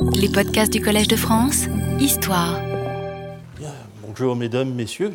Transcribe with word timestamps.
Les 0.00 0.28
podcasts 0.28 0.72
du 0.72 0.80
Collège 0.80 1.08
de 1.08 1.16
France, 1.16 1.66
Histoire. 2.00 2.60
Bonjour 4.02 4.36
mesdames, 4.36 4.72
messieurs. 4.72 5.12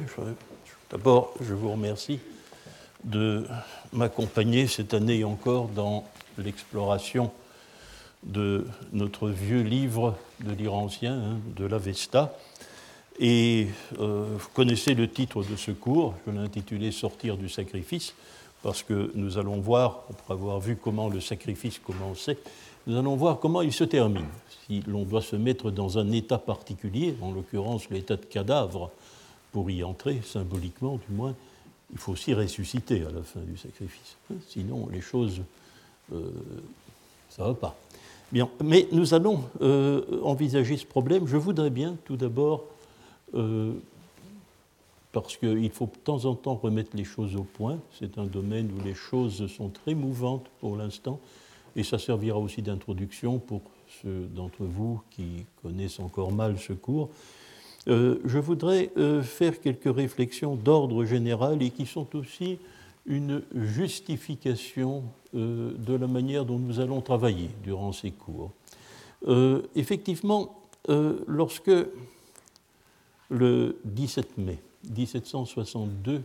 D'abord, 0.92 1.34
je 1.42 1.54
vous 1.54 1.72
remercie 1.72 2.20
de 3.04 3.46
m'accompagner 3.92 4.68
cette 4.68 4.94
année 4.94 5.24
encore 5.24 5.68
dans 5.70 6.06
l'exploration 6.38 7.32
de 8.24 8.66
notre 8.92 9.30
vieux 9.30 9.62
livre 9.62 10.16
de 10.42 10.54
l'Iran 10.54 10.84
ancien, 10.84 11.14
hein, 11.14 11.40
de 11.56 11.66
l'Avesta. 11.66 12.38
Et 13.20 13.68
euh, 14.00 14.26
vous 14.38 14.50
connaissez 14.54 14.96
le 14.96 15.10
titre 15.10 15.44
de 15.44 15.56
ce 15.56 15.72
cours, 15.72 16.16
je 16.26 16.32
l'ai 16.32 16.40
intitulé 16.40 16.92
Sortir 16.92 17.38
du 17.38 17.50
sacrifice, 17.50 18.14
parce 18.64 18.84
que 18.84 19.12
nous 19.16 19.38
allons 19.38 19.60
voir, 19.60 20.04
après 20.10 20.34
avoir 20.34 20.60
vu 20.60 20.76
comment 20.76 21.10
le 21.10 21.20
sacrifice 21.20 21.80
commençait, 21.80 22.38
nous 22.88 22.98
allons 22.98 23.16
voir 23.16 23.40
comment 23.40 23.62
il 23.62 23.72
se 23.72 23.84
termine. 23.84 24.26
L'on 24.88 25.04
doit 25.04 25.22
se 25.22 25.36
mettre 25.36 25.72
dans 25.72 25.98
un 25.98 26.12
état 26.12 26.38
particulier, 26.38 27.16
en 27.22 27.32
l'occurrence 27.32 27.90
l'état 27.90 28.16
de 28.16 28.26
cadavre, 28.26 28.92
pour 29.52 29.70
y 29.70 29.84
entrer, 29.84 30.22
symboliquement 30.24 31.00
du 31.08 31.16
moins, 31.16 31.36
il 31.92 32.00
faut 32.00 32.14
aussi 32.14 32.34
ressusciter 32.34 33.04
à 33.04 33.12
la 33.12 33.22
fin 33.22 33.40
du 33.42 33.56
sacrifice. 33.56 34.18
Sinon, 34.50 34.90
les 34.92 35.02
choses, 35.02 35.42
euh, 36.12 36.26
ça 37.30 37.44
ne 37.44 37.50
va 37.50 37.54
pas. 37.54 37.76
Bien, 38.32 38.50
mais 38.64 38.88
nous 38.92 39.14
allons 39.14 39.44
euh, 39.62 40.22
envisager 40.24 40.76
ce 40.76 40.88
problème. 40.88 41.28
Je 41.28 41.38
voudrais 41.38 41.70
bien, 41.70 41.96
tout 42.06 42.18
d'abord, 42.18 42.64
euh, 43.36 43.74
parce 45.12 45.38
qu'il 45.38 45.70
faut 45.70 45.86
de 45.86 46.00
temps 46.04 46.26
en 46.26 46.34
temps 46.34 46.56
remettre 46.56 46.98
les 46.98 47.04
choses 47.04 47.36
au 47.36 47.44
point. 47.44 47.78
C'est 48.00 48.18
un 48.18 48.26
domaine 48.26 48.72
où 48.76 48.84
les 48.84 48.96
choses 48.96 49.46
sont 49.56 49.70
très 49.70 49.94
mouvantes 49.94 50.48
pour 50.62 50.76
l'instant, 50.76 51.20
et 51.76 51.84
ça 51.84 52.00
servira 52.00 52.40
aussi 52.40 52.64
d'introduction 52.64 53.38
pour 53.38 53.62
d'entre 54.06 54.64
vous 54.64 55.02
qui 55.10 55.46
connaissent 55.62 56.00
encore 56.00 56.32
mal 56.32 56.58
ce 56.60 56.74
cours. 56.74 57.10
Euh, 57.88 58.20
je 58.24 58.40
voudrais 58.40 58.92
euh, 58.98 59.22
faire 59.22 59.60
quelques 59.60 59.94
réflexions 59.94 60.56
d'ordre 60.56 61.04
général 61.04 61.62
et 61.62 61.70
qui 61.70 61.86
sont 61.86 62.16
aussi 62.16 62.58
une 63.06 63.42
justification 63.54 65.04
euh, 65.36 65.74
de 65.78 65.94
la 65.94 66.08
manière 66.08 66.46
dont 66.46 66.60
nous 66.60 66.80
allons 66.80 67.02
travailler 67.02 67.50
durant 67.64 67.92
ces 67.92 68.12
cours. 68.12 68.52
effectivement, 69.76 70.60
lorsque 71.28 71.72
le 73.30 73.78
17 73.86 74.38
mai 74.38 74.60
1762, 74.90 76.22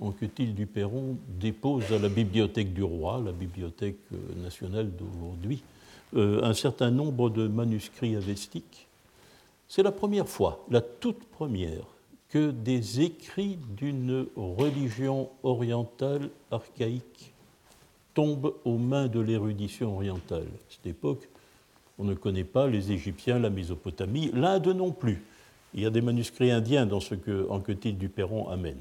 Anquetil 0.00 0.54
du 0.54 0.66
Perron 0.66 1.16
dépose 1.40 1.92
à 1.92 1.98
la 1.98 2.08
Bibliothèque 2.08 2.72
du 2.72 2.84
Roi, 2.84 3.20
la 3.24 3.32
bibliothèque 3.32 3.98
nationale 4.36 4.92
d'aujourd'hui, 4.96 5.64
un 6.16 6.54
certain 6.54 6.90
nombre 6.90 7.30
de 7.30 7.46
manuscrits 7.46 8.16
avestiques 8.16 8.88
c'est 9.68 9.82
la 9.82 9.92
première 9.92 10.28
fois, 10.28 10.64
la 10.70 10.80
toute 10.80 11.24
première, 11.24 11.84
que 12.30 12.50
des 12.50 13.02
écrits 13.02 13.58
d'une 13.76 14.26
religion 14.34 15.28
orientale 15.42 16.30
archaïque 16.50 17.32
tombent 18.14 18.54
aux 18.64 18.78
mains 18.78 19.08
de 19.08 19.20
l'érudition 19.20 19.94
orientale. 19.94 20.46
À 20.46 20.70
cette 20.70 20.86
époque, 20.86 21.28
on 21.98 22.04
ne 22.04 22.14
connaît 22.14 22.44
pas 22.44 22.66
les 22.66 22.92
Égyptiens, 22.92 23.38
la 23.38 23.50
Mésopotamie, 23.50 24.30
l'Inde 24.32 24.68
non 24.68 24.90
plus. 24.90 25.22
Il 25.74 25.82
y 25.82 25.86
a 25.86 25.90
des 25.90 26.00
manuscrits 26.00 26.50
indiens 26.50 26.86
dans 26.86 27.00
ce 27.00 27.14
que 27.14 27.46
Anquetil 27.50 27.98
du 27.98 28.08
Perron 28.08 28.48
amène. 28.48 28.78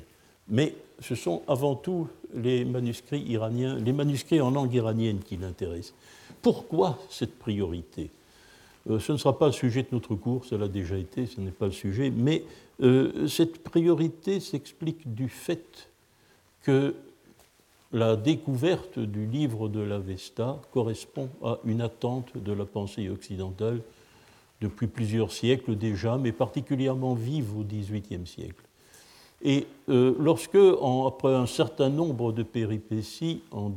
Mais 0.48 0.74
ce 1.02 1.16
sont 1.16 1.42
avant 1.50 1.76
tout 1.76 2.08
les 2.34 2.64
manuscrits 2.64 3.24
iraniens, 3.24 3.78
les 3.78 3.92
manuscrits 3.92 4.40
en 4.40 4.52
langue 4.52 4.74
iranienne 4.74 5.20
qui 5.20 5.36
l'intéressent. 5.36 5.94
Pourquoi 6.42 7.00
cette 7.10 7.38
priorité? 7.38 8.10
Euh, 8.90 9.00
ce 9.00 9.12
ne 9.12 9.18
sera 9.18 9.38
pas 9.38 9.48
le 9.48 9.52
sujet 9.52 9.84
de 9.84 9.90
notre 9.92 10.16
cours, 10.16 10.46
cela 10.46 10.66
a 10.66 10.70
déjà 10.70 10.98
été, 10.98 11.26
ce 11.26 11.42
n'est 11.42 11.52
pas 11.52 11.66
le 11.66 11.72
sujet, 11.72 12.10
mais 12.10 12.44
euh, 12.82 13.28
cette 13.28 13.64
priorité 13.64 14.40
s'explique 14.40 15.14
du 15.14 15.30
fait 15.30 15.90
que 16.64 16.96
la 17.92 18.16
découverte 18.16 19.00
du 19.00 19.26
livre 19.26 19.70
de 19.70 19.80
l'Avesta 19.80 20.60
correspond 20.74 21.30
à 21.44 21.60
une 21.64 21.82
attente 21.82 22.36
de 22.36 22.52
la 22.52 22.66
pensée 22.66 23.10
occidentale 23.10 23.82
depuis 24.62 24.88
plusieurs 24.88 25.32
siècles 25.32 25.76
déjà, 25.76 26.18
mais 26.18 26.32
particulièrement 26.32 27.14
vive 27.14 27.58
au 27.58 27.64
XVIIIe 27.64 28.26
siècle. 28.26 28.64
Et 29.44 29.68
euh, 29.90 30.16
lorsque, 30.20 30.56
après 30.56 31.34
un 31.34 31.46
certain 31.46 31.90
nombre 31.90 32.32
de 32.32 32.44
péripéties, 32.44 33.42
en 33.52 33.72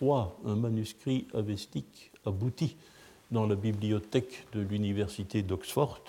1723, 0.00 0.40
un 0.46 0.56
manuscrit 0.56 1.26
avestique 1.34 2.10
aboutit 2.24 2.76
dans 3.30 3.46
la 3.46 3.54
bibliothèque 3.54 4.46
de 4.52 4.60
l'université 4.60 5.42
d'Oxford. 5.42 6.00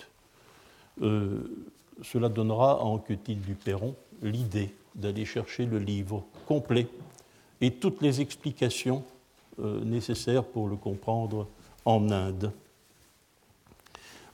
Euh, 1.02 1.66
cela 2.02 2.28
donnera 2.28 2.72
à 2.72 2.84
Anquetil 2.84 3.40
du 3.40 3.54
Perron 3.54 3.94
l'idée 4.22 4.74
d'aller 4.94 5.24
chercher 5.24 5.66
le 5.66 5.78
livre 5.78 6.24
complet 6.46 6.86
et 7.60 7.72
toutes 7.72 8.00
les 8.00 8.20
explications 8.20 9.04
euh, 9.60 9.84
nécessaires 9.84 10.44
pour 10.44 10.68
le 10.68 10.76
comprendre 10.76 11.46
en 11.84 12.10
Inde. 12.10 12.52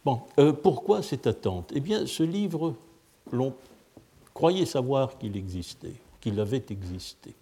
Bon, 0.04 0.20
euh, 0.38 0.52
pourquoi 0.52 1.02
cette 1.02 1.26
attente? 1.26 1.72
Eh 1.74 1.80
bien, 1.80 2.06
ce 2.06 2.22
livre, 2.22 2.74
l'on 3.32 3.54
croyait 4.32 4.66
savoir 4.66 5.18
qu'il 5.18 5.36
existait, 5.36 5.94
qu'il 6.20 6.38
avait 6.38 6.64
existé. 6.70 7.34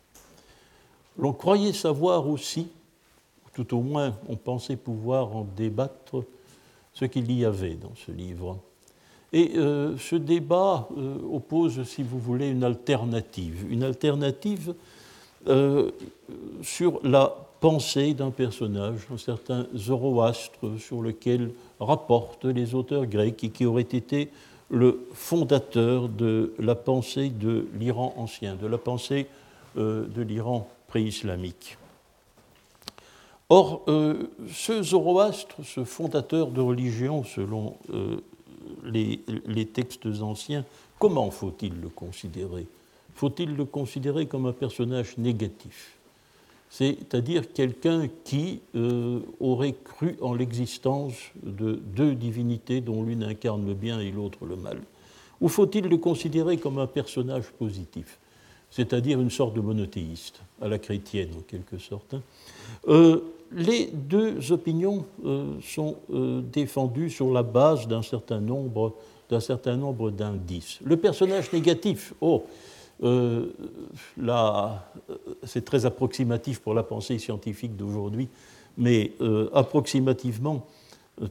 L'on 1.16 1.32
croyait 1.32 1.72
savoir 1.72 2.28
aussi 2.28 2.68
tout 3.54 3.74
au 3.74 3.80
moins 3.80 4.14
on 4.28 4.36
pensait 4.36 4.76
pouvoir 4.76 5.34
en 5.34 5.46
débattre 5.56 6.24
ce 6.92 7.04
qu'il 7.06 7.32
y 7.32 7.44
avait 7.44 7.74
dans 7.74 7.94
ce 7.94 8.12
livre. 8.12 8.58
Et 9.32 9.52
euh, 9.56 9.96
ce 9.98 10.16
débat 10.16 10.88
euh, 10.96 11.16
oppose, 11.32 11.82
si 11.84 12.02
vous 12.02 12.18
voulez, 12.18 12.48
une 12.48 12.62
alternative, 12.62 13.66
une 13.70 13.82
alternative 13.82 14.74
euh, 15.48 15.90
sur 16.62 17.00
la 17.02 17.34
pensée 17.58 18.14
d'un 18.14 18.30
personnage, 18.30 19.00
un 19.12 19.18
certain 19.18 19.66
Zoroastre, 19.74 20.78
sur 20.78 21.02
lequel 21.02 21.50
rapportent 21.80 22.44
les 22.44 22.74
auteurs 22.74 23.06
grecs 23.06 23.42
et 23.42 23.48
qui 23.48 23.66
aurait 23.66 23.82
été 23.82 24.30
le 24.70 25.06
fondateur 25.14 26.08
de 26.08 26.54
la 26.58 26.74
pensée 26.74 27.30
de 27.30 27.66
l'Iran 27.78 28.14
ancien, 28.16 28.54
de 28.54 28.66
la 28.66 28.78
pensée 28.78 29.26
de 29.76 30.22
l'Iran 30.22 30.68
pré-islamique. 30.94 31.76
Or, 33.48 33.82
euh, 33.88 34.28
ce 34.52 34.80
Zoroastre, 34.80 35.56
ce 35.64 35.82
fondateur 35.82 36.52
de 36.52 36.60
religion 36.60 37.24
selon 37.24 37.74
euh, 37.92 38.20
les, 38.84 39.66
textes 39.66 40.06
anciens, 40.06 40.64
comment 41.00 41.32
faut-il 41.32 41.80
le 41.80 41.88
considérer? 41.88 42.68
Faut-il 43.16 43.56
le 43.56 43.64
considérer 43.64 44.26
comme 44.26 44.46
un 44.46 44.52
personnage 44.52 45.18
négatif? 45.18 45.98
C'est-à-dire 46.70 47.52
quelqu'un 47.52 48.08
qui 48.22 48.60
euh, 48.76 49.18
aurait 49.40 49.74
cru 49.74 50.16
en 50.20 50.32
l'existence 50.32 51.16
de 51.42 51.72
deux 51.72 52.14
divinités 52.14 52.80
dont 52.80 53.02
l'une 53.02 53.24
incarne 53.24 53.66
le 53.66 53.74
bien 53.74 53.98
et 53.98 54.12
l'autre 54.12 54.46
le 54.46 54.54
mal. 54.54 54.80
Ou 55.40 55.48
faut-il 55.48 55.88
le 55.88 55.96
considérer 55.96 56.56
comme 56.56 56.78
un 56.78 56.86
personnage 56.86 57.50
positif? 57.58 58.20
C'est-à-dire 58.74 59.20
une 59.20 59.30
sorte 59.30 59.54
de 59.54 59.60
monothéiste, 59.60 60.40
à 60.60 60.68
la 60.68 60.78
chrétienne 60.78 61.30
en 61.38 61.42
quelque 61.42 61.78
sorte. 61.78 62.14
Hein 62.14 63.20
les 63.54 63.86
deux 63.86 64.52
opinions 64.52 65.06
euh, 65.24 65.54
sont 65.62 65.96
euh, 66.12 66.42
défendues 66.42 67.10
sur 67.10 67.32
la 67.32 67.42
base 67.42 67.86
d'un 67.86 68.02
certain 68.02 68.40
nombre 68.40 68.92
d'indices. 70.10 70.78
Le 70.84 70.96
personnage 70.96 71.52
négatif, 71.52 72.14
oh, 72.20 72.44
euh, 73.02 73.46
c'est 75.44 75.64
très 75.64 75.86
approximatif 75.86 76.60
pour 76.60 76.74
la 76.74 76.82
pensée 76.82 77.18
scientifique 77.18 77.76
d'aujourd'hui, 77.76 78.28
mais 78.76 79.12
approximativement, 79.52 80.66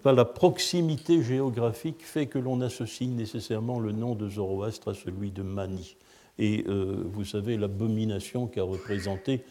pas 0.02 0.14
la 0.14 0.25
proximité 0.25 1.24
géographique 1.24 1.98
fait 2.00 2.28
que 2.28 2.39
l'on 2.39 2.62
associe 2.62 3.10
nécessairement 3.10 3.80
le 3.80 3.92
nom 3.92 4.16
de 4.16 4.30
Zoroastre 4.30 4.89
à 4.89 4.94
celui 4.94 5.31
de 5.31 5.42
Mani. 5.42 5.96
Et 6.39 6.65
vous 6.65 7.25
savez 7.25 7.57
l'abomination 7.57 8.47
qu'a 8.47 8.63
représenté 8.63 9.44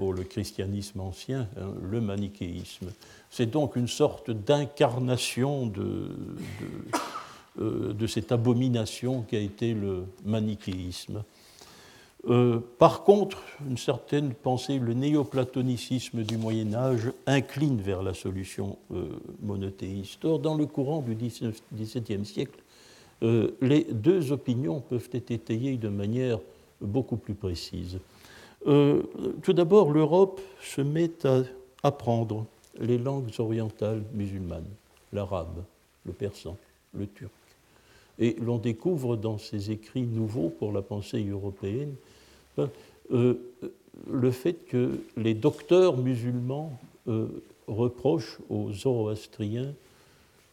pour 0.00 0.14
le 0.14 0.24
christianisme 0.24 1.00
ancien, 1.00 1.46
hein, 1.58 1.74
le 1.82 2.00
manichéisme. 2.00 2.90
C'est 3.28 3.50
donc 3.50 3.76
une 3.76 3.86
sorte 3.86 4.30
d'incarnation 4.30 5.66
de, 5.66 6.08
euh, 7.60 7.92
de, 7.92 8.06
cette 8.06 8.32
abomination 8.32 9.20
qui 9.22 9.36
a 9.36 9.40
été 9.40 9.74
le 9.74 10.06
manichéisme. 10.24 11.22
Euh, 12.28 12.60
par 12.78 13.04
contre, 13.04 13.42
une 13.68 13.76
certaine 13.76 14.32
pensée, 14.32 14.78
le 14.78 14.94
néoplatonicisme 14.94 16.22
du 16.22 16.38
Moyen 16.38 16.72
Âge 16.72 17.12
incline 17.26 17.82
vers 17.82 18.02
la 18.02 18.14
solution 18.14 18.78
euh, 18.94 19.04
monothéiste. 19.42 20.24
Or, 20.24 20.38
dans 20.38 20.54
le 20.54 20.64
courant 20.64 21.02
du 21.02 21.14
XVIIe 21.14 22.24
siècle, 22.24 22.58
les 23.22 23.84
deux 23.90 24.32
opinions 24.32 24.80
peuvent 24.80 25.08
être 25.12 25.30
étayées 25.30 25.76
de 25.76 25.88
manière 25.88 26.38
beaucoup 26.80 27.16
plus 27.16 27.34
précise. 27.34 27.98
Euh, 28.66 29.02
tout 29.42 29.52
d'abord, 29.52 29.90
l'Europe 29.90 30.40
se 30.62 30.80
met 30.80 31.10
à 31.24 31.42
apprendre 31.82 32.46
les 32.78 32.98
langues 32.98 33.30
orientales 33.38 34.02
musulmanes, 34.14 34.68
l'arabe, 35.12 35.64
le 36.04 36.12
persan, 36.12 36.56
le 36.94 37.06
turc. 37.06 37.30
Et 38.18 38.36
l'on 38.40 38.58
découvre 38.58 39.16
dans 39.16 39.38
ces 39.38 39.70
écrits 39.70 40.02
nouveaux 40.02 40.50
pour 40.50 40.72
la 40.72 40.82
pensée 40.82 41.26
européenne 41.26 41.94
euh, 42.58 42.66
euh, 43.12 43.34
le 44.10 44.30
fait 44.30 44.54
que 44.68 45.00
les 45.16 45.34
docteurs 45.34 45.96
musulmans 45.96 46.78
euh, 47.08 47.26
reprochent 47.66 48.38
aux 48.48 48.72
zoroastriens 48.72 49.74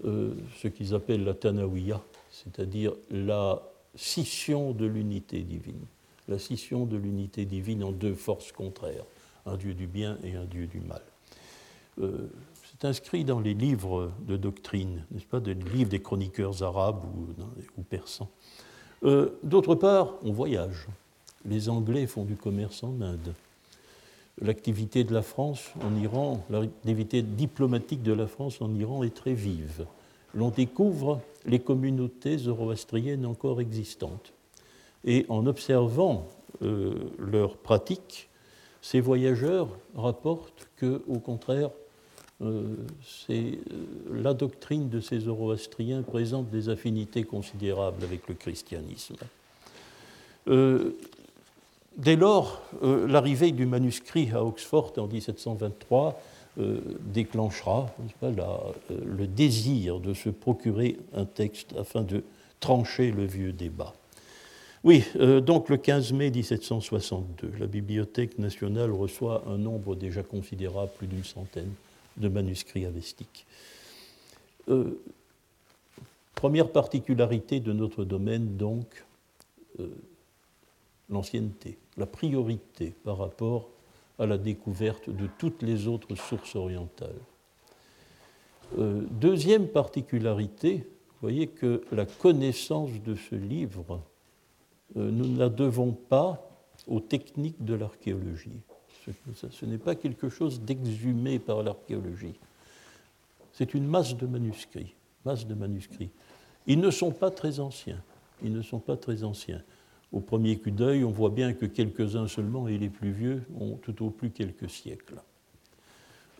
ce 0.03 0.67
qu'ils 0.67 0.93
appellent 0.93 1.23
la 1.23 1.33
tanawiya, 1.33 1.99
c'est-à-dire 2.43 2.93
la 3.09 3.61
scission 3.95 4.71
de 4.71 4.85
l'unité 4.85 5.41
divine, 5.41 5.85
la 6.27 6.39
scission 6.39 6.85
de 6.85 6.97
l'unité 6.97 7.45
divine 7.45 7.83
en 7.83 7.91
deux 7.91 8.13
forces 8.13 8.51
contraires, 8.51 9.05
un 9.45 9.57
Dieu 9.57 9.73
du 9.73 9.87
bien 9.87 10.17
et 10.23 10.35
un 10.35 10.45
Dieu 10.45 10.67
du 10.67 10.79
mal. 10.81 11.01
c'est 11.97 12.85
inscrit 12.85 13.23
dans 13.23 13.39
les 13.39 13.53
livres 13.53 14.11
de 14.27 14.37
doctrine, 14.37 15.03
n'est-ce 15.11 15.25
pas, 15.25 15.39
des 15.39 15.55
livres 15.55 15.89
des 15.89 16.01
chroniqueurs 16.01 16.61
arabes 16.61 17.03
ou, 17.77 17.81
persans. 17.83 18.29
D'autre 19.01 19.75
part, 19.75 20.13
on 20.23 20.31
voyage 20.31 20.87
les 21.47 21.69
Anglais 21.69 22.07
font 22.07 22.25
du 22.25 22.35
commerce 22.35 22.83
en 22.83 23.01
Inde. 23.01 23.33
L'activité 24.41 25.03
de 25.03 25.13
la 25.13 25.23
France 25.23 25.71
en 25.81 25.95
Iran, 25.95 26.43
l'activité 26.49 27.21
diplomatique 27.23 28.03
de 28.03 28.13
la 28.13 28.27
France 28.27 28.61
en 28.61 28.73
Iran 28.75 29.03
est 29.03 29.15
très 29.15 29.33
vive. 29.33 29.85
L'on 30.33 30.49
découvre 30.49 31.21
les 31.45 31.59
communautés 31.59 32.37
zoroastriennes 32.37 33.25
encore 33.25 33.61
existantes. 33.61 34.33
Et 35.05 35.25
en 35.29 35.45
observant 35.45 36.27
euh, 36.61 36.93
leurs 37.17 37.57
pratiques, 37.57 38.29
ces 38.81 38.99
voyageurs 38.99 39.69
rapportent 39.95 40.67
que, 40.75 41.01
au 41.07 41.19
contraire, 41.19 41.69
euh, 42.41 42.75
euh, 43.29 43.51
la 44.11 44.33
doctrine 44.33 44.89
de 44.89 44.99
ces 44.99 45.21
zoroastriens 45.21 46.03
présente 46.03 46.49
des 46.49 46.69
affinités 46.69 47.23
considérables 47.23 48.03
avec 48.03 48.27
le 48.27 48.35
christianisme. 48.35 49.15
Dès 51.97 52.15
lors, 52.15 52.61
l'arrivée 52.81 53.51
du 53.51 53.65
manuscrit 53.65 54.29
à 54.31 54.45
Oxford 54.45 54.93
en 54.97 55.07
1723 55.07 56.21
euh, 56.59 56.79
déclenchera 57.01 57.93
euh, 58.23 58.73
le 58.89 59.27
désir 59.27 59.99
de 59.99 60.13
se 60.13 60.29
procurer 60.29 60.97
un 61.13 61.25
texte 61.25 61.75
afin 61.77 62.01
de 62.01 62.23
trancher 62.59 63.11
le 63.11 63.25
vieux 63.25 63.53
débat. 63.53 63.93
Oui, 64.83 65.03
donc 65.41 65.69
le 65.69 65.77
15 65.77 66.13
mai 66.13 66.29
1762, 66.29 67.51
la 67.59 67.65
Bibliothèque 67.65 68.37
nationale 68.37 68.91
reçoit 68.91 69.43
un 69.47 69.57
nombre 69.57 69.95
déjà 69.95 70.23
considérable, 70.23 70.91
plus 70.97 71.07
d'une 71.07 71.23
centaine 71.23 71.71
de 72.15 72.29
manuscrits 72.29 72.85
avestiques. 72.85 73.45
première 76.35 76.69
particularité 76.69 77.59
de 77.59 77.73
notre 77.73 78.05
domaine, 78.05 78.55
donc, 78.55 79.03
l'ancienneté 81.09 81.77
la 81.97 82.05
priorité 82.05 82.93
par 83.03 83.17
rapport 83.17 83.69
à 84.19 84.25
la 84.25 84.37
découverte 84.37 85.09
de 85.09 85.27
toutes 85.37 85.61
les 85.61 85.87
autres 85.87 86.15
sources 86.15 86.55
orientales. 86.55 87.19
Euh, 88.77 89.03
deuxième 89.11 89.67
particularité, 89.67 90.77
vous 90.77 91.21
voyez 91.21 91.47
que 91.47 91.83
la 91.91 92.05
connaissance 92.05 92.91
de 93.05 93.15
ce 93.15 93.35
livre, 93.35 94.01
euh, 94.97 95.09
nous 95.11 95.27
ne 95.27 95.37
la 95.37 95.49
devons 95.49 95.91
pas 95.91 96.49
aux 96.87 96.99
techniques 96.99 97.63
de 97.63 97.73
l'archéologie. 97.73 98.59
Ce, 99.33 99.47
ce 99.49 99.65
n'est 99.65 99.77
pas 99.77 99.95
quelque 99.95 100.29
chose 100.29 100.61
d'exhumé 100.61 101.39
par 101.39 101.63
l'archéologie. 101.63 102.39
C'est 103.53 103.73
une 103.73 103.87
masse 103.87 104.15
de 104.15 104.27
manuscrits, 104.27 104.93
masse 105.25 105.47
de 105.47 105.55
manuscrits. 105.55 106.09
Ils 106.67 106.79
ne 106.79 106.91
sont 106.91 107.11
pas 107.11 107.31
très 107.31 107.59
anciens. 107.59 108.01
Ils 108.43 108.53
ne 108.53 108.61
sont 108.61 108.79
pas 108.79 108.97
très 108.97 109.23
anciens. 109.23 109.61
Au 110.13 110.19
premier 110.19 110.57
coup 110.57 110.71
d'œil, 110.71 111.03
on 111.03 111.11
voit 111.11 111.29
bien 111.29 111.53
que 111.53 111.65
quelques-uns 111.65 112.27
seulement, 112.27 112.67
et 112.67 112.77
les 112.77 112.89
plus 112.89 113.11
vieux, 113.11 113.43
ont 113.59 113.75
tout 113.75 114.05
au 114.05 114.09
plus 114.09 114.29
quelques 114.29 114.69
siècles. 114.69 115.21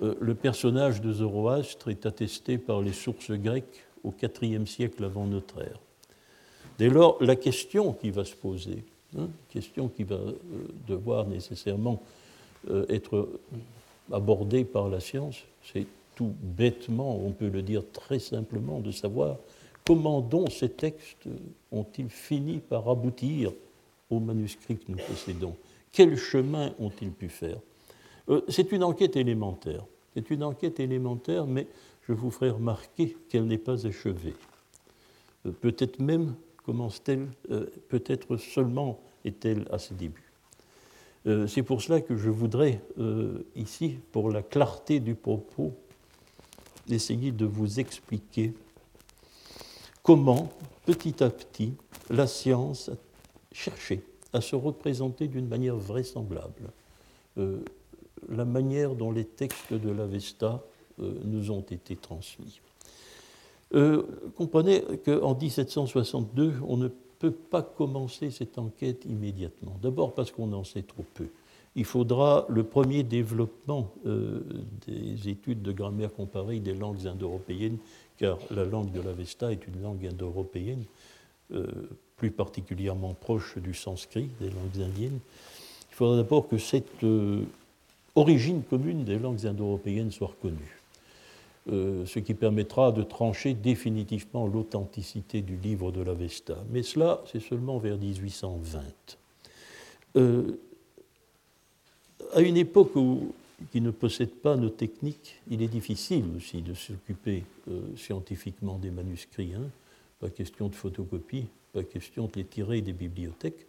Euh, 0.01 0.15
le 0.19 0.35
personnage 0.35 1.01
de 1.01 1.11
Zoroastre 1.11 1.89
est 1.89 2.05
attesté 2.05 2.57
par 2.57 2.81
les 2.81 2.93
sources 2.93 3.31
grecques 3.31 3.85
au 4.03 4.13
IVe 4.41 4.65
siècle 4.65 5.03
avant 5.03 5.25
notre 5.25 5.61
ère. 5.61 5.79
Dès 6.77 6.89
lors, 6.89 7.17
la 7.21 7.35
question 7.35 7.93
qui 7.93 8.11
va 8.11 8.23
se 8.23 8.35
poser, 8.35 8.85
hein, 9.17 9.27
question 9.49 9.89
qui 9.89 10.03
va 10.03 10.15
euh, 10.15 10.35
devoir 10.87 11.27
nécessairement 11.27 12.01
euh, 12.69 12.85
être 12.89 13.27
abordée 14.11 14.63
par 14.63 14.87
la 14.87 14.99
science, 14.99 15.43
c'est 15.63 15.87
tout 16.15 16.33
bêtement, 16.41 17.19
on 17.23 17.31
peut 17.31 17.49
le 17.49 17.61
dire 17.61 17.83
très 17.91 18.19
simplement, 18.19 18.79
de 18.79 18.91
savoir 18.91 19.37
Comment 19.87 20.19
donc 20.19 20.51
ces 20.51 20.67
textes 20.67 21.29
ont-ils 21.71 22.09
fini 22.09 22.57
par 22.57 22.89
aboutir 22.89 23.53
aux 24.09 24.19
manuscrits 24.19 24.75
que 24.75 24.91
nous 24.91 24.97
possédons? 24.97 25.55
Quel 25.93 26.17
chemin 26.17 26.73
ont-ils 26.77 27.11
pu 27.11 27.29
faire? 27.29 27.57
Euh, 28.27 28.41
C'est 28.49 28.73
une 28.73 28.83
enquête 28.83 29.15
élémentaire. 29.15 29.85
C'est 30.13 30.29
une 30.29 30.43
enquête 30.43 30.81
élémentaire, 30.81 31.47
mais 31.47 31.67
je 32.05 32.11
vous 32.11 32.31
ferai 32.31 32.49
remarquer 32.49 33.15
qu'elle 33.29 33.45
n'est 33.45 33.57
pas 33.57 33.87
achevée. 33.87 34.33
Euh, 35.45 35.51
peut-être 35.51 35.99
même 35.99 36.35
commence-t-elle, 36.65 37.29
euh, 37.49 37.67
peut-être 37.87 38.35
seulement 38.35 38.99
est-elle 39.23 39.69
à 39.71 39.79
ses 39.79 39.95
débuts. 39.95 40.23
C'est 41.47 41.63
pour 41.63 41.81
cela 41.81 41.99
que 41.99 42.15
je 42.15 42.29
voudrais 42.29 42.79
ici, 43.53 43.97
pour 44.13 44.31
la 44.31 44.41
clarté 44.41 45.01
du 45.01 45.13
propos, 45.13 45.73
essayer 46.89 47.33
de 47.33 47.45
vous 47.45 47.81
expliquer 47.81 48.53
comment, 50.07 50.47
petit 50.85 51.21
à 51.21 51.29
petit, 51.29 51.73
la 52.09 52.27
science 52.27 52.87
a 52.87 52.93
cherché 53.51 54.01
à 54.31 54.39
se 54.39 54.55
représenter 54.55 55.27
d'une 55.27 55.49
manière 55.49 55.75
vraisemblable 55.75 56.71
euh, 57.37 57.59
la 58.29 58.45
manière 58.45 58.95
dont 58.95 59.11
les 59.11 59.25
textes 59.25 59.73
de 59.73 59.89
l'Avesta 59.89 60.63
euh, 61.01 61.11
nous 61.25 61.51
ont 61.51 61.59
été 61.59 61.97
transmis. 61.97 62.61
Euh, 63.75 64.03
comprenez 64.37 64.81
qu'en 65.05 65.35
1762, 65.35 66.53
on 66.65 66.77
ne 66.77 66.87
peut 67.19 67.31
pas 67.31 67.61
commencer 67.61 68.31
cette 68.31 68.57
enquête 68.57 69.03
immédiatement. 69.03 69.77
D'abord 69.81 70.13
parce 70.13 70.31
qu'on 70.31 70.53
en 70.53 70.63
sait 70.63 70.83
trop 70.83 71.03
peu. 71.15 71.27
Il 71.75 71.83
faudra 71.83 72.45
le 72.49 72.63
premier 72.63 73.03
développement 73.03 73.93
des 74.87 75.29
études 75.29 75.61
de 75.61 75.71
grammaire 75.71 76.11
comparée 76.11 76.59
des 76.59 76.73
langues 76.73 77.05
indo-européennes 77.05 77.77
car 78.17 78.39
la 78.51 78.65
langue 78.65 78.91
de 78.91 79.01
l'Avesta 79.01 79.51
est 79.51 79.67
une 79.67 79.81
langue 79.81 80.05
indo-européenne, 80.05 80.83
euh, 81.53 81.65
plus 82.17 82.31
particulièrement 82.31 83.13
proche 83.13 83.57
du 83.57 83.73
sanskrit, 83.73 84.29
des 84.41 84.49
langues 84.49 84.81
indiennes. 84.81 85.19
Il 85.91 85.95
faudra 85.95 86.17
d'abord 86.17 86.47
que 86.47 86.57
cette 86.57 87.03
euh, 87.03 87.43
origine 88.15 88.63
commune 88.63 89.03
des 89.03 89.19
langues 89.19 89.45
indo-européennes 89.45 90.11
soit 90.11 90.27
reconnue, 90.27 90.79
euh, 91.71 92.05
ce 92.05 92.19
qui 92.19 92.33
permettra 92.33 92.91
de 92.91 93.03
trancher 93.03 93.53
définitivement 93.53 94.47
l'authenticité 94.47 95.41
du 95.41 95.57
livre 95.57 95.91
de 95.91 96.01
l'Avesta. 96.01 96.57
Mais 96.71 96.83
cela, 96.83 97.21
c'est 97.31 97.41
seulement 97.41 97.77
vers 97.77 97.97
1820. 97.97 98.81
à 102.33 102.41
une 102.41 102.57
époque 102.57 102.95
où 102.95 103.31
qui 103.71 103.81
ne 103.81 103.91
possède 103.91 104.31
pas 104.31 104.55
nos 104.55 104.69
techniques, 104.69 105.41
il 105.49 105.61
est 105.61 105.67
difficile 105.67 106.25
aussi 106.35 106.61
de 106.61 106.73
s'occuper 106.73 107.43
euh, 107.69 107.81
scientifiquement 107.95 108.77
des 108.77 108.91
manuscrits. 108.91 109.53
Hein. 109.55 109.69
Pas 110.19 110.29
question 110.29 110.67
de 110.67 110.75
photocopie, 110.75 111.45
pas 111.73 111.83
question 111.83 112.25
de 112.25 112.31
les 112.35 112.45
tirer 112.45 112.81
des 112.81 112.93
bibliothèques. 112.93 113.65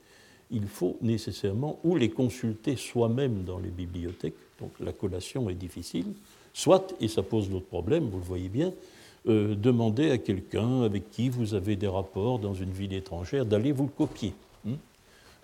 Il 0.51 0.67
faut 0.67 0.97
nécessairement 1.03 1.79
ou 1.85 1.97
les 1.97 2.11
consulter 2.11 2.77
soi-même 2.77 3.45
dans 3.45 3.59
les 3.59 3.71
bibliothèques, 3.71 4.35
donc 4.61 4.73
la 4.81 4.93
collation 4.93 5.51
est 5.51 5.55
difficile, 5.55 6.07
soit, 6.53 6.95
et 7.01 7.09
ça 7.09 7.23
pose 7.23 7.51
d'autres 7.51 7.67
problèmes, 7.67 8.09
vous 8.09 8.19
le 8.19 8.25
voyez 8.25 8.49
bien, 8.49 8.73
euh, 9.29 9.55
demander 9.55 10.11
à 10.11 10.19
quelqu'un 10.19 10.83
avec 10.83 11.11
qui 11.11 11.29
vous 11.29 11.55
avez 11.55 11.77
des 11.77 11.89
rapports 11.89 12.39
dans 12.39 12.55
une 12.55 12.71
ville 12.71 12.95
étrangère 12.95 13.45
d'aller 13.45 13.73
vous 13.73 13.85
le 13.85 13.91
copier. 13.91 14.33
Hein. 14.67 14.77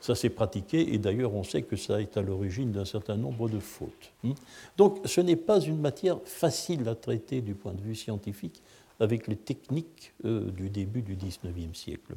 Ça 0.00 0.14
s'est 0.14 0.30
pratiqué 0.30 0.92
et 0.92 0.98
d'ailleurs 0.98 1.34
on 1.34 1.44
sait 1.44 1.62
que 1.62 1.76
ça 1.76 2.00
est 2.00 2.16
à 2.16 2.22
l'origine 2.22 2.72
d'un 2.72 2.84
certain 2.84 3.16
nombre 3.16 3.48
de 3.48 3.58
fautes. 3.58 4.12
Hmm. 4.22 4.32
Donc 4.76 5.00
ce 5.04 5.20
n'est 5.20 5.36
pas 5.36 5.60
une 5.60 5.80
matière 5.80 6.18
facile 6.24 6.88
à 6.88 6.94
traiter 6.94 7.40
du 7.40 7.54
point 7.54 7.72
de 7.72 7.80
vue 7.80 7.94
scientifique 7.94 8.62
avec 9.00 9.26
les 9.26 9.36
techniques 9.36 10.12
euh, 10.24 10.50
du 10.50 10.68
début 10.70 11.02
du 11.02 11.16
XIXe 11.16 11.76
siècle. 11.76 12.14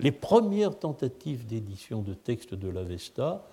Les 0.00 0.12
premières 0.12 0.78
tentatives 0.78 1.46
d'édition 1.46 2.02
de 2.02 2.14
textes 2.14 2.54
de 2.54 2.68
l'Avesta 2.68 3.44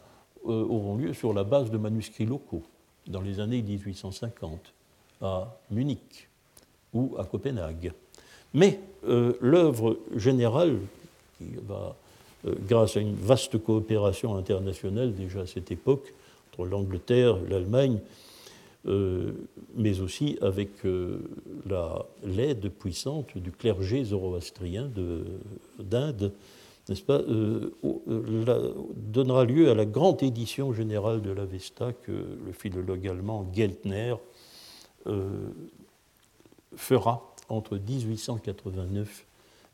euh, 0.46 0.64
auront 0.64 0.96
lieu 0.96 1.14
sur 1.14 1.34
la 1.34 1.44
base 1.44 1.72
de 1.72 1.78
manuscrits 1.78 2.26
locaux 2.26 2.64
dans 3.08 3.22
les 3.22 3.40
années 3.40 3.62
1850 3.62 4.74
à 5.22 5.58
Munich 5.72 6.30
ou 6.94 7.16
à 7.18 7.26
Copenhague. 7.26 7.94
Mais 8.54 8.80
euh, 9.08 9.34
l'œuvre 9.42 10.00
générale 10.16 10.80
qui 11.38 11.56
va 11.68 11.96
grâce 12.68 12.98
à 12.98 13.00
une 13.00 13.16
vaste 13.16 13.58
coopération 13.58 14.36
internationale 14.36 15.14
déjà 15.14 15.42
à 15.42 15.48
cette 15.48 15.72
époque, 15.72 16.14
entre 16.52 16.66
l'Angleterre 16.66 17.38
et 17.46 17.50
l'Allemagne, 17.50 18.00
mais 19.76 20.00
aussi 20.00 20.38
avec 20.42 20.70
l'aide 22.24 22.70
puissante 22.70 23.38
du 23.38 23.52
clergé 23.52 24.04
zoroastrien 24.04 24.92
d'Inde, 25.80 26.32
n'est-ce 26.88 27.02
pas, 27.02 27.22
donnera 28.96 29.44
lieu 29.44 29.72
à 29.72 29.74
la 29.74 29.86
grande 29.86 30.22
édition 30.22 30.72
générale 30.72 31.24
de 31.24 31.32
l'Avesta 31.32 31.94
que 31.94 32.12
le 32.12 32.52
philologue 32.52 33.08
allemand 33.08 33.50
Geltner 33.54 34.16
fera 36.76 37.34
entre 37.50 37.78
1889 37.78 39.26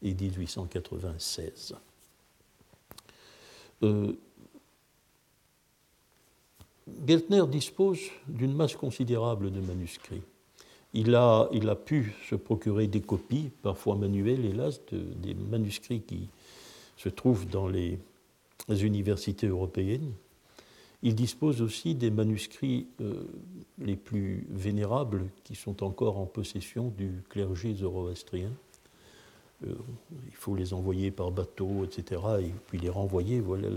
et 0.03 0.13
1896. 0.13 1.75
Euh, 3.83 4.13
Geltner 7.07 7.43
dispose 7.47 7.99
d'une 8.27 8.53
masse 8.53 8.75
considérable 8.75 9.51
de 9.51 9.61
manuscrits. 9.61 10.21
Il 10.93 11.15
a, 11.15 11.47
pu 11.85 12.13
se 12.29 12.35
procurer 12.35 12.87
des 12.87 13.01
copies, 13.01 13.49
parfois 13.61 13.95
manuelles, 13.95 14.45
hélas, 14.45 14.81
des 14.91 15.33
manuscrits 15.33 16.01
qui 16.01 16.27
se 16.97 17.07
trouvent 17.07 17.47
dans 17.47 17.67
les, 17.67 17.97
les, 18.67 18.85
universités 18.85 19.47
européennes. 19.47 20.11
Il 21.01 21.15
dispose 21.15 21.61
aussi 21.61 21.95
des 21.95 22.11
manuscrits 22.11 22.87
euh, 22.99 23.23
les 23.79 23.95
plus 23.95 24.45
vénérables 24.49 25.27
qui 25.43 25.55
sont 25.55 25.83
encore 25.83 26.17
en 26.19 26.25
possession 26.25 26.93
du 26.95 27.23
clergé 27.29 27.73
zoroastrien. 27.73 28.51
Euh, 29.67 29.75
il 30.27 30.35
faut 30.35 30.55
les 30.55 30.73
envoyer 30.73 31.11
par 31.11 31.31
bateau, 31.31 31.83
etc., 31.83 32.21
et 32.41 32.51
puis 32.67 32.79
les 32.79 32.89
renvoyer. 32.89 33.39
Voilà, 33.39 33.67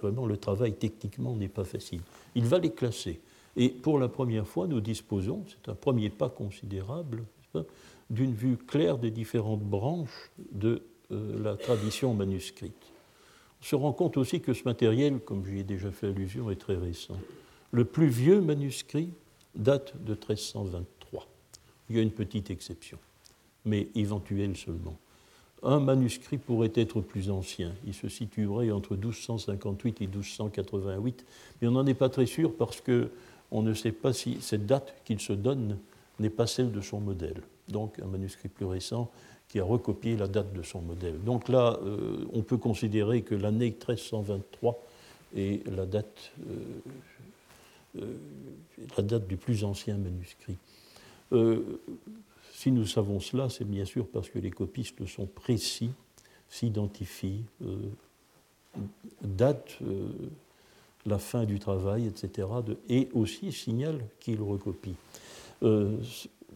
vraiment, 0.00 0.26
le 0.26 0.36
travail 0.36 0.74
techniquement 0.74 1.34
n'est 1.36 1.48
pas 1.48 1.64
facile. 1.64 2.00
Il 2.34 2.44
va 2.44 2.58
les 2.58 2.72
classer. 2.72 3.20
Et 3.56 3.68
pour 3.68 3.98
la 3.98 4.08
première 4.08 4.46
fois, 4.46 4.66
nous 4.66 4.80
disposons, 4.80 5.44
c'est 5.48 5.70
un 5.70 5.74
premier 5.74 6.10
pas 6.10 6.28
considérable, 6.28 7.24
d'une 8.10 8.34
vue 8.34 8.56
claire 8.56 8.98
des 8.98 9.10
différentes 9.10 9.62
branches 9.62 10.30
de 10.52 10.82
euh, 11.12 11.42
la 11.42 11.56
tradition 11.56 12.12
manuscrite. 12.12 12.74
On 13.60 13.64
se 13.64 13.76
rend 13.76 13.92
compte 13.92 14.16
aussi 14.16 14.40
que 14.40 14.52
ce 14.52 14.64
matériel, 14.64 15.20
comme 15.20 15.46
j'y 15.46 15.60
ai 15.60 15.64
déjà 15.64 15.90
fait 15.90 16.08
allusion, 16.08 16.50
est 16.50 16.56
très 16.56 16.76
récent. 16.76 17.16
Le 17.70 17.84
plus 17.84 18.08
vieux 18.08 18.40
manuscrit 18.40 19.10
date 19.54 19.94
de 20.04 20.12
1323. 20.12 21.26
Il 21.88 21.96
y 21.96 21.98
a 21.98 22.02
une 22.02 22.10
petite 22.10 22.50
exception 22.50 22.98
mais 23.64 23.88
éventuelle 23.94 24.56
seulement. 24.56 24.96
Un 25.62 25.80
manuscrit 25.80 26.36
pourrait 26.36 26.72
être 26.74 27.00
plus 27.00 27.30
ancien. 27.30 27.72
Il 27.86 27.94
se 27.94 28.08
situerait 28.08 28.70
entre 28.70 28.96
1258 28.96 30.02
et 30.02 30.06
1288, 30.06 31.24
mais 31.60 31.68
on 31.68 31.72
n'en 31.72 31.86
est 31.86 31.94
pas 31.94 32.10
très 32.10 32.26
sûr 32.26 32.54
parce 32.54 32.82
qu'on 32.82 33.62
ne 33.62 33.72
sait 33.72 33.92
pas 33.92 34.12
si 34.12 34.38
cette 34.40 34.66
date 34.66 34.94
qu'il 35.04 35.20
se 35.20 35.32
donne 35.32 35.78
n'est 36.20 36.30
pas 36.30 36.46
celle 36.46 36.70
de 36.70 36.82
son 36.82 37.00
modèle. 37.00 37.40
Donc 37.68 37.98
un 37.98 38.06
manuscrit 38.06 38.48
plus 38.48 38.66
récent 38.66 39.10
qui 39.48 39.60
a 39.60 39.64
recopié 39.64 40.16
la 40.16 40.26
date 40.26 40.52
de 40.52 40.62
son 40.62 40.80
modèle. 40.80 41.22
Donc 41.22 41.48
là, 41.48 41.78
euh, 41.82 42.24
on 42.32 42.42
peut 42.42 42.56
considérer 42.56 43.22
que 43.22 43.34
l'année 43.34 43.70
1323 43.70 44.82
est 45.36 45.66
la 45.68 45.86
date, 45.86 46.32
euh, 46.50 48.02
euh, 48.02 48.16
la 48.96 49.02
date 49.02 49.26
du 49.26 49.36
plus 49.36 49.64
ancien 49.64 49.96
manuscrit. 49.96 50.56
Si 52.64 52.72
nous 52.72 52.86
savons 52.86 53.20
cela, 53.20 53.50
c'est 53.50 53.68
bien 53.68 53.84
sûr 53.84 54.06
parce 54.06 54.30
que 54.30 54.38
les 54.38 54.50
copistes 54.50 55.04
sont 55.04 55.26
précis, 55.26 55.90
s'identifient, 56.48 57.44
euh, 57.62 57.76
datent 59.20 59.76
euh, 59.82 60.08
la 61.04 61.18
fin 61.18 61.44
du 61.44 61.58
travail, 61.58 62.06
etc., 62.06 62.48
et 62.88 63.10
aussi 63.12 63.52
signalent 63.52 64.00
qu'ils 64.18 64.40
recopient. 64.40 64.94
Euh, 65.62 65.98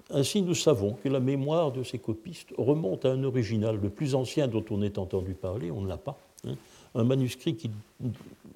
ainsi, 0.09 0.41
nous 0.41 0.55
savons 0.55 0.95
que 0.95 1.11
la 1.11 1.21
mémoire 1.21 1.73
de 1.73 1.83
ces 1.83 1.99
copistes 1.99 2.55
remonte 2.57 3.05
à 3.05 3.11
un 3.11 3.23
original, 3.23 3.79
le 3.79 3.91
plus 3.91 4.15
ancien 4.15 4.49
dont 4.49 4.65
on 4.71 4.81
ait 4.81 4.99
entendu 4.99 5.35
parler, 5.35 5.71
on 5.71 5.83
ne 5.83 5.89
l'a 5.89 5.99
pas, 5.99 6.19
hein, 6.47 6.55
un 6.95 7.05
manuscrit 7.05 7.71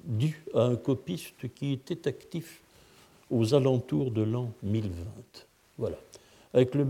dû 0.05 0.43
à 0.55 0.63
un 0.63 0.75
copiste 0.75 1.53
qui 1.53 1.73
était 1.73 2.07
actif 2.07 2.63
aux 3.29 3.53
alentours 3.53 4.09
de 4.09 4.23
l'an 4.23 4.51
1020. 4.63 4.89
Voilà. 5.77 5.97
Avec 6.53 6.75
le, 6.75 6.85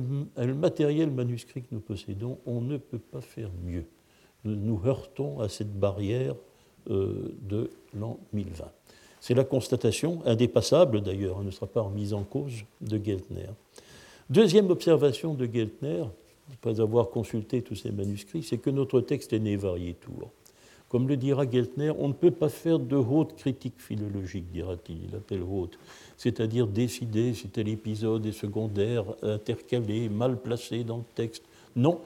matériel 0.53 1.10
manuscrit 1.10 1.62
que 1.62 1.67
nous 1.72 1.79
possédons, 1.79 2.38
on 2.46 2.62
ne 2.62 2.77
peut 2.77 3.00
pas 3.00 3.22
faire 3.22 3.50
mieux. 3.63 3.86
Nous 4.43 4.82
heurtons 4.86 5.39
à 5.39 5.48
cette 5.48 5.74
barrière 5.74 6.36
euh, 6.89 7.34
de 7.41 7.70
l'an 7.98 8.20
1020. 8.34 8.65
C'est 9.22 9.34
la 9.34 9.46
constatation, 9.46 10.22
indépassable 10.25 11.01
d'ailleurs, 11.01 11.38
elle 11.39 11.46
ne 11.46 11.51
sera 11.51 11.67
pas 11.67 11.79
remise 11.79 12.13
en 12.13 12.24
cause, 12.24 12.65
de 12.82 13.01
Geltner. 13.01 13.48
Deuxième 14.29 14.70
observation 14.70 15.34
de 15.34 15.46
Geltner, 15.46 16.03
après 16.51 16.82
avoir 16.82 17.10
consulté 17.10 17.62
tous 17.62 17.75
ces 17.75 17.91
manuscrits, 17.91 18.43
c'est 18.43 18.58
que 18.58 18.70
notre 18.70 19.00
texte 19.00 19.32
est 19.32 19.39
né 19.39 19.55
variétour. 19.55 20.32
Comme 20.94 21.08
le 21.08 21.18
dira 21.18 21.50
Geltner, 21.50 21.92
on 21.98 22.10
ne 22.10 22.14
peut 22.14 22.30
pas 22.30 22.50
faire 22.50 22.78
de 22.78 22.96
haute 22.96 23.36
critique 23.36 23.80
philologique, 23.80 24.52
dira-t-il, 24.54 25.06
il 25.10 25.16
appelle 25.16 25.42
haute, 25.42 25.80
c'est-à-dire 26.18 26.68
décider 26.68 27.34
si 27.34 27.48
tel 27.48 27.68
épisode 27.68 28.28
est 28.28 28.32
secondaire, 28.32 29.04
intercalé, 29.24 30.08
mal 30.08 30.40
placé 30.40 30.84
dans 30.84 30.98
le 30.98 31.04
texte. 31.16 31.46
Non, 31.76 32.00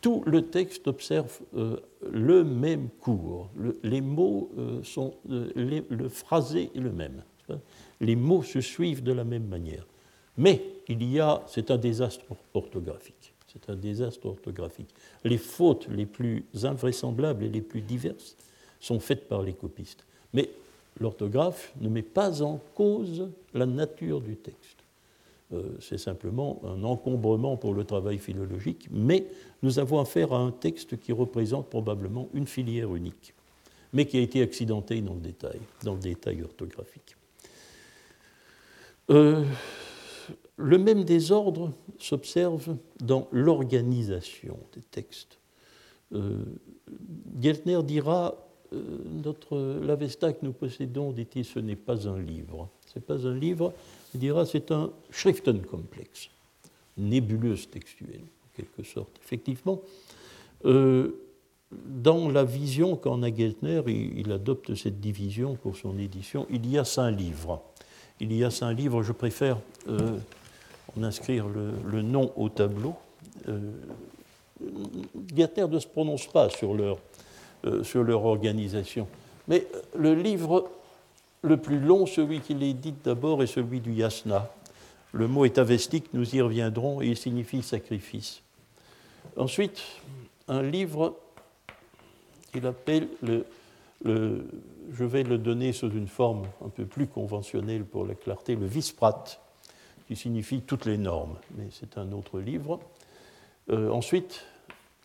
tout 0.00 0.22
le 0.24 0.46
texte 0.46 0.88
observe 0.88 1.38
euh, 1.54 1.76
le 2.10 2.42
même 2.42 2.88
cours. 3.00 3.50
les 3.82 4.00
mots 4.00 4.50
euh, 4.56 4.82
sont. 4.84 5.12
Euh, 5.30 5.82
le 5.90 6.08
phrasé 6.08 6.70
est 6.74 6.80
le 6.80 6.92
même. 6.92 7.22
Les 8.00 8.16
mots 8.16 8.42
se 8.42 8.62
suivent 8.62 9.02
de 9.02 9.12
la 9.12 9.24
même 9.24 9.48
manière. 9.48 9.86
Mais 10.38 10.62
il 10.88 11.02
y 11.02 11.20
a. 11.20 11.42
C'est 11.46 11.70
un 11.70 11.76
désastre 11.76 12.24
orthographique. 12.54 13.29
C'est 13.52 13.70
un 13.70 13.76
désastre 13.76 14.26
orthographique. 14.26 14.94
Les 15.24 15.38
fautes 15.38 15.88
les 15.88 16.06
plus 16.06 16.44
invraisemblables 16.62 17.44
et 17.44 17.48
les 17.48 17.60
plus 17.60 17.80
diverses 17.80 18.36
sont 18.80 19.00
faites 19.00 19.28
par 19.28 19.42
les 19.42 19.52
copistes. 19.52 20.04
Mais 20.32 20.50
l'orthographe 21.00 21.72
ne 21.80 21.88
met 21.88 22.02
pas 22.02 22.42
en 22.42 22.60
cause 22.74 23.28
la 23.54 23.66
nature 23.66 24.20
du 24.20 24.36
texte. 24.36 24.78
Euh, 25.52 25.62
c'est 25.80 25.98
simplement 25.98 26.60
un 26.64 26.84
encombrement 26.84 27.56
pour 27.56 27.74
le 27.74 27.84
travail 27.84 28.18
philologique, 28.18 28.86
mais 28.90 29.26
nous 29.62 29.80
avons 29.80 29.98
affaire 29.98 30.32
à 30.32 30.38
un 30.38 30.52
texte 30.52 31.00
qui 31.00 31.10
représente 31.10 31.68
probablement 31.68 32.28
une 32.34 32.46
filière 32.46 32.94
unique, 32.94 33.34
mais 33.92 34.06
qui 34.06 34.18
a 34.18 34.20
été 34.20 34.42
accidenté 34.42 35.00
dans 35.00 35.14
le 35.14 35.20
détail, 35.20 35.58
dans 35.82 35.94
le 35.94 36.00
détail 36.00 36.42
orthographique. 36.42 37.16
Euh, 39.10 39.44
le 40.56 40.78
même 40.78 41.04
désordre 41.04 41.72
s'observe 41.98 42.76
dans 43.00 43.28
l'organisation 43.32 44.58
des 44.74 44.82
textes. 44.82 45.38
Euh, 46.12 46.44
Geltner 47.40 47.82
dira 47.82 48.36
euh, 48.72 48.82
notre 49.24 49.80
l'Avesta 49.82 50.32
que 50.32 50.44
nous 50.44 50.52
possédons, 50.52 51.12
dit-il, 51.12 51.44
ce 51.44 51.58
n'est 51.58 51.76
pas 51.76 52.08
un 52.08 52.18
livre. 52.18 52.68
Ce 52.86 52.98
n'est 52.98 53.04
pas 53.04 53.26
un 53.26 53.34
livre, 53.34 53.72
il 54.14 54.20
dira 54.20 54.44
c'est 54.44 54.70
un 54.70 54.90
Schriftenkomplex, 55.10 56.30
nébuleuse 56.96 57.68
textuelle, 57.70 58.22
en 58.22 58.56
quelque 58.56 58.82
sorte. 58.82 59.18
Effectivement, 59.22 59.80
euh, 60.64 61.12
dans 61.70 62.28
la 62.28 62.44
vision 62.44 62.96
qu'en 62.96 63.22
a 63.22 63.32
Geltner, 63.32 63.82
il, 63.86 64.32
adopte 64.32 64.74
cette 64.74 65.00
division 65.00 65.54
pour 65.54 65.76
son 65.76 65.98
édition, 65.98 66.46
il 66.50 66.68
y 66.68 66.78
a 66.78 66.84
cinq 66.84 67.12
livres. 67.12 67.62
Il 68.20 68.32
y 68.32 68.44
a 68.44 68.50
cinq 68.50 68.74
livres, 68.74 69.02
je 69.02 69.12
préfère 69.12 69.56
on 70.96 71.02
inscrire 71.02 71.46
le, 71.48 72.02
nom 72.02 72.32
au 72.36 72.48
tableau. 72.48 72.94
Euh, 73.48 73.58
ne 74.60 75.78
se 75.78 75.86
prononce 75.86 76.26
pas 76.26 76.50
sur 76.50 76.74
leur, 76.74 76.98
euh, 77.64 77.82
sur 77.82 78.02
leur 78.02 78.24
organisation. 78.24 79.06
Mais 79.48 79.66
le 79.96 80.14
livre 80.14 80.70
le 81.42 81.56
plus 81.56 81.80
long, 81.80 82.06
celui 82.06 82.40
qu'il 82.40 82.62
édite 82.62 83.04
d'abord, 83.04 83.42
est 83.42 83.46
celui 83.46 83.80
du 83.80 83.92
yasna. 83.92 84.50
Le 85.12 85.26
mot 85.26 85.44
est 85.44 85.58
avestique, 85.58 86.12
nous 86.12 86.34
y 86.34 86.40
reviendrons, 86.40 87.00
et 87.00 87.06
il 87.06 87.16
signifie 87.16 87.62
sacrifice. 87.62 88.42
Ensuite, 89.36 89.82
un 90.48 90.62
livre 90.62 91.16
qu'il 92.52 92.66
appelle 92.66 93.08
le, 93.22 93.46
je 94.04 95.04
vais 95.04 95.22
le 95.22 95.38
donner 95.38 95.72
sous 95.72 95.90
une 95.90 96.08
forme 96.08 96.44
un 96.64 96.68
peu 96.68 96.86
plus 96.86 97.06
conventionnelle 97.06 97.84
pour 97.84 98.06
la 98.06 98.14
clarté, 98.14 98.56
le 98.56 98.66
visprat 98.66 99.24
qui 100.06 100.16
signifie 100.16 100.62
toutes 100.62 100.86
les 100.86 100.98
normes, 100.98 101.36
mais 101.56 101.68
c'est 101.70 101.96
un 101.96 102.10
autre 102.12 102.40
livre. 102.40 102.80
Euh, 103.70 103.90
ensuite, 103.90 104.44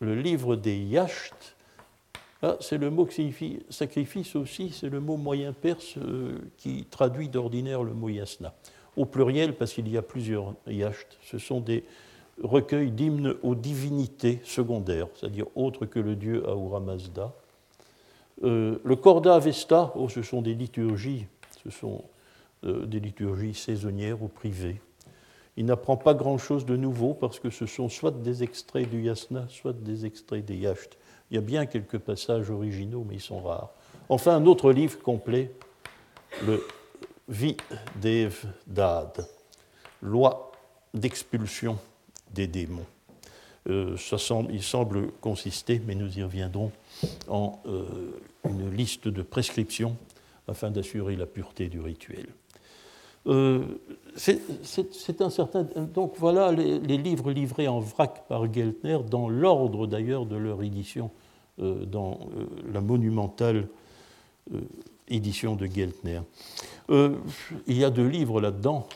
le 0.00 0.14
livre 0.14 0.56
des 0.56 0.76
Yacht, 0.76 1.54
ah, 2.42 2.56
c'est 2.60 2.78
le 2.78 2.90
mot 2.90 3.06
qui 3.06 3.14
signifie 3.14 3.60
sacrifice 3.70 4.34
aussi, 4.34 4.70
c'est 4.70 4.88
le 4.88 5.00
mot 5.00 5.16
moyen 5.16 5.52
perse 5.52 5.96
euh, 5.98 6.38
qui 6.56 6.86
traduit 6.90 7.28
d'ordinaire 7.28 7.84
le 7.84 7.94
mot 7.94 8.08
yasna. 8.08 8.54
Au 8.96 9.04
pluriel, 9.04 9.54
parce 9.54 9.72
qu'il 9.72 9.88
y 9.88 9.96
a 9.96 10.02
plusieurs 10.02 10.54
Yacht, 10.66 11.18
ce 11.22 11.38
sont 11.38 11.60
des 11.60 11.84
recueils 12.42 12.90
d'hymnes 12.90 13.34
aux 13.42 13.54
divinités 13.54 14.40
secondaires, 14.42 15.08
c'est-à-dire 15.14 15.46
autres 15.54 15.86
que 15.86 16.00
le 16.00 16.16
dieu 16.16 16.46
Ahura 16.48 16.80
Mazda. 16.80 17.32
Euh, 18.42 18.78
le 18.84 18.96
Korda 18.96 19.34
Avesta, 19.34 19.92
oh, 19.96 20.08
ce 20.08 20.22
sont 20.22 20.42
des 20.42 20.54
liturgies, 20.54 21.26
ce 21.62 21.70
sont 21.70 22.04
des 22.62 22.98
liturgies 22.98 23.54
saisonnières 23.54 24.22
ou 24.22 24.28
privées. 24.28 24.80
Il 25.56 25.64
n'apprend 25.64 25.96
pas 25.96 26.14
grand-chose 26.14 26.66
de 26.66 26.76
nouveau 26.76 27.14
parce 27.14 27.38
que 27.38 27.48
ce 27.50 27.64
sont 27.64 27.88
soit 27.88 28.10
des 28.10 28.42
extraits 28.42 28.88
du 28.90 29.02
Yasna, 29.02 29.46
soit 29.48 29.72
des 29.72 30.04
extraits 30.04 30.44
des 30.44 30.56
Yacht. 30.56 30.98
Il 31.30 31.34
y 31.34 31.38
a 31.38 31.42
bien 31.42 31.66
quelques 31.66 31.98
passages 31.98 32.50
originaux, 32.50 33.04
mais 33.08 33.16
ils 33.16 33.20
sont 33.20 33.40
rares. 33.40 33.70
Enfin, 34.08 34.36
un 34.36 34.46
autre 34.46 34.70
livre 34.70 34.98
complet, 35.00 35.50
le 36.46 36.62
Videv 37.28 38.44
Dad, 38.66 39.26
Loi 40.02 40.52
d'expulsion 40.92 41.78
des 42.32 42.46
démons. 42.46 42.86
Euh, 43.68 43.96
il 44.52 44.62
semble 44.62 45.10
consister, 45.20 45.80
mais 45.86 45.94
nous 45.94 46.18
y 46.18 46.22
reviendrons, 46.22 46.70
en 47.28 47.58
euh, 47.66 47.84
une 48.48 48.70
liste 48.70 49.08
de 49.08 49.22
prescriptions 49.22 49.96
afin 50.46 50.70
d'assurer 50.70 51.16
la 51.16 51.26
pureté 51.26 51.68
du 51.68 51.80
rituel. 51.80 52.26
Euh, 53.26 53.64
c'est 54.14 55.20
un 55.20 55.30
certain. 55.30 55.64
Donc 55.94 56.14
voilà 56.16 56.52
les, 56.52 56.78
livres 56.78 57.32
livrés 57.32 57.66
en 57.66 57.80
vrac 57.80 58.28
par 58.28 58.52
Geltner, 58.52 58.98
dans 59.10 59.28
l'ordre 59.28 59.88
d'ailleurs 59.88 60.26
de 60.26 60.36
leur 60.36 60.62
édition, 60.62 61.10
dans 61.58 62.20
la 62.72 62.80
monumentale 62.80 63.66
édition 65.08 65.56
de 65.56 65.66
Geltner. 65.66 66.20
il 66.88 67.76
y 67.78 67.82
a 67.82 67.90
deux 67.90 68.06
livres 68.06 68.40
là-dedans 68.40 68.86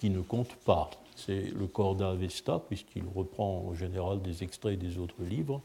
qui 0.00 0.10
ne 0.10 0.22
comptent 0.22 0.56
pas. 0.64 0.90
C'est 1.18 1.52
le 1.58 1.66
Corda 1.66 2.10
Avesta, 2.10 2.62
puisqu'il 2.68 3.02
reprend 3.14 3.64
en 3.68 3.74
général 3.74 4.22
des 4.22 4.44
extraits 4.44 4.78
des 4.78 4.98
autres 4.98 5.22
livres. 5.22 5.60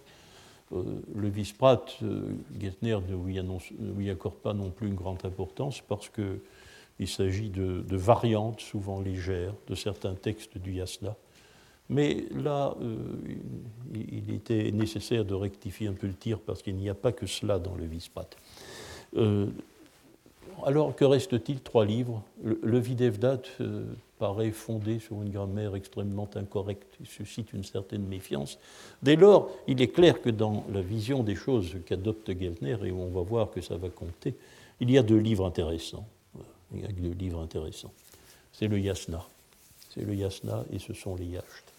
le 0.72 1.30
Visprat, 1.30 1.86
Geltner 2.60 2.98
ne 3.08 3.94
lui 3.94 4.10
accorde 4.10 4.36
pas 4.36 4.54
non 4.54 4.72
plus 4.72 4.88
une 4.88 4.96
grande 4.96 5.24
importance 5.26 5.82
parce 5.82 6.10
que 6.10 6.40
il 7.00 7.08
s'agit 7.08 7.50
de, 7.50 7.84
variantes 7.96 8.62
souvent 8.62 9.02
légères 9.02 9.54
de 9.68 9.76
certains 9.76 10.16
textes 10.16 10.58
du 10.58 10.74
Yasna. 10.74 11.16
Mais 11.90 12.26
là, 12.32 12.76
euh, 12.82 12.98
il 13.94 14.34
était 14.34 14.72
nécessaire 14.72 15.26
de 15.26 15.34
rectifier 15.34 15.88
un 15.88 15.94
peu 15.94 16.08
le 16.08 16.14
tir 16.14 16.40
parce 16.40 16.62
qu'il 16.62 16.76
n'y 16.76 16.90
a 16.90 16.96
pas 16.96 17.12
que 17.12 17.26
cela 17.26 17.60
dans 17.60 17.76
le 17.76 17.86
Vispat. 17.86 18.38
Alors, 20.66 20.96
que 20.96 21.06
reste-t-il 21.06 21.60
Trois 21.62 21.86
livres? 21.86 22.22
Le, 22.44 22.80
Videvdat 22.80 23.42
euh, 23.60 23.84
paraît 24.18 24.52
fondé 24.52 25.00
sur 25.00 25.22
une 25.22 25.30
grammaire 25.30 25.76
extrêmement 25.76 26.30
incorrecte. 26.36 26.96
Il 27.00 27.08
suscite 27.08 27.54
une 27.54 27.64
certaine 27.64 28.06
méfiance. 28.06 28.58
Dès 29.02 29.16
lors, 29.16 29.50
il 29.68 29.82
est 29.82 29.90
clair 29.90 30.22
que 30.22 30.30
dans 30.30 30.64
la 30.74 30.82
vision 30.82 31.24
des 31.24 31.36
choses 31.36 31.76
qu'adopte 31.86 32.32
Geltner, 32.38 32.78
et 32.84 32.92
où 32.92 33.02
on 33.02 33.10
va 33.10 33.22
voir 33.22 33.52
que 33.52 33.62
ça 33.62 33.76
va 33.76 33.90
compter, 33.90 34.36
il 34.80 34.90
y 34.90 34.98
a 34.98 35.04
deux 35.04 35.18
livres 35.18 35.46
intéressants. 35.46 36.06
Il 36.74 36.82
y 36.82 36.86
a 36.86 36.88
deux 36.88 37.14
livres 37.14 37.42
intéressants. 37.42 37.92
C'est 38.52 38.68
le 38.68 38.80
yasna. 38.80 39.26
C'est 39.94 40.02
le 40.02 40.16
yasna 40.16 40.64
et 40.72 40.80
ce 40.80 40.94
sont 40.94 41.16
les 41.16 41.26
yachts. 41.26 41.74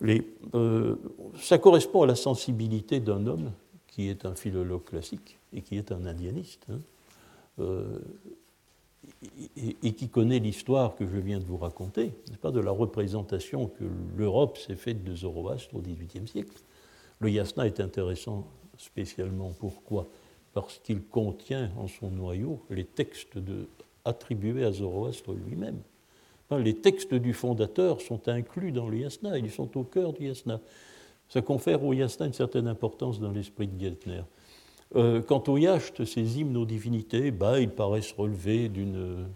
Les, 0.00 0.26
euh, 0.54 0.96
ça 1.40 1.58
correspond 1.58 2.02
à 2.02 2.06
la 2.06 2.14
sensibilité 2.14 3.00
d'un 3.00 3.26
homme 3.26 3.52
qui 3.88 4.08
est 4.08 4.24
un 4.24 4.34
philologue 4.34 4.84
classique 4.84 5.38
et 5.52 5.60
qui 5.60 5.76
est 5.76 5.92
un 5.92 6.06
indianiste, 6.06 6.64
hein, 6.70 6.78
euh, 7.60 7.98
et, 9.56 9.92
qui 9.92 10.08
connaît 10.08 10.38
l'histoire 10.38 10.94
que 10.94 11.06
je 11.06 11.16
viens 11.16 11.38
de 11.38 11.44
vous 11.44 11.56
raconter, 11.56 12.12
pas 12.40 12.50
de 12.50 12.60
la 12.60 12.70
représentation 12.70 13.66
que 13.66 13.84
l'Europe 14.16 14.58
s'est 14.58 14.76
faite 14.76 15.02
de 15.04 15.14
Zoroastre 15.14 15.74
au 15.74 15.80
XVIIIe 15.80 16.28
siècle. 16.28 16.56
Le 17.20 17.30
yasna 17.30 17.66
est 17.66 17.80
intéressant 17.80 18.46
spécialement 18.76 19.52
pourquoi? 19.58 20.06
Parce 20.52 20.78
qu'il 20.78 21.02
contient 21.02 21.70
en 21.76 21.88
son 21.88 22.10
noyau 22.10 22.60
les 22.70 22.84
textes 22.84 23.38
attribués 24.04 24.64
à 24.64 24.72
Zoroastre 24.72 25.32
lui-même. 25.32 25.80
Les 26.50 26.74
textes 26.74 27.14
du 27.14 27.34
fondateur 27.34 28.00
sont 28.00 28.28
inclus 28.28 28.72
dans 28.72 28.88
le 28.88 28.98
yasna, 28.98 29.38
ils 29.38 29.50
sont 29.50 29.76
au 29.76 29.84
cœur 29.84 30.12
du 30.12 30.26
yasna. 30.26 30.60
Ça 31.28 31.42
confère 31.42 31.84
au 31.84 31.92
yasna 31.92 32.26
une 32.26 32.32
certaine 32.32 32.68
importance 32.68 33.20
dans 33.20 33.30
l'esprit 33.30 33.68
de 33.68 33.78
Geltner. 33.78 34.22
Euh, 34.96 35.20
quant 35.20 35.42
au 35.48 35.56
yacht, 35.56 36.04
ces 36.04 36.38
hymnes 36.38 36.56
aux 36.56 36.64
divinités, 36.64 37.30
bah, 37.30 37.60
ils 37.60 37.70
paraissent 37.70 38.12
relever 38.12 38.68
d'une 38.68 39.26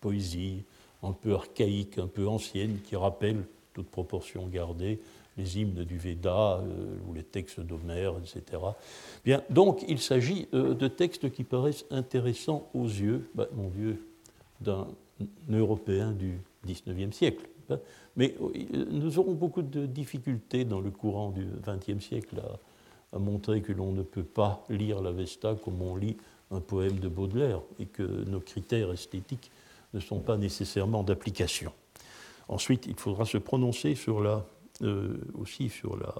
poésie 0.00 0.62
un 1.02 1.12
peu 1.12 1.34
archaïque, 1.34 1.98
un 1.98 2.06
peu 2.06 2.26
ancienne, 2.26 2.78
qui 2.82 2.96
rappelle, 2.96 3.44
toute 3.74 3.88
proportion 3.88 4.46
gardée, 4.46 4.98
les 5.36 5.60
hymnes 5.60 5.84
du 5.84 5.98
Veda 5.98 6.58
euh, 6.58 6.96
ou 7.06 7.14
les 7.14 7.22
textes 7.22 7.60
d'Homère, 7.60 8.14
etc. 8.18 8.60
Bien, 9.24 9.42
donc 9.50 9.84
il 9.88 10.00
s'agit 10.00 10.48
euh, 10.52 10.74
de 10.74 10.88
textes 10.88 11.30
qui 11.30 11.44
paraissent 11.44 11.84
intéressants 11.90 12.68
aux 12.74 12.86
yeux, 12.86 13.30
bah, 13.34 13.46
mon 13.54 13.68
Dieu, 13.68 14.04
d'un 14.60 14.88
Européen 15.50 16.12
du 16.12 16.40
XIXe 16.66 17.16
siècle. 17.16 17.48
Hein. 17.70 17.78
Mais 18.16 18.34
nous 18.90 19.18
aurons 19.20 19.34
beaucoup 19.34 19.62
de 19.62 19.86
difficultés 19.86 20.64
dans 20.64 20.80
le 20.80 20.90
courant 20.90 21.30
du 21.30 21.46
XXe 21.64 22.04
siècle 22.04 22.40
à, 22.40 22.58
à, 23.12 23.18
montrer 23.18 23.62
que 23.62 23.72
l'on 23.72 23.92
ne 23.92 24.02
peut 24.02 24.24
pas 24.24 24.64
lire 24.68 25.00
la 25.00 25.12
Vesta 25.12 25.54
comme 25.54 25.80
on 25.82 25.96
lit 25.96 26.16
un 26.50 26.60
poème 26.60 26.98
de 26.98 27.08
Baudelaire 27.08 27.60
et 27.78 27.86
que 27.86 28.02
nos 28.02 28.40
critères 28.40 28.92
esthétiques 28.92 29.50
ne 29.94 30.00
sont 30.00 30.20
pas 30.20 30.36
nécessairement 30.36 31.02
d'application. 31.02 31.72
Ensuite, 32.48 32.86
il 32.86 32.94
faudra 32.94 33.24
se 33.26 33.38
prononcer 33.38 33.94
sur 33.94 34.20
la 34.20 34.44
euh, 34.82 35.16
aussi 35.34 35.70
sur 35.70 35.96
la, 35.96 36.14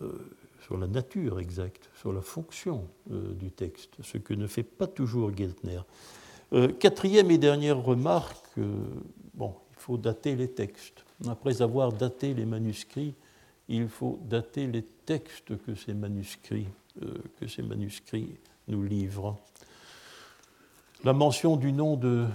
euh, 0.00 0.12
sur 0.64 0.78
la 0.78 0.86
nature 0.86 1.38
exacte, 1.38 1.90
sur 2.00 2.10
la 2.10 2.22
fonction 2.22 2.88
euh, 3.12 3.34
du 3.34 3.50
texte, 3.50 3.90
ce 4.02 4.16
que 4.16 4.32
ne 4.32 4.46
fait 4.46 4.62
pas 4.62 4.86
toujours 4.86 5.30
Geltner. 5.36 5.80
quatrième 6.80 7.30
et 7.30 7.36
dernière 7.36 7.82
remarque, 7.82 8.58
bon, 9.34 9.54
il 9.72 9.78
faut 9.78 9.98
dater 9.98 10.36
les 10.36 10.48
textes. 10.48 11.04
Après 11.28 11.60
avoir 11.60 11.92
daté 11.92 12.32
les 12.32 12.46
manuscrits, 12.46 13.14
il 13.68 13.88
faut 13.88 14.18
dater 14.24 14.66
les 14.66 14.82
textes 14.82 15.56
que 15.64 15.74
ces 15.74 15.94
manuscrits, 15.94 16.66
que 17.40 17.46
ces 17.46 17.62
manuscrits 17.62 18.36
nous 18.68 18.82
livrent. 18.82 19.36
La 21.04 21.12
mention 21.12 21.56
du 21.56 21.72
nom 21.72 21.96
de 21.96 22.26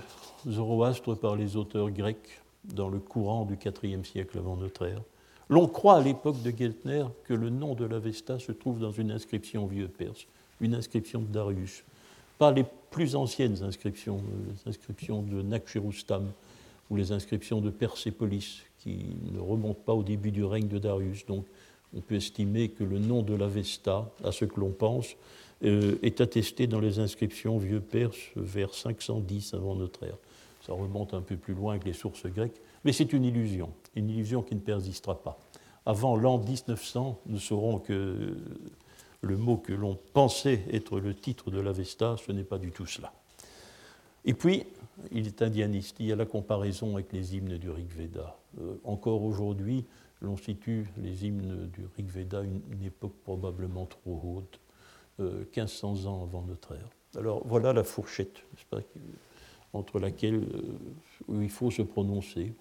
Zoroastre 0.47 1.17
par 1.17 1.35
les 1.35 1.55
auteurs 1.55 1.89
grecs 1.91 2.41
dans 2.63 2.89
le 2.89 2.99
courant 2.99 3.45
du 3.45 3.57
IVe 3.83 4.05
siècle 4.05 4.37
avant 4.37 4.55
notre 4.55 4.85
ère. 4.85 5.01
L'on 5.49 5.67
croit 5.67 5.95
à 5.95 6.01
l'époque 6.01 6.41
de 6.43 6.51
Geltner 6.55 7.05
que 7.23 7.33
le 7.33 7.49
nom 7.49 7.73
de 7.73 7.85
l'Avesta 7.85 8.37
se 8.37 8.51
trouve 8.51 8.79
dans 8.79 8.91
une 8.91 9.11
inscription 9.11 9.65
vieux 9.65 9.87
perse, 9.87 10.27
une 10.61 10.75
inscription 10.75 11.21
de 11.21 11.27
Darius. 11.27 11.83
Pas 12.37 12.51
les 12.51 12.65
plus 12.91 13.15
anciennes 13.15 13.63
inscriptions, 13.63 14.17
euh, 14.17 14.53
les 14.53 14.69
inscriptions 14.69 15.23
de 15.23 15.41
Nakshirustam 15.41 16.31
ou 16.89 16.95
les 16.95 17.11
inscriptions 17.11 17.61
de 17.61 17.71
Persépolis, 17.71 18.61
qui 18.79 19.17
ne 19.31 19.39
remontent 19.39 19.81
pas 19.85 19.93
au 19.93 20.03
début 20.03 20.31
du 20.31 20.43
règne 20.43 20.67
de 20.67 20.79
Darius. 20.79 21.25
Donc 21.25 21.45
on 21.95 22.01
peut 22.01 22.15
estimer 22.15 22.69
que 22.69 22.83
le 22.83 22.99
nom 22.99 23.21
de 23.21 23.33
l'Avesta, 23.33 24.11
à 24.23 24.31
ce 24.31 24.45
que 24.45 24.59
l'on 24.59 24.71
pense, 24.71 25.15
euh, 25.63 25.97
est 26.03 26.21
attesté 26.21 26.67
dans 26.67 26.79
les 26.79 26.99
inscriptions 26.99 27.57
vieux 27.57 27.81
perses 27.81 28.31
vers 28.35 28.73
510 28.73 29.53
avant 29.53 29.75
notre 29.75 30.03
ère. 30.03 30.17
Ça 30.65 30.73
remonte 30.73 31.13
un 31.13 31.21
peu 31.21 31.35
plus 31.35 31.53
loin 31.53 31.79
que 31.79 31.85
les 31.85 31.93
sources 31.93 32.27
grecques, 32.27 32.61
mais 32.85 32.93
c'est 32.93 33.11
une 33.13 33.25
illusion, 33.25 33.71
une 33.95 34.09
illusion 34.09 34.41
qui 34.41 34.55
ne 34.55 34.59
persistera 34.59 35.21
pas. 35.21 35.37
Avant 35.85 36.15
l'an 36.15 36.37
1900, 36.37 37.19
nous 37.25 37.39
saurons 37.39 37.79
que 37.79 38.37
le 39.21 39.37
mot 39.37 39.57
que 39.57 39.73
l'on 39.73 39.97
pensait 40.13 40.63
être 40.71 40.99
le 40.99 41.13
titre 41.13 41.51
de 41.51 41.59
l'Avesta, 41.59 42.15
ce 42.25 42.31
n'est 42.31 42.43
pas 42.43 42.57
du 42.57 42.71
tout 42.71 42.85
cela. 42.85 43.11
Et 44.25 44.33
puis, 44.33 44.65
il 45.11 45.27
est 45.27 45.41
indianiste, 45.41 45.97
il 45.99 46.07
y 46.07 46.11
a 46.11 46.15
la 46.15 46.25
comparaison 46.25 46.95
avec 46.95 47.11
les 47.13 47.35
hymnes 47.35 47.57
du 47.57 47.69
Rig 47.69 47.89
Veda. 47.89 48.37
Euh, 48.59 48.75
encore 48.83 49.23
aujourd'hui, 49.23 49.85
l'on 50.21 50.37
situe 50.37 50.87
les 50.97 51.25
hymnes 51.25 51.69
du 51.73 51.85
Rig 51.97 52.07
Veda 52.07 52.41
une, 52.41 52.61
une 52.71 52.83
époque 52.83 53.15
probablement 53.23 53.85
trop 53.85 54.21
haute, 54.23 54.59
1500 55.19 56.05
euh, 56.05 56.09
ans 56.09 56.23
avant 56.23 56.43
notre 56.43 56.75
ère. 56.75 56.89
Alors 57.17 57.41
voilà 57.45 57.73
la 57.73 57.83
fourchette, 57.83 58.43
entre 59.73 59.99
laquelle 59.99 60.43
euh, 61.29 61.41
il 61.41 61.49
faut 61.49 61.71
se 61.71 61.81
prononcer. 61.81 62.53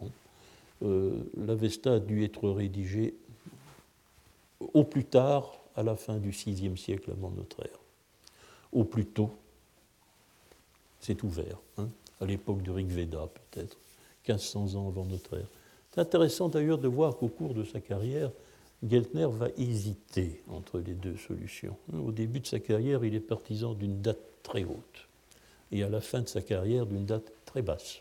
Euh, 0.83 1.23
L'Avesta 1.37 1.95
a 1.95 2.01
dû 2.01 2.25
être 2.25 2.49
rédigée 2.49 3.15
au 4.75 4.85
plus 4.85 5.05
tard, 5.05 5.53
à 5.77 5.83
la 5.83 5.95
fin 5.95 6.17
du 6.17 6.31
VIe 6.31 6.77
siècle 6.77 7.13
avant 7.13 7.31
notre 7.31 7.63
ère. 7.63 7.79
Au 8.73 8.85
plus 8.85 9.07
tôt, 9.07 9.31
c'est 11.01 11.23
ouvert, 11.23 11.59
hein, 11.77 11.89
à 12.21 12.27
l'époque 12.27 12.63
du 12.63 12.71
Rig 12.71 12.89
Veda 12.89 13.29
peut-être, 13.51 13.77
1500 14.29 14.75
ans 14.75 14.89
avant 14.89 15.05
notre 15.05 15.39
ère. 15.39 15.49
C'est 15.93 16.01
intéressant 16.01 16.49
d'ailleurs 16.49 16.79
de 16.79 16.89
voir 16.89 17.17
qu'au 17.17 17.29
cours 17.29 17.55
de 17.55 17.65
sa 17.65 17.81
carrière, 17.81 18.31
Geltner 18.87 19.27
va 19.31 19.49
hésiter 19.57 20.43
entre 20.49 20.79
les 20.79 20.95
deux 20.95 21.17
solutions. 21.17 21.77
Au 21.93 22.13
début 22.13 22.41
de 22.41 22.47
sa 22.47 22.61
carrière, 22.61 23.05
il 23.05 23.15
est 23.15 23.21
partisan 23.21 23.75
d'une 23.75 24.01
date 24.01 24.21
très 24.43 24.65
haute 24.65 25.09
et 25.73 25.83
à 25.83 25.89
la 25.89 26.01
fin 26.01 26.21
de 26.21 26.29
sa 26.29 26.41
carrière 26.41 26.87
d'une 26.87 27.05
date 27.05 27.33
très 27.45 27.63
basse, 27.63 28.01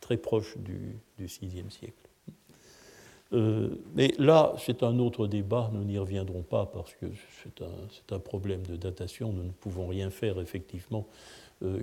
très 0.00 0.16
proche 0.16 0.56
du, 0.58 0.96
VIe 1.18 1.64
siècle. 1.70 1.94
Euh, 3.32 3.70
mais 3.94 4.14
là, 4.18 4.54
c'est 4.58 4.82
un 4.82 4.98
autre 4.98 5.26
débat, 5.26 5.70
nous 5.72 5.84
n'y 5.84 5.98
reviendrons 5.98 6.42
pas 6.42 6.66
parce 6.66 6.92
que 6.94 7.06
c'est 7.42 8.12
un, 8.12 8.18
problème 8.18 8.62
de 8.62 8.76
datation, 8.76 9.32
nous 9.32 9.44
ne 9.44 9.50
pouvons 9.50 9.86
rien 9.86 10.10
faire 10.10 10.38
effectivement 10.38 11.06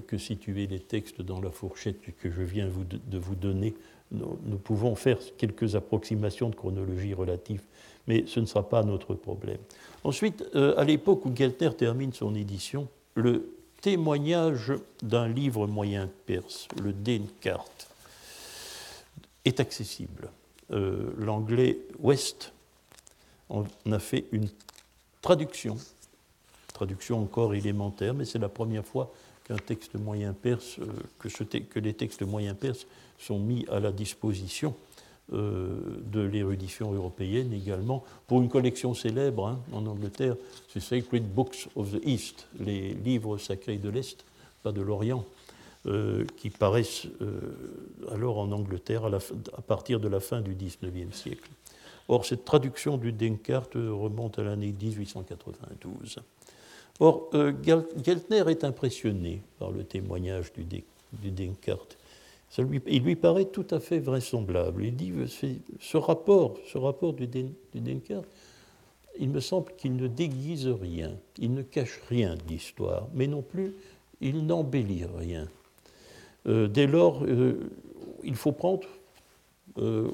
que 0.07 0.17
situer 0.17 0.67
les 0.67 0.79
textes 0.79 1.21
dans 1.21 1.39
la 1.39 1.51
fourchette 1.51 1.97
que 2.19 2.29
je 2.29 2.41
viens 2.41 2.67
de 2.67 3.17
vous 3.17 3.35
donner. 3.35 3.73
Nous, 4.11 4.57
pouvons 4.57 4.95
faire 4.95 5.17
quelques 5.37 5.75
approximations 5.75 6.49
de 6.49 6.55
chronologie 6.55 7.13
relative, 7.13 7.61
mais 8.07 8.25
ce 8.27 8.39
ne 8.39 8.45
sera 8.45 8.67
pas 8.67 8.83
notre 8.83 9.13
problème. 9.13 9.59
Ensuite, 10.03 10.43
à 10.53 10.83
l'époque 10.83 11.25
où 11.25 11.35
Geltner 11.35 11.73
termine 11.77 12.11
son 12.11 12.35
édition, 12.35 12.87
le 13.15 13.53
témoignage 13.81 14.73
d'un 15.01 15.27
livre 15.27 15.67
moyen 15.67 16.09
perse, 16.25 16.67
le 16.81 16.93
Denkart, 16.93 17.69
est 19.45 19.59
accessible. 19.59 20.29
Euh, 20.71 21.11
l'anglais 21.17 21.77
West 21.99 22.51
en 23.49 23.63
a 23.91 23.99
fait 23.99 24.25
une 24.31 24.49
traduction, 25.21 25.77
traduction 26.73 27.21
encore 27.21 27.55
élémentaire, 27.55 28.13
mais 28.13 28.25
c'est 28.25 28.37
la 28.37 28.49
première 28.49 28.85
fois 28.85 29.11
qu'un 29.49 29.57
texte 29.57 29.95
moyen 29.95 30.33
perse, 30.33 30.77
euh, 30.79 30.85
que, 31.17 31.79
les 31.79 31.93
textes 31.93 32.21
moyens 32.21 32.55
perses 32.55 32.85
sont 33.17 33.39
mis 33.39 33.65
à 33.69 33.79
la 33.79 33.91
disposition 33.91 34.75
euh, 35.33 35.75
de 36.05 36.21
l'érudition 36.21 36.93
européenne 36.93 37.51
également, 37.51 38.03
pour 38.27 38.41
une 38.41 38.49
collection 38.49 38.93
célèbre 38.93 39.47
hein, 39.47 39.59
en 39.73 39.85
Angleterre, 39.87 40.35
c'est 40.71 40.79
Sacred 40.79 41.27
Books 41.27 41.67
of 41.75 41.91
the 41.91 42.01
East, 42.05 42.47
les 42.59 42.93
livres 42.93 43.37
sacrés 43.37 43.77
de 43.77 43.89
l'Est, 43.89 44.23
pas 44.61 44.71
de 44.71 44.81
l'Orient, 44.81 45.25
euh, 45.87 46.25
qui 46.37 46.49
paraissent 46.49 47.07
alors 48.11 48.37
en 48.37 48.51
Angleterre 48.51 49.05
à, 49.05 49.07
à, 49.07 49.61
partir 49.61 49.99
de 49.99 50.07
la 50.07 50.19
fin 50.19 50.41
du 50.41 50.53
XIXe 50.53 51.15
siècle. 51.15 51.49
Or, 52.07 52.25
cette 52.25 52.43
traduction 52.43 52.97
du 52.97 53.11
Denkart 53.13 53.69
remonte 53.75 54.39
à 54.39 54.43
l'année 54.43 54.73
1892. 54.79 56.19
Or, 56.99 57.29
Geltner 57.33 58.43
est 58.49 58.63
impressionné 58.63 59.41
par 59.57 59.71
le 59.71 59.83
témoignage 59.85 60.51
du, 60.51 60.63
du 60.63 60.83
il 62.87 63.03
lui 63.03 63.15
paraît 63.15 63.45
tout 63.45 63.67
à 63.71 63.79
fait 63.79 63.99
vraisemblable. 63.99 64.85
Il 64.85 64.95
dit 64.95 65.13
ce 65.79 65.97
rapport, 65.97 66.57
ce 66.67 66.77
rapport 66.77 67.13
du, 67.13 67.27
Denkart, 67.27 68.23
il 69.19 69.29
me 69.29 69.39
semble 69.39 69.71
qu'il 69.77 69.95
ne 69.95 70.07
déguise 70.07 70.67
rien, 70.67 71.15
il 71.37 71.53
ne 71.53 71.61
cache 71.61 71.99
rien 72.09 72.35
d'histoire, 72.47 73.07
mais 73.13 73.27
non 73.27 73.41
plus 73.41 73.73
il 74.21 74.45
n'embellit 74.45 75.05
rien. 75.05 75.47
Euh, 76.47 76.67
dès 76.67 76.87
lors, 76.87 77.23
euh, 77.23 77.69
il 78.23 78.35
faut 78.35 78.51
prendre, 78.51 78.87
euh, 79.77 80.09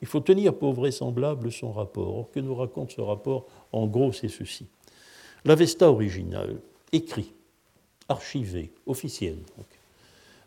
il 0.00 0.08
faut 0.08 0.20
tenir 0.20 0.54
pour 0.54 0.74
vraisemblable 0.74 1.50
son 1.50 1.72
rapport. 1.72 2.18
Or, 2.18 2.30
que 2.30 2.40
nous 2.40 2.54
raconte 2.54 2.90
ce 2.92 3.00
rapport 3.00 3.46
En 3.72 3.86
gros, 3.86 4.12
c'est 4.12 4.28
ceci. 4.28 4.66
L'Avesta 5.44 5.90
originale, 5.90 6.56
écrit, 6.92 7.32
archivé, 8.08 8.70
officiel, 8.86 9.38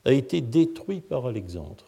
a 0.05 0.13
été 0.13 0.41
détruit 0.41 1.01
par 1.01 1.25
Alexandre, 1.25 1.83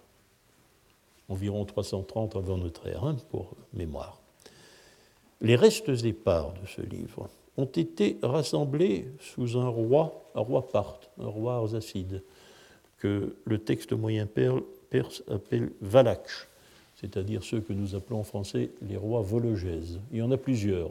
environ 1.29 1.63
330 1.65 2.35
avant 2.35 2.57
notre 2.57 2.87
ère, 2.87 3.05
hein, 3.05 3.15
pour 3.29 3.51
mémoire. 3.73 4.19
Les 5.41 5.55
restes 5.55 6.03
épars 6.03 6.53
de 6.61 6.67
ce 6.67 6.81
livre 6.81 7.29
ont 7.57 7.65
été 7.65 8.17
rassemblés 8.23 9.07
sous 9.19 9.57
un 9.57 9.67
roi, 9.67 10.29
un 10.35 10.41
roi 10.41 10.67
parthe, 10.67 11.09
un 11.19 11.27
roi 11.27 11.55
arsacide, 11.55 12.23
que 12.97 13.35
le 13.45 13.59
texte 13.59 13.93
moyen 13.93 14.27
perse 14.89 15.23
appelle 15.29 15.71
Valakh, 15.81 16.27
c'est-à-dire 16.95 17.43
ceux 17.43 17.61
que 17.61 17.73
nous 17.73 17.95
appelons 17.95 18.21
en 18.21 18.23
français 18.23 18.71
les 18.81 18.97
rois 18.97 19.21
vologèses. 19.21 19.99
Il 20.11 20.17
y 20.17 20.21
en 20.21 20.31
a 20.31 20.37
plusieurs. 20.37 20.89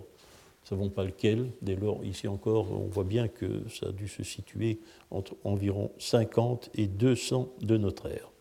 Ne 0.67 0.71
savons 0.71 0.89
pas 0.89 1.05
lequel. 1.05 1.53
Dès 1.63 1.77
lors, 1.77 2.05
ici 2.05 2.27
encore, 2.27 2.73
on 2.73 2.89
voit 2.89 3.05
bien 3.05 3.29
que 3.29 3.63
ça 3.69 3.87
a 3.87 3.93
dû 3.93 4.09
se 4.09 4.25
situer 4.25 4.81
entre 5.13 5.37
environ 5.45 5.93
50 5.99 6.71
et 6.75 6.89
200 6.89 7.49
de 7.61 7.77
notre 7.77 8.07
ère. 8.07 8.33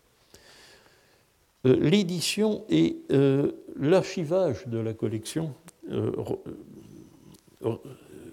Euh, 1.66 1.76
l'édition 1.78 2.64
et 2.68 2.96
euh, 3.12 3.52
l'archivage 3.78 4.66
de 4.66 4.78
la 4.78 4.92
collection, 4.92 5.54
euh, 5.92 6.10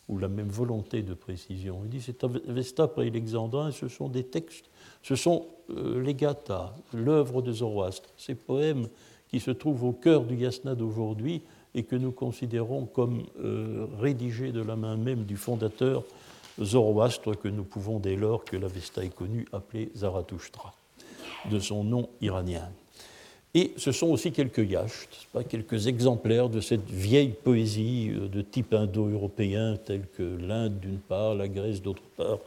ou 0.10 0.18
la 0.18 0.28
même 0.28 0.50
volonté 0.50 1.02
de 1.02 1.14
précision. 1.14 1.82
Il 1.84 1.90
dit 1.90 2.02
c'est 2.02 2.24
Avesta 2.24 2.88
pré-alexandrin, 2.88 3.72
ce 3.72 3.88
sont 3.88 4.10
des 4.10 4.24
textes, 4.24 4.70
ce 5.02 5.16
sont 5.16 5.48
euh, 5.70 6.02
les 6.02 6.14
gathas, 6.14 6.76
l'œuvre 6.94 7.42
de 7.42 7.52
Zoroastre, 7.52 8.10
ces 8.18 8.36
poèmes 8.36 8.88
qui 9.30 9.40
se 9.40 9.52
trouvent 9.52 9.86
au 9.86 9.94
cœur 9.94 10.26
du 10.26 10.36
Yasna 10.36 10.76
d'aujourd'hui 10.76 11.42
et 11.74 11.84
que 11.84 11.96
nous 11.96 12.12
considérons 12.12 12.86
comme 12.86 13.24
euh, 13.40 13.88
rédigés 14.00 14.52
de 14.52 14.62
la 14.62 14.76
main 14.76 14.98
même 14.98 15.24
du 15.24 15.38
fondateur 15.38 16.04
Zoroastre, 16.62 17.40
que 17.40 17.48
nous 17.48 17.64
pouvons 17.64 18.00
dès 18.00 18.16
lors 18.16 18.44
que 18.44 18.58
l'Avesta 18.58 19.04
est 19.04 19.16
connu 19.16 19.48
appeler 19.52 19.90
Zarathustra, 19.96 20.74
de 21.50 21.60
son 21.60 21.84
nom 21.84 22.10
iranien. 22.22 22.70
Et 23.56 23.74
ce 23.78 23.92
sont 23.92 24.08
aussi 24.08 24.32
quelques 24.32 24.68
yachts, 24.68 25.28
quelques 25.48 25.86
exemplaires 25.86 26.50
de 26.50 26.60
cette 26.60 26.90
vieille 26.90 27.34
poésie 27.44 28.12
euh, 28.12 28.28
de 28.28 28.42
type 28.42 28.74
indo-européen, 28.74 29.78
telle 29.78 30.08
que 30.18 30.24
l'Inde 30.24 30.80
d'une 30.80 30.98
part, 30.98 31.36
la 31.36 31.48
Grèce 31.48 31.82
d'autre 31.82 32.02
part, 32.18 32.40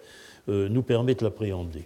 euh, 0.48 0.68
nous 0.68 0.82
permettent 0.82 1.22
l'appréhender. 1.22 1.84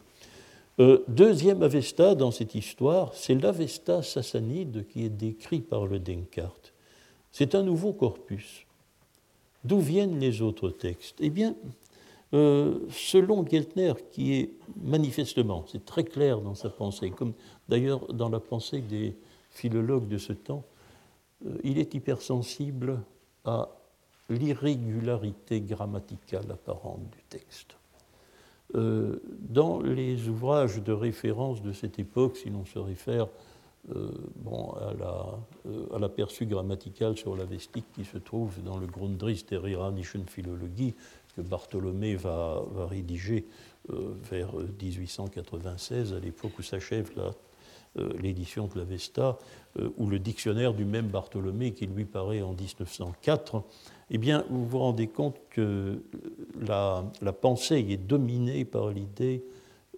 Euh, 0.79 1.05
deuxième 1.09 1.63
Avesta 1.63 2.15
dans 2.15 2.31
cette 2.31 2.55
histoire, 2.55 3.13
c'est 3.15 3.35
l'Avesta 3.35 4.03
sassanide 4.03 4.87
qui 4.89 5.05
est 5.05 5.11
décrit 5.11 5.61
par 5.61 5.87
le 5.87 5.99
Denkart. 5.99 6.73
C'est 7.31 7.55
un 7.55 7.63
nouveau 7.63 7.93
corpus. 7.93 8.65
D'où 9.63 9.81
viennent 9.81 10.19
les 10.19 10.41
autres 10.41 10.71
textes? 10.71 11.17
Eh 11.21 11.29
bien, 11.29 11.55
euh, 12.33 12.79
selon 12.91 13.45
Geltner, 13.47 13.93
qui 14.13 14.35
est 14.35 14.51
manifestement, 14.83 15.65
c'est 15.71 15.85
très 15.85 16.05
clair 16.05 16.41
dans 16.41 16.55
sa 16.55 16.71
pensée, 16.71 17.11
comme 17.11 17.35
d'ailleurs 17.71 18.13
dans 18.13 18.29
la 18.29 18.41
pensée 18.41 18.81
des 18.81 19.17
philologues 19.51 20.09
de 20.09 20.19
ce 20.19 20.33
temps, 20.33 20.65
euh, 21.47 21.57
il 21.65 21.79
est 21.79 21.95
hypersensible 21.95 23.01
à 23.45 23.69
l'irrégularité 24.29 25.61
grammaticale 25.61 26.51
apparente 26.51 27.09
du 27.11 27.23
texte. 27.29 27.77
dans 28.73 29.81
les 29.81 30.29
ouvrages 30.29 30.81
de 30.81 30.93
référence 30.93 31.61
de 31.61 31.73
cette 31.73 31.99
époque, 31.99 32.37
si 32.37 32.51
l'on 32.51 32.65
se 32.65 32.79
réfère 32.79 33.27
bon, 34.37 34.73
à 35.93 35.99
l'aperçu 35.99 36.45
la, 36.45 36.51
grammatical 36.51 37.17
sur 37.17 37.35
la 37.35 37.45
vestique 37.45 37.87
qui 37.93 38.05
se 38.05 38.19
trouve 38.19 38.63
dans 38.63 38.79
le 38.79 38.87
Grundrisse 38.87 39.45
der 39.47 39.67
iranischen 39.67 40.25
Philologie, 40.29 40.95
que 41.35 41.41
Bartholomé 41.41 42.15
va, 42.15 42.63
va 42.71 42.87
rédiger 42.87 43.45
vers 43.89 44.53
1896, 44.55 46.15
à 46.15 46.21
l'époque 46.21 46.57
où 46.57 46.63
s'achève 46.63 47.11
l'édition 47.97 48.69
de 48.69 48.79
la 48.79 48.85
Vesta, 48.85 49.39
ou 49.97 50.07
le 50.07 50.19
dictionnaire 50.19 50.75
du 50.75 50.85
même 50.85 51.09
Bartholomé 51.09 51.73
qui 51.73 51.87
lui 51.87 52.05
paraît 52.05 52.41
en 52.41 52.53
1904, 52.53 53.65
eh 54.11 54.19
bien, 54.19 54.45
vous 54.51 54.67
vous 54.67 54.79
rendez 54.79 55.07
compte 55.07 55.37
que 55.51 56.03
la, 56.61 57.05
pensée 57.41 57.87
est 57.89 57.97
dominée 57.97 58.65
par 58.65 58.91
l'idée 58.91 59.45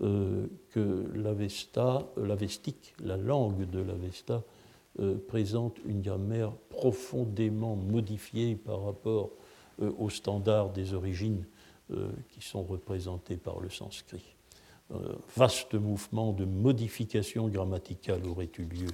euh, 0.02 0.46
que 0.70 1.10
l'Avesta, 1.14 2.06
l'Avestique, 2.16 2.94
la 3.02 3.16
langue 3.16 3.68
de 3.70 3.80
l'Avesta, 3.80 4.42
euh, 5.00 5.16
présente 5.28 5.78
une 5.86 6.02
grammaire 6.02 6.52
profondément 6.68 7.74
modifiée 7.74 8.54
par 8.54 8.84
rapport 8.84 9.30
euh, 9.80 9.90
aux 9.98 10.10
standards 10.10 10.70
des 10.70 10.94
origines 10.94 11.44
qui 12.30 12.40
sont 12.40 12.62
représentés 12.62 13.36
par 13.36 13.60
le 13.60 13.68
sanskrit. 13.68 14.34
Vaste 15.36 15.74
mouvement 15.74 16.32
de 16.32 16.44
modification 16.44 17.48
grammaticale 17.48 18.26
aurait 18.26 18.50
eu 18.58 18.64
lieu. 18.64 18.88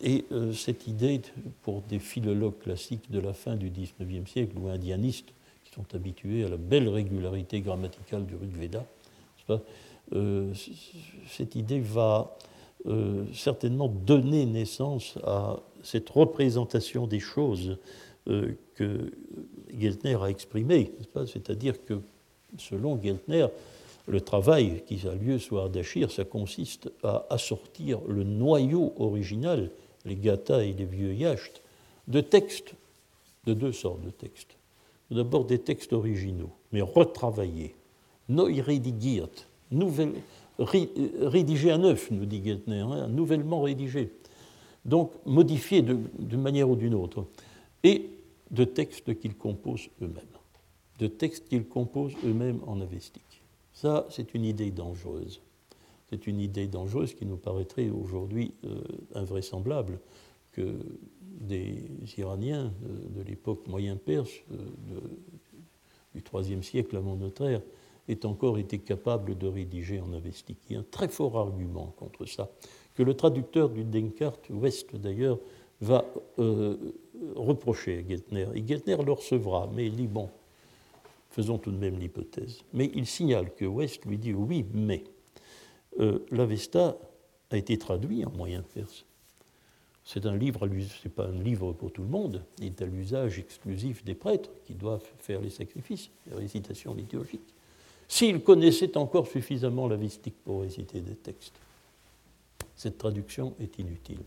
Et 0.00 0.26
euh, 0.32 0.52
cette 0.52 0.86
idée, 0.86 1.20
pour 1.62 1.82
des 1.82 1.98
philologues 1.98 2.58
classiques 2.58 3.10
de 3.10 3.20
la 3.20 3.32
fin 3.32 3.56
du 3.56 3.70
XIXe 3.70 4.30
siècle 4.30 4.58
ou 4.58 4.68
indianistes, 4.68 5.32
qui 5.64 5.72
sont 5.72 5.86
habitués 5.94 6.44
à 6.44 6.48
la 6.48 6.58
belle 6.58 6.88
régularité 6.88 7.60
grammaticale 7.60 8.26
du 8.26 8.36
Rig 8.36 8.54
Veda, 8.54 8.84
euh, 10.12 10.52
cette 11.26 11.54
idée 11.54 11.80
va 11.80 12.36
euh, 12.86 13.24
certainement 13.32 13.88
donner 13.88 14.44
naissance 14.44 15.16
à 15.24 15.58
cette 15.82 16.10
représentation 16.10 17.06
des 17.06 17.20
choses 17.20 17.78
que 18.26 19.12
Geltner 19.78 20.14
a 20.14 20.30
exprimée. 20.30 20.92
C'est-à-dire 21.26 21.84
que, 21.84 22.00
selon 22.56 22.98
Geltner, 22.98 23.48
le 24.06 24.20
travail 24.20 24.82
qui 24.86 25.06
a 25.06 25.14
lieu 25.14 25.38
sur 25.38 25.58
Ardashir, 25.58 26.10
ça 26.10 26.24
consiste 26.24 26.90
à 27.02 27.26
assortir 27.30 28.00
le 28.06 28.24
noyau 28.24 28.92
original 28.98 29.70
les 30.04 30.16
Gata 30.16 30.64
et 30.64 30.72
les 30.72 30.84
vieux 30.84 31.14
Yacht, 31.14 31.62
de 32.08 32.20
textes, 32.20 32.74
de 33.46 33.54
deux 33.54 33.72
sortes 33.72 34.02
de 34.02 34.10
textes. 34.10 34.56
D'abord 35.10 35.44
des 35.44 35.58
textes 35.58 35.92
originaux, 35.92 36.50
mais 36.72 36.82
retravaillés, 36.82 37.74
neu 38.28 38.44
redigiert, 38.62 39.28
nouvelle, 39.70 40.14
rédigés 40.58 41.70
à 41.70 41.78
neuf, 41.78 42.10
nous 42.10 42.26
dit 42.26 42.42
Geltner, 42.44 42.80
hein, 42.80 43.08
nouvellement 43.08 43.62
rédigés, 43.62 44.10
donc 44.84 45.12
modifiés 45.24 45.82
d'une 45.82 46.40
manière 46.40 46.68
ou 46.68 46.76
d'une 46.76 46.94
autre, 46.94 47.26
et 47.82 48.10
de 48.50 48.64
textes 48.64 49.18
qu'ils 49.18 49.36
composent 49.36 49.88
eux-mêmes, 50.02 50.24
de 50.98 51.06
textes 51.06 51.48
qu'ils 51.48 51.66
composent 51.66 52.16
eux-mêmes 52.24 52.60
en 52.66 52.80
avestique. 52.80 53.33
Ça, 53.74 54.06
c'est 54.08 54.34
une 54.34 54.44
idée 54.44 54.70
dangereuse 54.70 55.42
c'est 56.14 56.26
une 56.26 56.40
idée 56.40 56.66
dangereuse 56.66 57.14
qui 57.14 57.26
nous 57.26 57.36
paraîtrait 57.36 57.90
aujourd'hui 57.90 58.52
euh, 58.64 58.82
invraisemblable 59.14 59.98
que 60.52 60.78
des 61.22 61.82
Iraniens 62.16 62.72
de, 62.82 63.22
l'époque 63.22 63.66
moyen-perse, 63.66 64.30
euh, 64.52 65.00
du 66.14 66.22
IIIe 66.32 66.62
siècle 66.62 66.96
avant 66.96 67.16
notre 67.16 67.44
ère, 67.44 67.62
aient 68.08 68.24
encore 68.24 68.58
été 68.58 68.78
capables 68.78 69.36
de 69.36 69.48
rédiger 69.48 70.00
en 70.00 70.12
avestique. 70.12 70.58
Il 70.68 70.74
y 70.74 70.76
a 70.76 70.80
un 70.80 70.86
très 70.88 71.08
fort 71.08 71.36
argument 71.36 71.92
contre 71.96 72.26
ça, 72.26 72.50
que 72.94 73.02
le 73.02 73.14
traducteur 73.14 73.70
du 73.70 73.82
Denkart, 73.82 74.38
West 74.50 74.94
d'ailleurs, 74.94 75.38
va 75.80 76.04
euh, 76.38 76.76
reprocher 77.34 77.98
à 77.98 78.08
Geltner. 78.08 78.46
Et 78.54 78.64
Geltner 78.64 78.98
le 79.04 79.12
recevra, 79.12 79.68
mais 79.74 79.86
il 79.86 79.96
dit 79.96 80.06
bon, 80.06 80.30
faisons 81.34 81.58
tout 81.58 81.72
de 81.72 81.76
même 81.76 81.98
l'hypothèse. 81.98 82.62
Mais 82.72 82.90
il 82.94 83.06
signale 83.06 83.52
que 83.54 83.64
West 83.64 84.04
lui 84.04 84.18
dit 84.18 84.32
oui, 84.32 84.64
mais 84.72 85.02
euh, 85.98 86.20
l'Avesta 86.30 86.96
a 87.50 87.56
été 87.56 87.76
traduit 87.76 88.24
en 88.24 88.30
moyen 88.30 88.62
perse. 88.62 89.04
C'est 90.04 90.26
un 90.26 90.36
livre, 90.36 90.68
c'est 91.02 91.12
pas 91.12 91.26
un 91.26 91.42
livre 91.42 91.72
pour 91.72 91.90
tout 91.90 92.02
le 92.02 92.08
monde, 92.08 92.44
il 92.58 92.66
est 92.66 92.82
à 92.82 92.86
l'usage 92.86 93.38
exclusif 93.38 94.04
des 94.04 94.14
prêtres 94.14 94.50
qui 94.64 94.74
doivent 94.74 95.06
faire 95.18 95.40
les 95.40 95.50
sacrifices, 95.50 96.10
les 96.26 96.36
récitations 96.36 96.94
liturgiques. 96.94 97.54
S'ils 98.06 98.42
connaissaient 98.42 98.96
encore 98.98 99.26
suffisamment 99.26 99.88
l'avistique 99.88 100.36
pour 100.44 100.60
réciter 100.60 101.00
des 101.00 101.14
textes, 101.14 101.58
cette 102.76 102.98
traduction 102.98 103.54
est 103.58 103.78
inutile. 103.78 104.20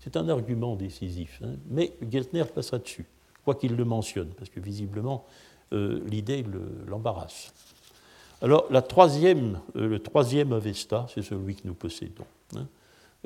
C'est 0.00 0.16
un 0.16 0.28
argument 0.28 0.74
décisif, 0.74 1.40
hein, 1.44 1.54
mais 1.68 1.92
Geltner 2.10 2.44
passera 2.44 2.78
dessus, 2.78 3.06
quoi 3.44 3.54
qu'il 3.54 3.76
le 3.76 3.84
mentionne, 3.84 4.30
parce 4.30 4.50
que 4.50 4.58
visiblement 4.58 5.24
euh, 5.72 6.00
l'idée 6.06 6.44
l'embarrasse. 6.86 7.52
Alors, 8.42 8.66
la 8.70 8.82
troisième, 8.82 9.60
euh, 9.76 9.86
le 9.86 9.98
troisième 10.00 10.52
Avesta, 10.52 11.06
c'est 11.14 11.22
celui 11.22 11.54
que 11.54 11.66
nous 11.66 11.74
possédons, 11.74 12.24
hein, 12.56 12.66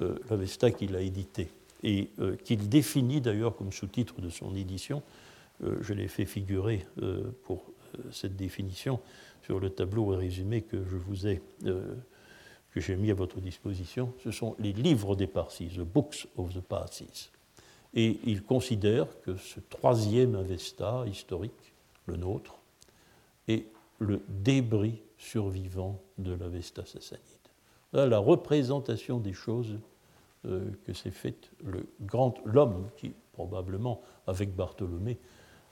euh, 0.03 0.19
l'Avesta 0.29 0.71
qu'il 0.71 0.95
a 0.97 1.01
édité 1.01 1.49
et 1.83 2.09
qu'il 2.45 2.71
définit 2.71 3.21
d'ailleurs 3.21 3.57
comme 3.57 3.71
sous-titre 3.71 4.23
de 4.23 4.31
son 4.31 4.57
édition. 4.57 5.03
je 5.61 5.93
l'ai 5.93 6.09
fait 6.09 6.25
figurer 6.25 6.87
pour 7.43 7.63
cette 8.11 8.37
définition 8.37 9.01
sur 9.43 9.61
le 9.61 9.69
tableau 9.69 10.07
résumé 10.07 10.63
que 10.63 10.79
je 10.83 10.97
vous 10.97 11.27
ai, 11.27 11.43
que 11.61 12.81
j'ai 12.81 12.97
mis 12.97 13.11
à 13.11 13.15
votre 13.15 13.39
disposition. 13.39 14.15
Ce 14.25 14.31
sont 14.31 14.57
les 14.59 14.73
livres 14.73 15.15
des 15.15 15.27
Parsis, 15.27 15.69
the 15.77 15.81
books 15.81 16.27
of 16.39 16.55
the 16.55 16.63
Parsis. 16.63 17.31
Et 17.93 18.19
il 18.25 18.45
considère 18.45 19.07
que 19.21 19.37
ce 19.37 19.61
troisième 19.61 20.37
Avesta 20.37 21.05
historique, 21.07 21.74
nôtre, 22.09 22.59
est 23.49 23.67
le 23.99 24.23
débris 24.29 25.01
survivant 25.19 26.01
de 26.19 26.33
l'Avesta 26.35 26.85
sassanide. 26.85 27.23
Là, 27.93 28.07
la 28.07 28.19
représentation 28.19 29.19
des 29.21 29.33
choses 29.33 29.79
euh, 30.47 30.71
que 30.85 30.93
s'est 30.93 31.11
faite 31.11 31.51
le 31.65 31.87
l'homme 32.45 32.89
qui 32.97 33.13
probablement 33.33 34.03
avec 34.27 34.55
Bartholomé, 34.55 35.19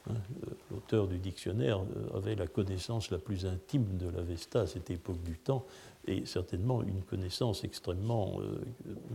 hein, 0.08 0.14
euh, 0.14 0.50
l'auteur 0.70 1.06
du 1.08 1.18
dictionnaire, 1.18 1.80
euh, 1.80 2.16
avait 2.16 2.34
la 2.34 2.46
connaissance 2.46 3.10
la 3.10 3.18
plus 3.18 3.44
intime 3.44 3.96
de 3.98 4.08
l'Avesta 4.08 4.62
à 4.62 4.66
cette 4.66 4.90
époque 4.90 5.22
du 5.22 5.36
temps 5.36 5.66
et 6.06 6.24
certainement 6.26 6.82
une 6.82 7.02
connaissance 7.02 7.64
extrêmement, 7.64 8.40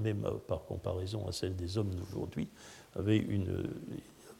même 0.02 0.26
par 0.48 0.64
comparaison 0.64 1.28
à 1.28 1.34
celle 1.34 1.54
des 1.54 1.78
hommes 1.78 1.94
d'aujourd'hui, 1.94 2.48
avait, 2.96 3.18
une, 3.18 3.70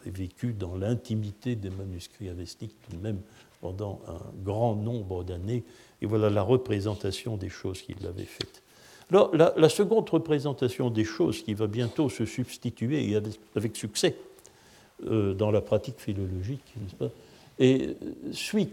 vécu 0.10 0.54
dans 0.54 0.76
l'intimité 0.76 1.56
des 1.56 1.70
manuscrits 1.70 2.30
avestiques 2.30 2.76
tout 2.82 2.96
de 2.96 3.02
même 3.02 3.20
pendant 3.62 4.02
un 4.08 4.22
grand 4.44 4.76
nombre 4.76 5.24
d'années. 5.24 5.64
Et 6.02 6.06
voilà 6.06 6.30
la 6.30 6.44
représentation 6.44 7.38
des 7.38 7.50
choses 7.50 7.82
qu'il 7.82 8.06
avait 8.06 8.24
faites. 8.24 8.64
Alors, 9.10 9.34
la, 9.36 9.70
seconde 9.70 10.10
représentation 10.10 10.90
des 10.90 11.06
choses 11.06 11.42
qui 11.42 11.54
va 11.54 11.68
bientôt 11.68 12.10
se 12.10 12.26
substituer, 12.26 13.10
et 13.10 13.16
avec, 13.56 13.76
succès, 13.76 14.18
euh, 15.06 15.34
dans 15.34 15.50
la 15.50 15.62
pratique 15.62 16.00
philologique, 16.00 16.74
pas, 17.00 17.10
et, 17.60 17.96
suit, 18.34 18.70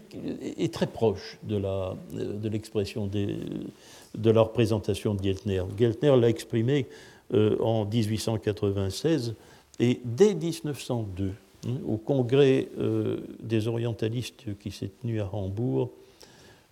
est 0.57 0.73
très 0.73 0.87
proche 0.87 1.37
de, 1.43 1.57
la, 1.57 1.95
de 2.13 2.49
l'expression 2.49 3.07
de 3.07 4.29
la 4.29 4.41
représentation 4.41 5.15
de 5.15 5.23
Geltner. 5.23 5.63
Geltner 5.77 6.15
l'a 6.17 6.29
exprimé 6.29 6.85
euh, 7.33 7.57
en 7.59 7.85
1896 7.85 9.33
et 9.79 10.01
dès 10.03 10.33
1902, 10.33 11.33
Hein, 11.67 11.77
au 11.87 11.97
congrès 11.97 12.69
euh, 12.77 13.21
des 13.39 13.67
orientalistes 13.67 14.57
qui 14.59 14.71
s'est 14.71 14.91
tenu 15.01 15.19
à 15.19 15.33
Hambourg, 15.33 15.91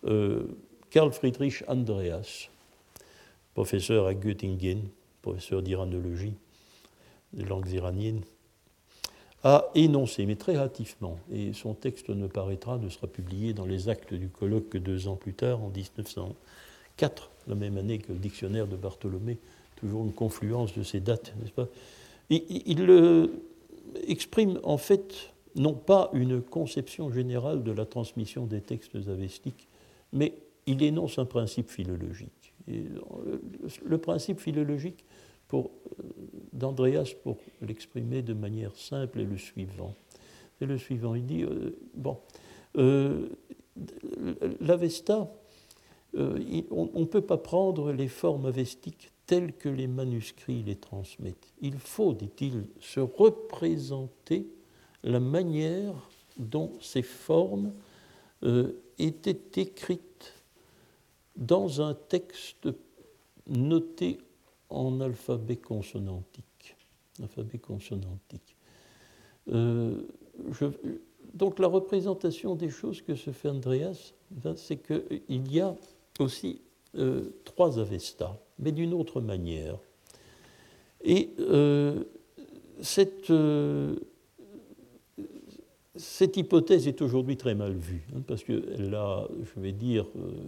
euh, 0.05 0.43
Karl 0.91 1.11
Friedrich 1.11 1.63
Andreas, 1.67 2.49
professeur 3.55 4.05
à 4.05 4.13
Göttingen, 4.13 4.81
professeur 5.21 5.63
d'iranologie, 5.63 6.33
des 7.33 7.43
langues 7.43 7.71
iraniennes, 7.71 8.21
a 9.43 9.65
énoncé, 9.73 10.25
mais 10.25 10.35
très 10.35 10.55
hâtivement, 10.55 11.17
et 11.31 11.53
son 11.53 11.73
texte 11.73 12.09
ne 12.09 12.27
paraîtra, 12.27 12.77
ne 12.77 12.89
sera 12.89 13.07
publié 13.07 13.53
dans 13.53 13.65
les 13.65 13.89
actes 13.89 14.13
du 14.13 14.29
colloque 14.29 14.69
que 14.69 14.77
deux 14.77 15.07
ans 15.07 15.15
plus 15.15 15.33
tard, 15.33 15.61
en 15.61 15.69
1904, 15.69 17.29
la 17.47 17.55
même 17.55 17.77
année 17.77 17.97
que 17.97 18.13
le 18.13 18.19
dictionnaire 18.19 18.67
de 18.67 18.75
Bartholomé, 18.75 19.37
toujours 19.75 20.05
une 20.05 20.13
confluence 20.13 20.77
de 20.77 20.83
ces 20.83 20.99
dates, 20.99 21.33
n'est-ce 21.41 21.51
pas? 21.51 21.67
Il, 22.36 23.30
exprime 24.08 24.60
en 24.63 24.78
fait 24.78 25.34
non 25.56 25.74
pas 25.74 26.10
une 26.13 26.41
conception 26.41 27.12
générale 27.12 27.63
de 27.63 27.72
la 27.72 27.86
transmission 27.86 28.46
des 28.46 28.62
textes 28.62 28.96
avestiques, 28.96 29.67
mais 30.12 30.34
il 30.65 30.82
énonce 30.82 31.19
un 31.19 31.26
principe 31.26 31.69
philologique. 31.69 32.54
Et 32.67 32.86
le 33.86 33.98
principe 33.98 34.39
philologique 34.39 35.04
euh, 35.54 35.63
d'Andreas, 36.54 37.13
pour 37.24 37.38
l'exprimer 37.62 38.22
de 38.22 38.34
manière 38.34 38.76
simple, 38.76 39.19
est 39.19 39.26
le 39.26 39.38
suivant. 39.38 39.93
C'est 40.58 40.65
le 40.65 40.78
suivant. 40.78 41.15
Il 41.15 41.26
dit, 41.26 41.43
euh, 41.43 41.78
bon, 41.93 42.17
euh, 42.78 43.28
l'Avesta 44.62 45.32
on 46.15 47.00
ne 47.00 47.06
peut 47.06 47.22
pas 47.22 47.38
prendre 47.38 47.91
les 47.91 48.08
formes 48.08 48.46
avestiques 48.46 49.12
telles 49.25 49.53
que 49.53 49.69
les 49.69 49.88
manuscrits 49.88 50.63
les 50.63 50.75
transmettent. 50.75 51.53
Il 51.62 51.79
faut, 51.79 52.13
dit-il, 52.13 52.67
se 52.79 52.99
représenter 52.99 54.47
la 55.03 55.19
manière 55.19 55.93
dont 56.38 56.71
ces 56.81 57.03
formes 57.03 57.73
étaient 58.99 59.62
écrites 59.62 60.33
dans 61.36 61.81
un 61.81 61.93
texte 61.93 62.67
noté 63.47 64.19
en 64.69 64.99
alphabet 65.01 65.57
consonantique. 65.57 66.75
Alphabet 67.21 67.59
consonantique. 67.59 68.55
Euh, 69.49 70.01
donc 71.33 71.59
la 71.59 71.67
représentation 71.67 72.55
des 72.55 72.69
choses 72.69 73.01
que 73.01 73.15
se 73.15 73.31
fait 73.31 73.49
Andreas, 73.49 74.13
ben, 74.31 74.55
c'est 74.55 74.77
qu'il 74.77 75.51
y 75.51 75.59
a 75.59 75.75
aussi 76.19 76.62
euh, 76.95 77.29
trois 77.43 77.79
Avestas, 77.79 78.38
mais 78.59 78.71
d'une 78.71 78.93
autre 78.93 79.21
manière. 79.21 79.77
Et 81.03 81.31
euh, 81.39 82.03
cette, 82.81 83.31
cette 85.95 86.37
hypothèse 86.37 86.87
est 86.87 87.01
aujourd'hui 87.01 87.37
très 87.37 87.55
mal 87.55 87.73
vue, 87.73 88.07
hein, 88.15 88.21
parce 88.25 88.43
qu'elle 88.43 88.95
a, 88.95 89.27
je 89.43 89.59
vais 89.59 89.73
dire, 89.73 90.05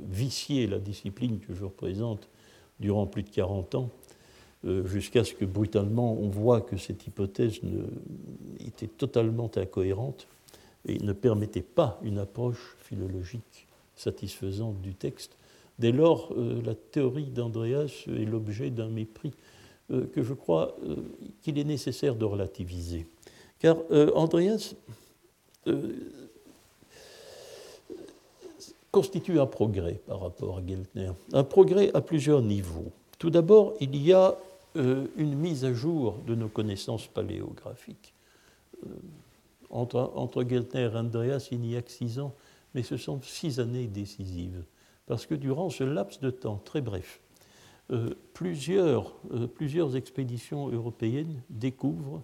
vicié 0.09 0.67
la 0.67 0.79
discipline 0.79 1.39
que 1.39 1.53
je 1.53 1.63
représente 1.65 2.29
durant 2.79 3.05
plus 3.05 3.23
de 3.23 3.29
40 3.29 3.75
ans, 3.75 3.89
euh, 4.65 4.85
jusqu'à 4.87 5.23
ce 5.23 5.33
que 5.33 5.45
brutalement 5.45 6.13
on 6.13 6.29
voit 6.29 6.61
que 6.61 6.77
cette 6.77 7.05
hypothèse 7.05 7.59
était 8.65 8.87
totalement 8.87 9.51
incohérente 9.55 10.27
et 10.87 10.97
ne 10.99 11.13
permettait 11.13 11.61
pas 11.61 11.99
une 12.03 12.17
approche 12.17 12.75
philologique 12.79 13.67
satisfaisante 13.95 14.81
du 14.81 14.95
texte. 14.95 15.37
Dès 15.79 15.91
lors, 15.91 16.33
euh, 16.37 16.61
la 16.63 16.75
théorie 16.75 17.25
d'Andreas 17.25 18.05
est 18.07 18.25
l'objet 18.25 18.69
d'un 18.69 18.87
mépris 18.87 19.33
euh, 19.91 20.05
que 20.13 20.23
je 20.23 20.33
crois 20.33 20.75
qu'il 21.41 21.59
est 21.59 21.63
nécessaire 21.63 22.15
de 22.15 22.25
relativiser. 22.25 23.05
Car 23.59 23.77
Andreas 24.15 24.75
constitue 28.95 29.41
un 29.41 29.45
progrès 29.45 29.99
par 30.07 30.21
rapport 30.21 30.59
à 30.59 30.61
Geltner. 30.65 31.11
Un 31.33 31.43
progrès 31.43 31.91
à 31.93 31.99
plusieurs 31.99 32.41
niveaux. 32.41 32.91
Tout 33.19 33.29
d'abord, 33.29 33.73
il 33.81 33.95
y 33.97 34.13
a 34.13 34.37
euh, 34.77 35.05
une 35.17 35.35
mise 35.35 35.63
à 35.63 35.73
jour 35.73 36.17
de 36.27 36.35
nos 36.35 36.47
connaissances 36.49 37.07
paléographiques. 37.07 38.13
Euh, 38.85 38.89
entre, 39.69 40.11
entre, 40.15 40.43
Geltner 40.43 40.89
et 40.93 40.97
Andreas, 40.97 41.47
il 41.51 41.59
n'y 41.59 41.75
a 41.75 41.81
que 41.81 41.91
six 41.91 42.19
ans, 42.19 42.33
mais 42.73 42.83
ce 42.83 42.97
sont 42.97 43.21
six 43.21 43.59
années 43.59 43.87
décisives. 43.87 44.63
Parce 45.05 45.25
que 45.25 45.35
durant 45.35 45.69
ce 45.69 45.83
laps 45.83 46.19
de 46.19 46.29
temps 46.29 46.61
très 46.63 46.81
bref, 46.81 47.21
euh, 47.91 48.15
plusieurs, 48.33 49.15
plusieurs 49.53 49.95
expéditions 49.95 50.69
européennes 50.69 51.43
découvrent 51.49 52.23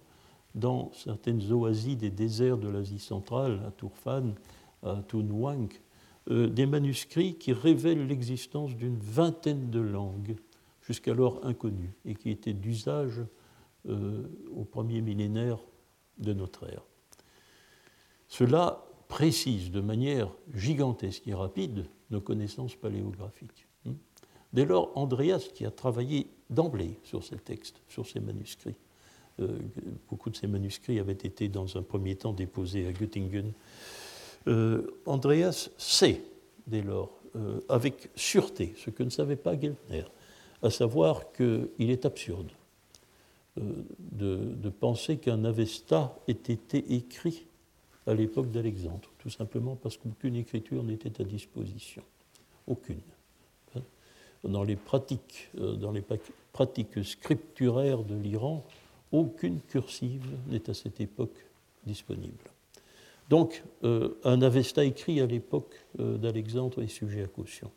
dans 0.54 0.92
certaines 0.92 1.52
oasis 1.52 1.96
des 1.96 2.10
déserts 2.10 2.58
de 2.58 2.68
l'Asie 2.68 2.98
centrale, 2.98 3.60
à 3.66 3.70
Turfan, 3.70 4.34
à 4.82 5.02
Tunwang, 5.08 5.72
euh, 6.30 6.48
des 6.48 6.66
manuscrits 6.66 7.34
qui 7.34 7.52
révèlent 7.52 8.06
l'existence 8.06 8.76
d'une 8.76 8.98
vingtaine 8.98 9.70
de 9.70 9.80
langues 9.80 10.36
jusqu'alors 10.82 11.44
inconnues 11.44 11.94
et 12.04 12.14
qui 12.14 12.30
étaient 12.30 12.52
d'usage 12.52 13.20
euh, 13.88 14.28
au 14.54 14.64
premier 14.64 15.00
millénaire 15.00 15.58
de 16.18 16.32
notre 16.32 16.68
ère. 16.68 16.84
Cela 18.28 18.84
précise 19.08 19.70
de 19.70 19.80
manière 19.80 20.30
gigantesque 20.54 21.26
et 21.26 21.34
rapide 21.34 21.86
connaissances 22.20 22.74
paléographiques. 22.74 23.66
Hmm. 23.84 23.94
Dès 24.52 24.64
lors, 24.64 24.90
Andreas, 24.96 25.48
qui 25.54 25.64
a 25.64 25.70
travaillé 25.70 26.26
d'emblée 26.50 26.98
sur 27.04 27.24
ces 27.24 27.36
textes, 27.36 27.80
sur 27.88 28.06
ces 28.06 28.20
manuscrits, 28.20 28.76
euh, 29.40 29.58
beaucoup 30.10 30.30
de 30.30 30.36
ces 30.36 30.46
manuscrits 30.46 30.98
avaient 30.98 31.12
été 31.12 31.48
dans 31.48 31.76
un 31.76 31.82
premier 31.82 32.16
temps 32.16 32.32
déposés 32.32 32.86
à 32.86 32.92
Göttingen, 32.92 33.52
euh, 34.48 34.86
Andreas 35.06 35.70
sait 35.78 36.22
dès 36.66 36.82
lors, 36.82 37.10
euh, 37.36 37.60
avec 37.68 38.10
sûreté, 38.14 38.74
ce 38.76 38.90
que 38.90 39.02
ne 39.02 39.10
savait 39.10 39.36
pas 39.36 39.58
Geltner, 39.58 40.04
à 40.62 40.70
savoir 40.70 41.32
qu'il 41.32 41.90
est 41.90 42.04
absurde 42.04 42.50
euh, 43.60 43.84
de, 43.98 44.70
penser 44.70 45.18
qu'un 45.18 45.44
Avesta 45.44 46.16
ait 46.28 46.32
été 46.32 46.94
écrit 46.94 47.46
à 48.06 48.14
l'époque 48.14 48.50
d'Alexandre, 48.50 49.08
tout 49.22 49.30
simplement 49.30 49.76
parce 49.76 49.96
qu'aucune 49.96 50.34
écriture 50.34 50.82
n'était 50.82 51.20
à 51.20 51.24
disposition. 51.24 52.02
Aucune. 52.66 53.00
Hein. 53.76 53.82
Dans 54.42 54.64
les 54.64 54.74
pratiques, 54.74 55.48
dans 55.54 55.92
les 55.92 56.02
pratiques 56.52 57.04
scripturaires 57.04 58.02
de 58.02 58.16
l'Iran, 58.16 58.64
aucune 59.12 59.60
cursive 59.60 60.26
n'est 60.48 60.68
à 60.68 60.74
cette 60.74 61.00
époque 61.00 61.36
disponible. 61.86 62.50
Donc, 63.28 63.62
euh, 63.84 64.18
un 64.24 64.42
Avesta 64.42 64.84
écrit 64.84 65.20
à 65.20 65.26
l'époque 65.26 65.74
euh, 66.00 66.18
d'Alexandre 66.18 66.82
est 66.82 66.88
sujet 66.88 67.22
à 67.22 67.28
caution. 67.28 67.70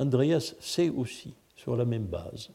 Andreas 0.00 0.54
sait 0.58 0.90
aussi, 0.90 1.32
sur 1.54 1.76
la 1.76 1.84
même 1.84 2.06
base, 2.06 2.50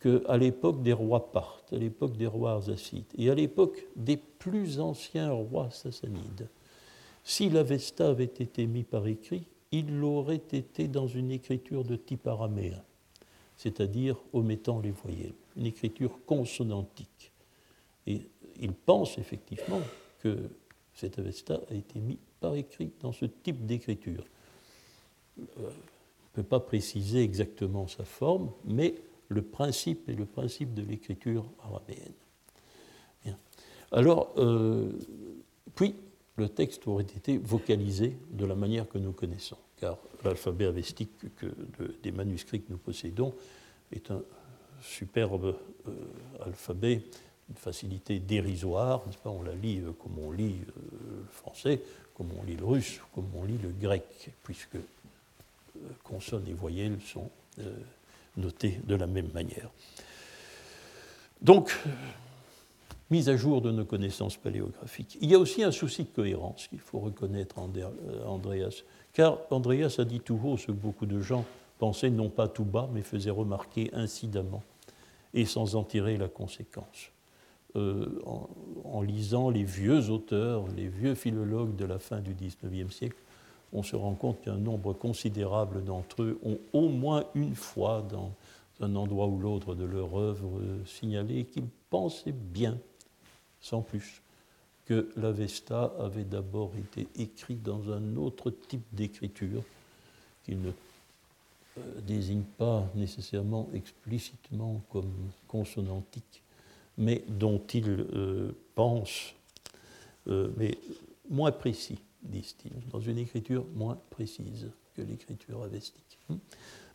qu'à 0.00 0.36
l'époque 0.36 0.82
des 0.82 0.92
rois 0.92 1.30
parthes, 1.30 1.72
à 1.72 1.76
l'époque 1.76 2.16
des 2.16 2.26
rois 2.26 2.54
arsacides 2.54 3.04
et 3.16 3.30
à 3.30 3.36
l'époque 3.36 3.86
des 3.94 4.16
plus 4.16 4.80
anciens 4.80 5.30
rois 5.30 5.70
sassanides, 5.70 6.48
si 7.24 7.48
l'Avesta 7.48 8.08
avait 8.08 8.24
été 8.24 8.66
mis 8.66 8.82
par 8.82 9.06
écrit, 9.06 9.46
il 9.70 9.98
l'aurait 9.98 10.42
été 10.52 10.88
dans 10.88 11.06
une 11.06 11.30
écriture 11.30 11.84
de 11.84 11.96
type 11.96 12.26
araméen, 12.26 12.82
c'est-à-dire 13.56 14.16
omettant 14.32 14.80
les 14.80 14.90
voyelles, 14.90 15.34
une 15.56 15.66
écriture 15.66 16.18
consonantique. 16.26 17.32
Et 18.06 18.22
il 18.60 18.72
pense 18.72 19.18
effectivement 19.18 19.80
que 20.20 20.50
cet 20.94 21.18
Avesta 21.18 21.60
a 21.70 21.74
été 21.74 22.00
mis 22.00 22.18
par 22.40 22.54
écrit 22.54 22.90
dans 23.00 23.12
ce 23.12 23.24
type 23.24 23.64
d'écriture. 23.64 24.24
Euh, 25.38 25.44
on 25.58 26.38
ne 26.40 26.42
peut 26.42 26.48
pas 26.48 26.60
préciser 26.60 27.22
exactement 27.22 27.86
sa 27.86 28.04
forme, 28.04 28.50
mais 28.64 28.94
le 29.28 29.42
principe 29.42 30.08
est 30.08 30.14
le 30.14 30.26
principe 30.26 30.74
de 30.74 30.82
l'écriture 30.82 31.46
araméenne. 31.62 32.12
Alors, 33.92 34.32
euh, 34.38 34.90
puis, 35.74 35.94
le 36.36 36.48
texte 36.48 36.86
aurait 36.86 37.02
été 37.02 37.38
vocalisé 37.38 38.16
de 38.30 38.46
la 38.46 38.54
manière 38.54 38.88
que 38.88 38.98
nous 38.98 39.12
connaissons, 39.12 39.58
car 39.80 39.98
l'alphabet 40.24 40.66
avestique 40.66 41.10
que 41.36 41.46
des 42.02 42.12
manuscrits 42.12 42.62
que 42.62 42.70
nous 42.70 42.78
possédons 42.78 43.34
est 43.92 44.10
un 44.10 44.22
superbe 44.82 45.56
euh, 45.88 45.92
alphabet 46.44 47.02
une 47.48 47.56
facilité 47.56 48.18
dérisoire, 48.18 49.02
on 49.24 49.42
la 49.42 49.54
lit 49.54 49.80
euh, 49.80 49.92
comme 49.92 50.18
on 50.18 50.30
lit 50.30 50.60
euh, 50.68 50.72
le 51.18 51.24
français, 51.32 51.82
comme 52.14 52.28
on 52.38 52.44
lit 52.44 52.56
le 52.56 52.64
russe, 52.64 53.00
comme 53.14 53.28
on 53.34 53.44
lit 53.44 53.58
le 53.58 53.70
grec, 53.70 54.30
puisque 54.42 54.76
consonnes 56.04 56.46
et 56.48 56.52
voyelles 56.52 56.98
sont 57.04 57.28
notées 58.36 58.80
de 58.84 58.94
la 58.94 59.06
même 59.06 59.30
manière. 59.32 59.70
Donc, 61.40 61.76
mise 63.12 63.28
à 63.28 63.36
jour 63.36 63.60
de 63.60 63.70
nos 63.70 63.84
connaissances 63.84 64.38
paléographiques. 64.38 65.18
Il 65.20 65.30
y 65.30 65.34
a 65.34 65.38
aussi 65.38 65.62
un 65.62 65.70
souci 65.70 66.04
de 66.04 66.08
cohérence 66.08 66.66
qu'il 66.68 66.78
faut 66.78 66.98
reconnaître 66.98 67.58
en 67.58 67.70
Andreas, 68.26 68.84
car 69.12 69.36
Andreas 69.50 69.96
a 69.98 70.04
dit 70.04 70.20
tout 70.20 70.40
haut 70.42 70.56
ce 70.56 70.68
que 70.68 70.72
beaucoup 70.72 71.04
de 71.04 71.20
gens 71.20 71.44
pensaient 71.78 72.08
non 72.08 72.30
pas 72.30 72.48
tout 72.48 72.64
bas, 72.64 72.88
mais 72.90 73.02
faisaient 73.02 73.28
remarquer 73.28 73.90
incidemment 73.92 74.62
et 75.34 75.44
sans 75.44 75.76
en 75.76 75.84
tirer 75.84 76.16
la 76.16 76.28
conséquence. 76.28 77.10
Euh, 77.76 78.18
en, 78.84 79.02
lisant 79.02 79.50
les 79.50 79.64
vieux 79.64 80.08
auteurs, 80.08 80.66
les 80.74 80.88
vieux 80.88 81.14
philologues 81.14 81.76
de 81.76 81.84
la 81.84 81.98
fin 81.98 82.20
du 82.20 82.32
XIXe 82.32 82.94
siècle, 82.94 83.16
on 83.74 83.82
se 83.82 83.94
rend 83.94 84.14
compte 84.14 84.40
qu'un 84.40 84.56
nombre 84.56 84.94
considérable 84.94 85.84
d'entre 85.84 86.22
eux 86.22 86.38
ont 86.44 86.58
au 86.72 86.88
moins 86.88 87.24
une 87.34 87.54
fois 87.54 88.06
dans 88.10 88.32
un 88.80 88.96
endroit 88.96 89.26
ou 89.26 89.38
l'autre 89.38 89.74
de 89.74 89.84
leur 89.84 90.16
œuvre 90.16 90.48
signalé 90.86 91.44
qu'ils 91.44 91.68
pensaient 91.90 92.32
bien, 92.32 92.78
sans 93.62 93.80
plus, 93.80 94.20
que 94.84 95.08
l'Avesta 95.16 95.94
avait 95.98 96.24
d'abord 96.24 96.72
été 96.76 97.06
écrit 97.16 97.54
dans 97.54 97.92
un 97.92 98.16
autre 98.16 98.50
type 98.50 98.82
d'écriture 98.92 99.62
qu'il 100.44 100.60
ne 100.60 100.70
euh, 100.70 102.00
désigne 102.00 102.42
pas 102.42 102.90
nécessairement 102.96 103.70
explicitement 103.72 104.82
comme 104.90 105.12
consonantique, 105.46 106.42
mais 106.98 107.24
dont 107.28 107.62
il 107.72 107.88
euh, 107.88 108.52
pense, 108.74 109.34
euh, 110.26 110.50
mais 110.56 110.76
moins 111.30 111.52
précis, 111.52 111.98
disent-ils, 112.22 112.72
dans 112.90 113.00
une 113.00 113.18
écriture 113.18 113.64
moins 113.74 113.98
précise 114.10 114.68
que 114.94 115.02
l'écriture 115.02 115.62
avestique. 115.62 116.18
Hmm. 116.28 116.36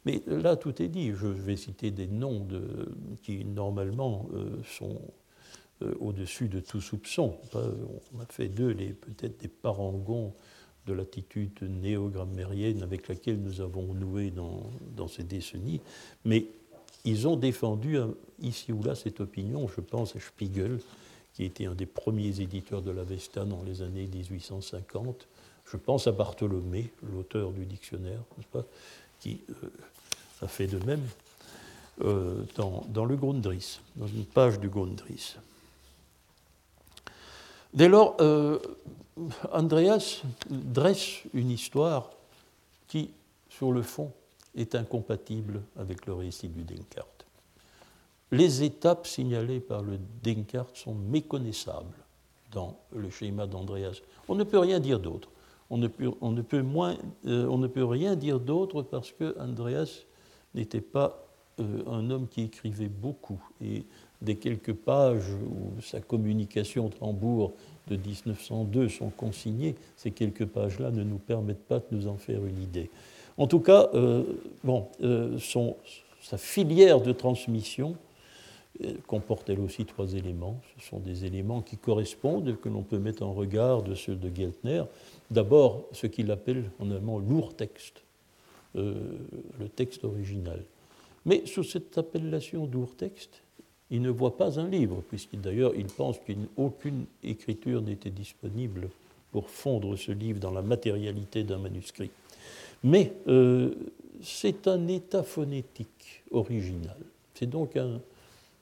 Mais 0.05 0.21
là, 0.27 0.55
tout 0.55 0.81
est 0.81 0.87
dit. 0.87 1.11
Je 1.11 1.27
vais 1.27 1.55
citer 1.57 1.91
des 1.91 2.07
noms 2.07 2.47
qui, 3.23 3.43
normalement, 3.43 4.29
sont 4.63 5.01
au-dessus 5.99 6.47
de 6.47 6.59
tout 6.59 6.81
soupçon. 6.81 7.37
On 7.53 8.19
a 8.19 8.25
fait 8.29 8.47
d'eux 8.47 8.73
peut-être 8.73 9.39
des 9.39 9.47
parangons 9.47 10.33
de 10.87 10.93
l'attitude 10.93 11.61
néo-grammairienne 11.61 12.81
avec 12.81 13.07
laquelle 13.07 13.39
nous 13.39 13.61
avons 13.61 13.93
noué 13.93 14.31
dans, 14.31 15.07
ces 15.07 15.23
décennies, 15.23 15.81
mais 16.25 16.47
ils 17.05 17.27
ont 17.27 17.35
défendu 17.35 17.97
ici 18.41 18.71
ou 18.71 18.81
là 18.81 18.95
cette 18.95 19.19
opinion. 19.19 19.67
Je 19.67 19.81
pense 19.81 20.15
à 20.15 20.19
Spiegel, 20.19 20.79
qui 21.33 21.43
était 21.43 21.65
un 21.65 21.75
des 21.75 21.85
premiers 21.85 22.41
éditeurs 22.41 22.81
de 22.81 22.91
l'Avesta 22.91 23.45
dans 23.45 23.63
les 23.63 23.81
années 23.81 24.07
1850. 24.07 25.27
Je 25.65 25.77
pense 25.77 26.07
à 26.07 26.11
Bartholomé, 26.11 26.91
l'auteur 27.03 27.51
du 27.51 27.65
dictionnaire, 27.65 28.21
qui 29.19 29.41
euh, 29.49 29.69
a 30.41 30.47
fait 30.47 30.67
de 30.67 30.83
même 30.85 31.03
euh, 32.01 32.43
dans, 32.55 32.85
dans, 32.89 33.05
le 33.05 33.17
Grundrisse, 33.17 33.81
dans 33.97 34.07
une 34.07 34.25
page 34.25 34.59
du 34.59 34.69
Grundrisse. 34.69 35.37
Dès 37.73 37.89
lors, 37.89 38.15
euh, 38.21 38.59
Andreas 39.51 40.23
dresse 40.49 41.23
une 41.33 41.51
histoire 41.51 42.11
qui, 42.87 43.11
sur 43.49 43.71
le 43.71 43.81
fond, 43.81 44.11
est 44.55 44.75
incompatible 44.75 45.61
avec 45.77 46.05
le 46.05 46.13
récit 46.13 46.47
du 46.47 46.63
Descartes. 46.63 47.25
Les 48.31 48.63
étapes 48.63 49.07
signalées 49.07 49.59
par 49.59 49.81
le 49.81 49.99
Descartes 50.23 50.75
sont 50.75 50.95
méconnaissables 50.95 51.95
dans 52.51 52.77
le 52.93 53.09
schéma 53.09 53.47
d'Andreas. 53.47 54.01
On 54.27 54.35
ne 54.35 54.43
peut 54.43 54.59
rien 54.59 54.79
dire 54.79 54.99
d'autre. 54.99 55.29
On 55.69 55.77
ne 55.77 55.87
peut, 55.87 56.13
euh, 57.25 57.85
rien 57.85 58.15
dire 58.15 58.39
d'autre 58.39 58.81
parce 58.83 59.11
que 59.11 59.37
Andreas 59.39 60.05
n'était 60.55 60.81
pas 60.81 61.27
euh, 61.59 61.83
un 61.87 62.09
homme 62.09 62.27
qui 62.27 62.43
écrivait 62.43 62.87
beaucoup. 62.87 63.41
Des 64.21 64.35
quelques 64.35 64.73
pages 64.73 65.29
où 65.31 65.81
sa 65.81 65.99
communication 65.99 66.87
au 66.87 67.05
Hambourg 67.05 67.53
de 67.87 67.95
1902 67.95 68.89
sont 68.89 69.09
consignées, 69.09 69.75
ces 69.95 70.11
quelques 70.11 70.45
pages-là 70.45 70.91
ne 70.91 71.03
nous 71.03 71.19
permettent 71.19 71.65
pas 71.65 71.79
de 71.79 71.85
nous 71.91 72.07
en 72.07 72.17
faire 72.17 72.45
une 72.45 72.61
idée. 72.61 72.89
En 73.37 73.47
tout 73.47 73.59
cas, 73.59 73.89
euh, 73.93 74.23
bon, 74.63 74.87
euh, 75.01 75.37
sa 76.21 76.37
filière 76.37 77.01
de 77.01 77.11
transmission 77.11 77.95
euh, 78.83 78.93
comporte 79.05 79.49
elle 79.49 79.59
aussi 79.59 79.85
trois 79.85 80.13
éléments. 80.13 80.59
Ce 80.79 80.87
sont 80.87 80.99
des 80.99 81.25
éléments 81.25 81.61
qui 81.61 81.77
correspondent, 81.77 82.59
que 82.59 82.69
l'on 82.69 82.81
peut 82.81 82.97
mettre 82.97 83.23
en 83.23 83.33
regard 83.33 83.83
de 83.83 83.93
ceux 83.93 84.15
de 84.15 84.35
Geltner. 84.35 84.83
D'abord, 85.29 85.83
ce 85.91 86.07
qu'il 86.07 86.31
appelle 86.31 86.71
en 86.79 86.89
allemand 86.89 87.19
lourd 87.19 87.55
texte, 87.55 88.03
le 88.75 89.69
texte 89.75 90.03
original. 90.03 90.63
Mais 91.25 91.45
sous 91.45 91.63
cette 91.63 91.97
appellation 91.97 92.69
lourd 92.71 92.95
texte, 92.95 93.41
il 93.89 94.01
ne 94.01 94.09
voit 94.09 94.37
pas 94.37 94.59
un 94.59 94.67
livre, 94.67 95.01
puisqu'il 95.07 95.41
d'ailleurs 95.41 95.73
il 95.75 95.87
pense 95.87 96.17
qu'aucune 96.19 97.05
écriture 97.23 97.81
n'était 97.81 98.09
disponible 98.09 98.89
pour 99.31 99.49
fondre 99.49 99.95
ce 99.95 100.11
livre 100.11 100.39
dans 100.39 100.51
la 100.51 100.61
matérialité 100.61 101.43
d'un 101.43 101.57
manuscrit. 101.57 102.11
Mais 102.83 103.13
euh, 103.27 103.73
c'est 104.21 104.67
un 104.67 104.87
état 104.87 105.23
phonétique 105.23 106.23
original. 106.31 106.97
C'est 107.33 107.49
donc 107.49 107.77
un 107.77 107.99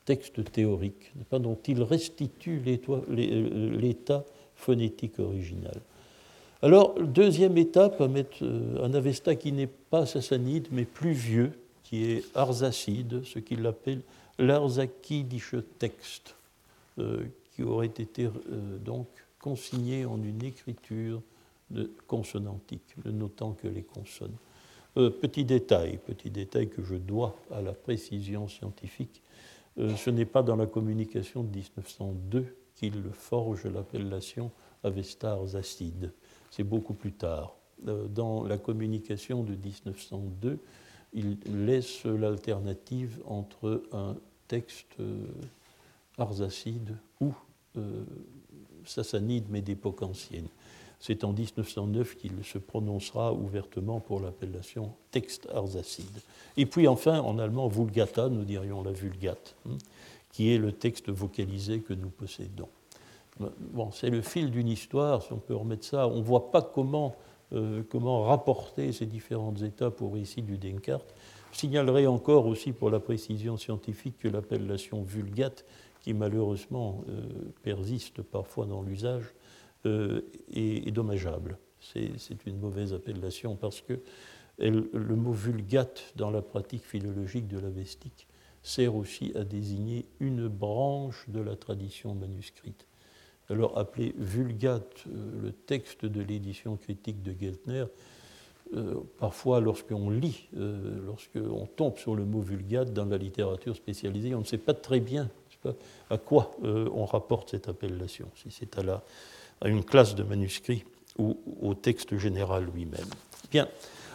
texte 0.06 0.52
théorique, 0.52 1.12
dont 1.32 1.58
il 1.68 1.82
restitue 1.82 2.62
euh, 2.68 3.78
l'état 3.78 4.24
phonétique 4.56 5.20
original. 5.20 5.80
Alors, 6.62 6.96
deuxième 7.00 7.58
étape, 7.58 8.02
euh, 8.02 8.84
un 8.84 8.94
Avesta 8.94 9.36
qui 9.36 9.52
n'est 9.52 9.68
pas 9.68 10.06
sassanide, 10.06 10.68
mais 10.72 10.86
plus 10.86 11.12
vieux, 11.12 11.52
qui 11.84 12.06
est 12.06 12.24
arsacide, 12.36 13.24
ce 13.24 13.40
qu'il 13.40 13.66
appelle 13.66 14.02
l'acquis 14.38 15.26
texte, 15.80 16.36
euh, 17.00 17.26
qui 17.52 17.64
aurait 17.64 17.88
été 17.88 18.26
euh, 18.26 18.78
donc 18.78 19.08
consigné 19.40 20.06
en 20.06 20.22
une 20.22 20.44
écriture 20.44 21.22
consonantique, 22.08 22.96
ne 23.06 23.12
notant 23.12 23.54
que 23.54 23.68
les 23.68 23.84
consonnes. 23.84 24.36
Euh, 24.98 25.10
petit 25.10 25.46
détail, 25.46 25.98
petit 25.98 26.30
détail 26.30 26.70
que 26.70 26.84
je 26.84 26.96
dois 26.96 27.36
à 27.52 27.62
la 27.62 27.74
précision 27.74 28.48
scientifique, 28.48 29.22
ce 29.78 30.10
n'est 30.10 30.26
pas 30.26 30.42
dans 30.42 30.56
la 30.56 30.68
communication 30.68 31.44
de 31.44 31.50
1902 31.50 32.56
qu'il 32.76 33.04
forge 33.12 33.66
l'appellation 33.66 34.52
Avestars 34.84 35.56
acide, 35.58 36.14
c'est 36.50 36.64
beaucoup 36.64 36.94
plus 36.94 37.12
tard. 37.12 37.58
dans 37.84 38.44
la 38.44 38.58
communication 38.58 39.44
de 39.44 39.54
1902, 39.54 40.60
il 41.16 41.38
laisse 41.66 42.06
l'alternative 42.06 43.20
entre 43.26 43.82
un 43.94 44.16
texte 44.48 45.00
euh, 45.00 45.26
arsacide 46.18 46.96
ou 47.22 47.34
euh, 47.78 48.04
sassanide, 48.86 49.46
mais 49.50 49.62
d'époque 49.62 50.04
ancienne. 50.04 50.48
C'est 51.00 51.24
en 51.24 51.34
1909 51.34 52.16
qu'il 52.18 52.44
se 52.44 52.58
prononcera 52.58 53.34
ouvertement 53.34 54.00
pour 54.00 54.20
l'appellation 54.20 54.92
texte 55.12 55.48
arsacide. 55.54 56.22
Et 56.58 56.66
puis 56.66 56.88
enfin, 56.88 57.20
en 57.20 57.40
allemand, 57.40 57.68
vulgata, 57.68 58.30
nous 58.30 58.44
dirions 58.44 58.84
la 58.84 58.92
vulgate, 58.92 59.56
hein, 59.68 59.78
qui 60.32 60.54
est 60.54 60.58
le 60.58 60.72
texte 60.72 61.10
vocalisé 61.10 61.80
que 61.80 61.94
nous 61.94 62.10
possédons. 62.10 62.70
Bon, 63.40 63.92
c'est 63.92 64.10
le 64.10 64.22
fil 64.22 64.50
d'une 64.50 64.70
histoire, 64.70 65.22
si 65.22 65.34
on 65.34 65.38
peut 65.38 65.56
remettre 65.56 65.86
ça. 65.86 66.08
On 66.08 66.18
ne 66.18 66.24
voit 66.24 66.52
pas 66.52 66.62
comment 66.62 67.16
euh, 67.54 67.84
comment 67.90 68.24
rapporter 68.24 68.92
ces 68.92 69.06
différentes 69.06 69.62
étapes 69.62 70.02
au 70.02 70.10
récit 70.10 70.42
du 70.42 70.58
Descartes. 70.58 71.14
Je 71.52 71.60
signalerai 71.60 72.08
encore 72.08 72.48
aussi 72.48 72.72
pour 72.72 72.90
la 72.90 73.00
précision 73.00 73.56
scientifique 73.56 74.18
que 74.20 74.28
l'appellation 74.28 75.04
vulgate, 75.04 75.64
qui 76.02 76.14
malheureusement 76.14 77.04
euh, 77.08 77.22
persiste 77.62 78.22
parfois 78.24 78.66
dans 78.66 78.82
l'usage, 78.82 79.34
euh, 79.86 80.22
est, 80.52 80.92
dommageable. 80.92 81.60
C'est 81.80 82.46
une 82.48 82.58
mauvaise 82.58 82.94
appellation 82.94 83.56
parce 83.56 83.82
que 83.82 84.00
le 84.58 85.16
mot 85.16 85.34
vulgate 85.34 86.14
dans 86.16 86.32
la 86.32 86.42
pratique 86.42 86.84
philologique 86.84 87.48
de 87.48 87.60
la 87.60 87.70
vestique 87.70 88.28
sert 88.64 88.96
aussi 88.96 89.32
à 89.36 89.44
désigner 89.44 90.08
une 90.20 90.48
branche 90.48 91.26
de 91.30 91.42
la 91.42 91.56
tradition 91.56 92.16
manuscrite 92.16 92.88
alors 93.50 93.78
appelé 93.78 94.14
Vulgate, 94.18 95.04
euh, 95.08 95.44
le 95.44 95.52
texte 95.52 96.06
de 96.06 96.22
l'édition 96.22 96.78
critique 96.78 97.22
de 97.22 97.34
Geltner, 97.40 97.86
euh, 98.76 98.96
parfois 99.20 99.60
lorsqu'on 99.60 100.10
lit, 100.10 100.48
euh, 100.58 101.06
lorsqu'on 101.06 101.68
tombe 101.76 101.98
sur 101.98 102.16
le 102.16 102.26
mot 102.26 102.42
Vulgate 102.42 102.92
dans 102.94 103.06
la 103.06 103.18
littérature 103.18 103.76
spécialisée, 103.76 104.34
on 104.34 104.40
ne 104.40 104.46
sait 104.46 104.58
pas 104.58 104.74
très 104.74 105.00
bien 105.00 105.30
à 106.12 106.20
quoi 106.20 106.52
on 106.62 107.06
rapporte 107.06 107.50
cette 107.50 107.68
appellation, 107.68 108.28
si 108.36 108.52
c'est 108.52 108.78
à, 108.78 109.04
à 109.62 109.68
une 109.68 109.84
classe 109.84 110.14
de 110.14 110.22
manuscrits 110.22 110.84
ou 111.18 111.40
au 111.60 111.74
texte 111.74 112.16
général 112.20 112.68
lui-même. 112.72 113.08
Bien. 113.50 113.68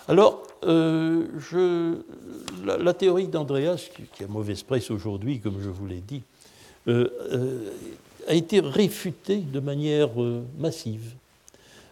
Alors, 0.07 0.45
je, 0.63 1.97
la, 2.65 2.95
théorie 2.95 3.27
d'Andreas, 3.27 3.91
qui, 4.15 4.23
a 4.23 4.29
mauvaise 4.29 4.63
presse 4.63 4.93
aujourd'hui, 4.93 5.41
comme 5.41 5.61
je 5.61 5.71
vous 5.71 5.87
l'ai 5.89 6.01
dit, 6.01 6.23
a 8.31 8.35
été 8.35 8.61
réfuté 8.61 9.39
de 9.39 9.59
manière 9.59 10.23
euh, 10.23 10.45
massive 10.57 11.15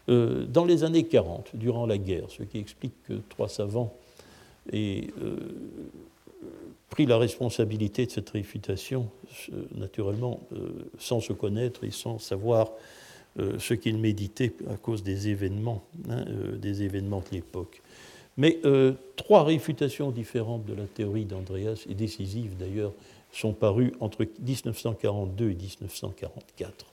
euh, 0.09 0.47
dans 0.47 0.65
les 0.65 0.85
années 0.85 1.03
40, 1.03 1.51
durant 1.55 1.85
la 1.85 1.99
guerre, 1.99 2.27
ce 2.29 2.45
qui 2.45 2.59
explique 2.59 2.95
que 3.09 3.15
trois 3.29 3.49
savants 3.49 3.93
aient 4.73 5.09
euh, 5.21 5.37
pris 6.91 7.07
la 7.07 7.19
responsabilité 7.19 8.07
de 8.07 8.13
cette 8.13 8.31
réfutation, 8.31 9.11
naturellement 9.75 10.41
sans 10.99 11.21
se 11.21 11.35
connaître 11.35 11.85
et 11.85 11.91
sans 11.91 12.19
savoir 12.19 12.71
ce 13.37 13.75
qu'ils 13.75 13.99
méditaient 13.99 14.55
à 14.71 14.77
cause 14.77 15.03
des 15.03 15.29
événements, 15.29 15.83
hein, 16.09 16.25
des 16.57 16.83
événements 16.83 17.21
de 17.21 17.37
l'époque. 17.37 17.83
Mais 18.39 18.59
trois 19.17 19.45
réfutations 19.45 20.11
différentes 20.11 20.65
de 20.65 20.75
la 20.75 20.85
théorie 20.87 21.27
d'Andreas, 21.27 21.85
et 21.91 21.95
décisives 21.95 22.57
d'ailleurs, 22.57 22.93
sont 23.33 23.53
parus 23.53 23.93
entre 24.01 24.27
1942 24.41 25.51
et 25.51 25.55
1944. 25.55 26.87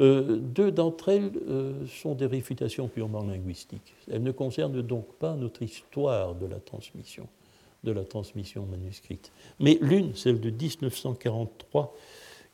Euh, 0.00 0.38
deux 0.38 0.72
d'entre 0.72 1.10
elles 1.10 1.30
euh, 1.48 1.86
sont 1.86 2.14
des 2.14 2.26
réfutations 2.26 2.88
purement 2.88 3.22
linguistiques. 3.22 3.94
Elles 4.10 4.22
ne 4.22 4.32
concernent 4.32 4.82
donc 4.82 5.06
pas 5.14 5.34
notre 5.34 5.62
histoire 5.62 6.34
de 6.34 6.46
la 6.46 6.58
transmission, 6.58 7.28
de 7.84 7.92
la 7.92 8.04
transmission 8.04 8.66
manuscrite. 8.66 9.30
Mais 9.60 9.78
l'une, 9.80 10.14
celle 10.16 10.40
de 10.40 10.50
1943, 10.50 11.94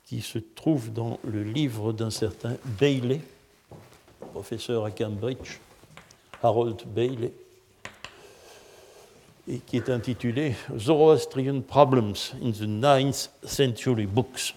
qui 0.04 0.20
se 0.20 0.38
trouve 0.38 0.92
dans 0.92 1.18
le 1.24 1.42
livre 1.42 1.92
d'un 1.92 2.10
certain 2.10 2.56
Bailey, 2.78 3.20
professeur 4.32 4.84
à 4.84 4.90
Cambridge, 4.90 5.60
Harold 6.42 6.82
Bailey, 6.94 7.32
et 9.50 9.58
qui 9.58 9.76
est 9.76 9.90
intitulé 9.90 10.54
Zoroastrian 10.78 11.60
Problems 11.60 12.14
in 12.40 12.52
the 12.52 12.68
Ninth 12.68 13.30
Century 13.44 14.06
Books. 14.06 14.54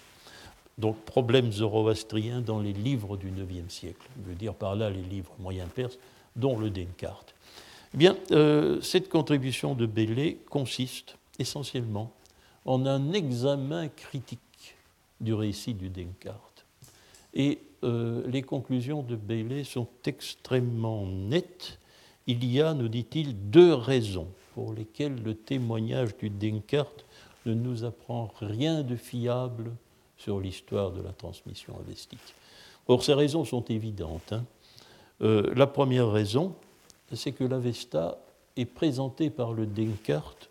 Donc, 0.78 0.96
problèmes 1.04 1.50
zoroastriens 1.50 2.40
dans 2.40 2.60
les 2.60 2.72
livres 2.72 3.16
du 3.16 3.28
IXe 3.28 3.72
siècle. 3.72 4.08
Je 4.22 4.30
veux 4.30 4.36
dire 4.36 4.54
par 4.54 4.76
là 4.76 4.90
les 4.90 5.02
livres 5.02 5.32
moyens 5.40 5.68
perses, 5.74 5.98
dont 6.36 6.56
le 6.58 6.70
Descartes. 6.70 7.34
Eh 7.92 7.96
bien, 7.96 8.16
euh, 8.30 8.80
cette 8.80 9.08
contribution 9.08 9.74
de 9.74 9.86
Bellé 9.86 10.38
consiste 10.48 11.16
essentiellement 11.40 12.12
en 12.64 12.86
un 12.86 13.12
examen 13.12 13.88
critique 13.88 14.76
du 15.20 15.34
récit 15.34 15.74
du 15.74 15.88
Descartes. 15.88 16.64
Et 17.34 17.58
les 17.82 18.40
conclusions 18.40 19.02
de 19.02 19.14
Bailey 19.14 19.62
sont 19.62 19.86
extrêmement 20.06 21.04
nettes. 21.04 21.78
Il 22.26 22.42
y 22.42 22.62
a, 22.62 22.72
nous 22.72 22.88
dit-il, 22.88 23.50
deux 23.50 23.74
raisons 23.74 24.28
pour 24.54 24.72
lesquelles 24.72 25.22
le 25.22 25.34
témoignage 25.34 26.16
du 26.16 26.30
Descartes 26.30 27.04
ne 27.44 27.54
nous 27.54 27.84
apprend 27.84 28.30
rien 28.40 28.82
de 28.82 28.96
fiable 28.96 29.72
sur 30.16 30.40
l'histoire 30.40 30.92
de 30.92 31.02
la 31.02 31.12
transmission 31.12 31.76
avestique. 31.78 32.34
Or, 32.86 33.02
ces 33.02 33.14
raisons 33.14 33.44
sont 33.44 33.64
évidentes. 33.64 34.32
Hein. 34.32 34.44
la 35.20 35.66
première 35.66 36.10
raison, 36.10 36.54
c'est 37.12 37.32
que 37.32 37.44
l'Avesta 37.44 38.18
est 38.56 38.64
présenté 38.64 39.28
par 39.28 39.52
le 39.52 39.66
Descartes 39.66 40.48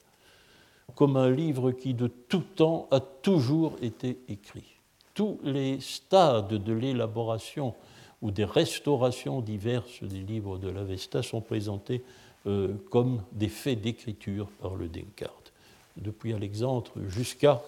comme 0.96 1.18
un 1.18 1.30
livre 1.30 1.72
qui 1.72 1.94
de 1.94 2.08
tout 2.08 2.44
temps 2.56 2.88
a 2.92 3.00
toujours 3.00 3.76
été 3.82 4.20
écrit. 4.28 4.76
Tous 5.14 5.40
les 5.44 5.80
stades 5.80 6.54
de 6.54 6.74
l'élaboration 6.74 7.74
ou 8.22 8.32
des 8.32 8.46
restaurations 8.46 9.42
diverses 9.42 10.04
des 10.04 10.22
livres 10.22 10.58
de 10.58 10.70
l'Avesta 10.70 11.24
sont 11.24 11.42
présentés 11.42 12.04
euh, 12.46 12.74
comme 12.90 13.24
des 13.32 13.50
faits 13.50 13.82
d'écriture 13.82 14.48
par 14.62 14.76
le 14.76 14.88
Descartes, 14.88 15.54
depuis 15.98 16.34
Alexandre 16.34 16.92
jusqu'à 17.08 17.62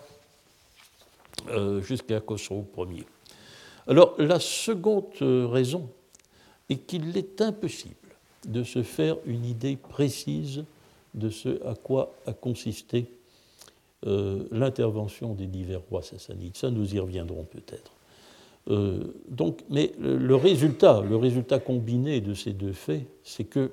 euh, 1.49 1.81
jusqu'à 1.81 2.21
Khosrow 2.21 2.65
Ier. 2.89 3.05
Alors 3.87 4.15
la 4.17 4.39
seconde 4.39 5.13
raison 5.19 5.89
est 6.69 6.77
qu'il 6.87 7.15
est 7.17 7.41
impossible 7.41 7.95
de 8.47 8.63
se 8.63 8.83
faire 8.83 9.17
une 9.25 9.45
idée 9.45 9.75
précise 9.75 10.63
de 11.13 11.29
ce 11.29 11.63
à 11.65 11.75
quoi 11.75 12.13
a 12.25 12.33
consisté 12.33 13.07
euh, 14.05 14.43
l'intervention 14.51 15.33
des 15.33 15.47
divers 15.47 15.81
rois 15.89 16.03
sassanides. 16.03 16.55
Ça, 16.55 16.69
nous 16.69 16.93
y 16.93 16.99
reviendrons 16.99 17.45
peut-être. 17.45 17.91
Euh, 18.67 19.15
donc, 19.27 19.63
mais 19.69 19.93
le, 19.99 20.35
résultat, 20.35 21.01
le 21.01 21.15
résultat 21.15 21.59
combiné 21.59 22.21
de 22.21 22.33
ces 22.35 22.51
deux 22.51 22.73
faits, 22.73 23.03
c'est 23.23 23.45
que 23.45 23.71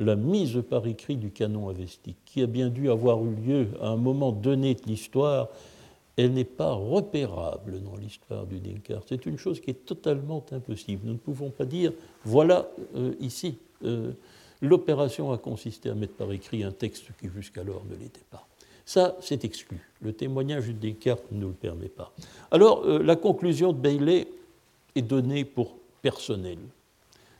la 0.00 0.16
mise 0.16 0.62
par 0.68 0.86
écrit 0.86 1.16
du 1.16 1.30
canon 1.30 1.68
avestique, 1.68 2.16
qui 2.24 2.42
a 2.42 2.46
bien 2.46 2.70
dû 2.70 2.90
avoir 2.90 3.22
eu 3.22 3.34
lieu 3.34 3.68
à 3.82 3.88
un 3.88 3.96
moment 3.96 4.32
donné 4.32 4.74
de 4.74 4.82
l'histoire, 4.86 5.48
elle 6.16 6.32
n'est 6.32 6.44
pas 6.44 6.72
repérable 6.72 7.82
dans 7.82 7.96
l'histoire 7.96 8.46
du 8.46 8.60
Descartes. 8.60 9.06
C'est 9.08 9.26
une 9.26 9.38
chose 9.38 9.60
qui 9.60 9.70
est 9.70 9.84
totalement 9.84 10.44
impossible. 10.52 11.02
Nous 11.04 11.12
ne 11.12 11.18
pouvons 11.18 11.50
pas 11.50 11.66
dire, 11.66 11.92
voilà 12.24 12.68
euh, 12.96 13.12
ici, 13.20 13.58
euh, 13.84 14.12
l'opération 14.62 15.32
a 15.32 15.38
consisté 15.38 15.90
à 15.90 15.94
mettre 15.94 16.14
par 16.14 16.32
écrit 16.32 16.64
un 16.64 16.72
texte 16.72 17.04
qui 17.20 17.28
jusqu'alors 17.28 17.84
ne 17.84 17.94
l'était 17.94 18.24
pas. 18.30 18.46
Ça, 18.86 19.16
c'est 19.20 19.44
exclu. 19.44 19.86
Le 20.00 20.14
témoignage 20.14 20.68
de 20.68 20.72
Descartes 20.72 21.30
ne 21.30 21.46
le 21.46 21.52
permet 21.52 21.88
pas. 21.88 22.12
Alors, 22.50 22.84
euh, 22.84 23.02
la 23.02 23.16
conclusion 23.16 23.72
de 23.74 23.78
Bailey 23.78 24.28
est 24.94 25.02
donnée 25.02 25.44
pour 25.44 25.76
personnel. 26.00 26.58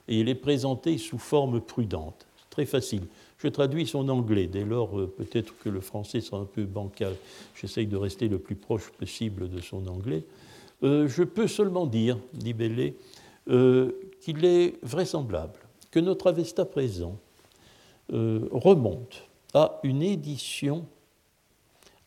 Et 0.09 0.21
elle 0.21 0.29
est 0.29 0.35
présentée 0.35 0.99
sous 0.99 1.19
forme 1.19 1.61
prudente. 1.61 2.27
Très 2.51 2.67
facile. 2.67 3.03
Je 3.39 3.49
traduis 3.49 3.87
son 3.87 4.09
anglais, 4.09 4.47
dès 4.47 4.65
lors 4.65 4.99
euh, 4.99 5.07
peut-être 5.07 5.57
que 5.59 5.69
le 5.69 5.81
français 5.81 6.21
sera 6.21 6.43
un 6.43 6.47
peu 6.47 6.65
bancal. 6.65 7.15
J'essaye 7.55 7.87
de 7.87 7.97
rester 7.97 8.29
le 8.29 8.39
plus 8.39 8.57
proche 8.57 8.91
possible 8.91 9.49
de 9.49 9.61
son 9.61 9.87
anglais. 9.87 10.25
je 10.83 11.23
peux 11.23 11.47
seulement 11.47 11.87
dire, 11.87 12.19
dit 12.33 12.53
Bailey, 12.55 12.95
qu'il 13.47 14.45
est 14.45 14.75
vraisemblable 14.83 15.61
que 15.91 16.01
notre 16.01 16.29
Avesta 16.29 16.65
présent 16.65 17.19
euh, 18.13 18.49
remonte 18.53 19.25
à 19.55 19.81
une 19.83 20.03
édition 20.03 20.87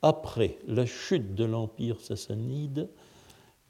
après 0.02 0.58
la 0.68 0.86
chute 0.86 1.36
de 1.36 1.46
l'Empire 1.46 2.00
sassanide 2.00 2.89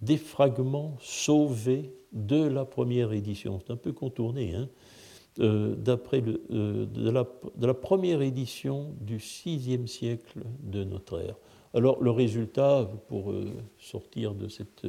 des 0.01 0.17
fragments 0.17 0.97
sauvés 1.01 1.93
de 2.11 2.43
la 2.43 2.65
première 2.65 3.13
édition. 3.13 3.59
C'est 3.59 3.73
un 3.73 3.77
peu 3.77 3.91
contourné, 3.91 4.53
hein 4.55 4.67
euh, 5.39 5.75
d'après 5.75 6.23
euh, 6.51 6.85
la, 6.95 7.73
première 7.73 8.21
édition 8.21 8.91
du 9.01 9.17
VIe 9.17 9.87
siècle 9.87 10.39
de 10.61 10.83
notre 10.83 11.19
ère. 11.19 11.35
Alors 11.73 12.01
le 12.03 12.11
résultat, 12.11 12.87
pour 13.07 13.33
sortir 13.79 14.35
de 14.35 14.47
cette, 14.47 14.85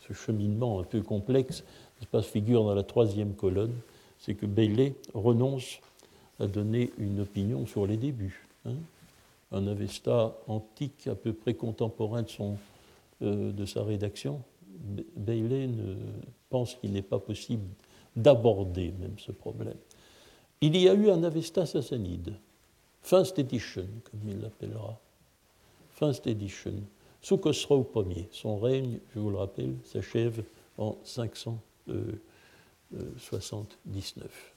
ce 0.00 0.12
cheminement 0.12 0.80
un 0.80 0.82
peu 0.82 1.00
complexe, 1.02 1.62
se 2.00 2.20
figure 2.22 2.64
dans 2.64 2.74
la 2.74 2.82
troisième 2.82 3.34
colonne, 3.34 3.74
c'est 4.18 4.34
que 4.34 4.46
Bailey 4.46 4.94
renonce 5.14 5.78
à 6.40 6.48
donner 6.48 6.90
une 6.98 7.20
opinion 7.20 7.64
sur 7.66 7.86
les 7.86 7.96
débuts. 7.96 8.46
Hein. 8.64 8.74
Un 9.52 9.68
Avesta 9.68 10.36
antique, 10.48 11.06
à 11.06 11.14
peu 11.14 11.32
près 11.32 11.54
contemporain 11.54 12.22
de, 12.22 12.28
son, 12.28 12.56
euh, 13.22 13.52
de 13.52 13.64
sa 13.64 13.84
rédaction, 13.84 14.42
Bailey 15.16 15.70
pense 16.50 16.74
qu'il 16.74 16.92
n'est 16.92 17.02
pas 17.02 17.18
possible 17.18 17.66
d'aborder 18.16 18.92
même 18.98 19.18
ce 19.18 19.32
problème. 19.32 19.76
Il 20.60 20.76
y 20.76 20.88
a 20.88 20.94
eu 20.94 21.10
un 21.10 21.22
Avesta 21.22 21.66
sassanide, 21.66 22.34
First 23.02 23.38
Edition, 23.38 23.86
comme 24.10 24.28
il 24.28 24.40
l'appellera, 24.40 24.98
First 25.90 26.26
Edition, 26.26 26.74
sous 27.20 27.38
Khosrow 27.38 27.86
Ier. 27.94 28.28
Son 28.32 28.58
règne, 28.58 28.98
je 29.14 29.20
vous 29.20 29.30
le 29.30 29.36
rappelle, 29.36 29.74
s'achève 29.84 30.42
en 30.78 30.96
500. 31.04 31.58
79. 33.18 34.54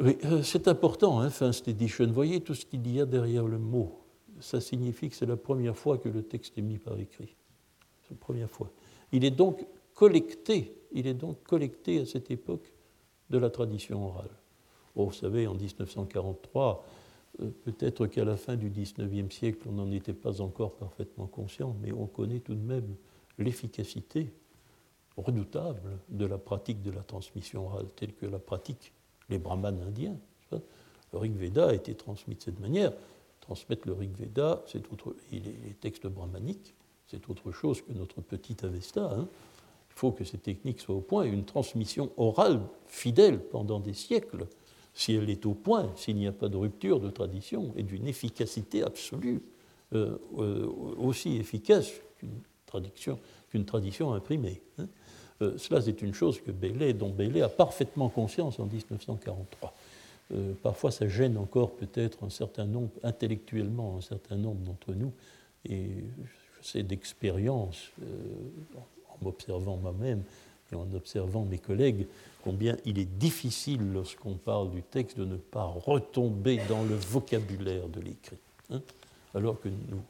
Euh, 0.00 0.42
c'est 0.42 0.68
important, 0.68 1.20
hein, 1.20 1.30
First 1.30 1.68
Edition. 1.68 2.06
Voyez 2.06 2.40
tout 2.40 2.54
ce 2.54 2.64
qu'il 2.64 2.90
y 2.92 3.00
a 3.00 3.06
derrière 3.06 3.46
le 3.46 3.58
mot. 3.58 3.98
Ça 4.40 4.60
signifie 4.60 5.08
que 5.08 5.16
c'est 5.16 5.26
la 5.26 5.36
première 5.36 5.76
fois 5.76 5.98
que 5.98 6.08
le 6.08 6.22
texte 6.22 6.56
est 6.58 6.62
mis 6.62 6.78
par 6.78 6.98
écrit. 6.98 7.34
C'est 8.04 8.12
la 8.12 8.20
première 8.20 8.50
fois. 8.50 8.70
Il 9.10 9.24
est 9.24 9.30
donc 9.30 9.66
collecté, 9.98 10.72
il 10.92 11.08
est 11.08 11.14
donc 11.14 11.42
collecté 11.42 11.98
à 11.98 12.06
cette 12.06 12.30
époque 12.30 12.72
de 13.30 13.36
la 13.36 13.50
tradition 13.50 14.06
orale. 14.06 14.30
Vous 14.94 15.10
savez, 15.10 15.48
en 15.48 15.54
1943, 15.54 16.84
euh, 17.40 17.50
peut-être 17.64 18.06
qu'à 18.06 18.24
la 18.24 18.36
fin 18.36 18.54
du 18.54 18.70
19e 18.70 19.28
siècle, 19.32 19.66
on 19.68 19.72
n'en 19.72 19.90
était 19.90 20.12
pas 20.12 20.40
encore 20.40 20.76
parfaitement 20.76 21.26
conscient, 21.26 21.74
mais 21.82 21.90
on 21.90 22.06
connaît 22.06 22.38
tout 22.38 22.54
de 22.54 22.62
même 22.62 22.94
l'efficacité 23.38 24.32
redoutable 25.16 25.98
de 26.10 26.26
la 26.26 26.38
pratique 26.38 26.80
de 26.80 26.92
la 26.92 27.02
transmission 27.02 27.66
orale, 27.66 27.86
telle 27.96 28.14
que 28.14 28.26
la 28.26 28.38
pratique 28.38 28.92
les 29.28 29.38
brahmanes 29.38 29.82
indiens. 29.82 30.16
Le 30.52 31.18
Rig 31.18 31.34
Veda 31.34 31.70
a 31.70 31.74
été 31.74 31.96
transmis 31.96 32.36
de 32.36 32.42
cette 32.42 32.60
manière. 32.60 32.92
Transmettre 33.40 33.88
le 33.88 33.94
Rig 33.94 34.16
Veda, 34.16 34.62
c'est 34.68 34.92
autre, 34.92 35.16
les 35.32 35.74
textes 35.80 36.06
brahmaniques, 36.06 36.72
c'est 37.08 37.28
autre 37.28 37.50
chose 37.50 37.82
que 37.82 37.92
notre 37.94 38.20
petit 38.20 38.64
Avesta. 38.64 39.10
Hein. 39.12 39.26
Faut 39.98 40.12
que 40.12 40.22
ces 40.22 40.38
techniques 40.38 40.78
soient 40.78 40.94
au 40.94 41.00
point. 41.00 41.24
Une 41.24 41.44
transmission 41.44 42.12
orale 42.18 42.60
fidèle 42.86 43.40
pendant 43.40 43.80
des 43.80 43.94
siècles, 43.94 44.46
si 44.94 45.14
elle 45.14 45.28
est 45.28 45.44
au 45.44 45.54
point, 45.54 45.90
s'il 45.96 46.14
n'y 46.14 46.28
a 46.28 46.32
pas 46.32 46.48
de 46.48 46.56
rupture 46.56 47.00
de 47.00 47.10
tradition 47.10 47.72
et 47.76 47.82
d'une 47.82 48.06
efficacité 48.06 48.84
absolue, 48.84 49.42
euh, 49.92 50.16
euh, 50.38 50.68
aussi 50.98 51.38
efficace 51.38 51.90
qu'une 52.16 52.38
tradition, 52.64 53.18
tradition 53.66 54.12
imprimée. 54.12 54.62
Hein. 54.78 54.86
Euh, 55.42 55.58
cela, 55.58 55.82
c'est 55.82 56.00
une 56.00 56.14
chose 56.14 56.40
que 56.40 56.52
dont 56.92 57.10
Bailey 57.10 57.42
a 57.42 57.48
parfaitement 57.48 58.08
conscience 58.08 58.60
en 58.60 58.66
1943. 58.66 59.74
Euh, 60.32 60.52
parfois, 60.62 60.92
ça 60.92 61.08
gêne 61.08 61.36
encore 61.36 61.72
peut-être 61.72 62.22
un 62.22 62.30
certain 62.30 62.66
nombre, 62.66 62.92
intellectuellement, 63.02 63.96
un 63.96 64.00
certain 64.00 64.36
nombre 64.36 64.60
d'entre 64.60 64.94
nous. 64.94 65.12
Et 65.68 65.88
je 66.60 66.68
sais 66.68 66.84
d'expérience, 66.84 67.90
en 68.76 68.97
m'observant 69.22 69.76
moi-même 69.76 70.22
et 70.72 70.74
en 70.74 70.86
observant 70.94 71.44
mes 71.44 71.58
collègues, 71.58 72.06
combien 72.44 72.76
il 72.84 72.98
est 72.98 73.18
difficile, 73.18 73.92
lorsqu'on 73.92 74.34
parle 74.34 74.70
du 74.70 74.82
texte, 74.82 75.18
de 75.18 75.24
ne 75.24 75.36
pas 75.36 75.64
retomber 75.64 76.60
dans 76.68 76.82
le 76.82 76.94
vocabulaire 76.94 77.88
de 77.88 78.00
l'écrit. 78.00 78.36
Hein, 78.70 78.82
alors 79.34 79.60
que 79.60 79.68
nous 79.68 80.02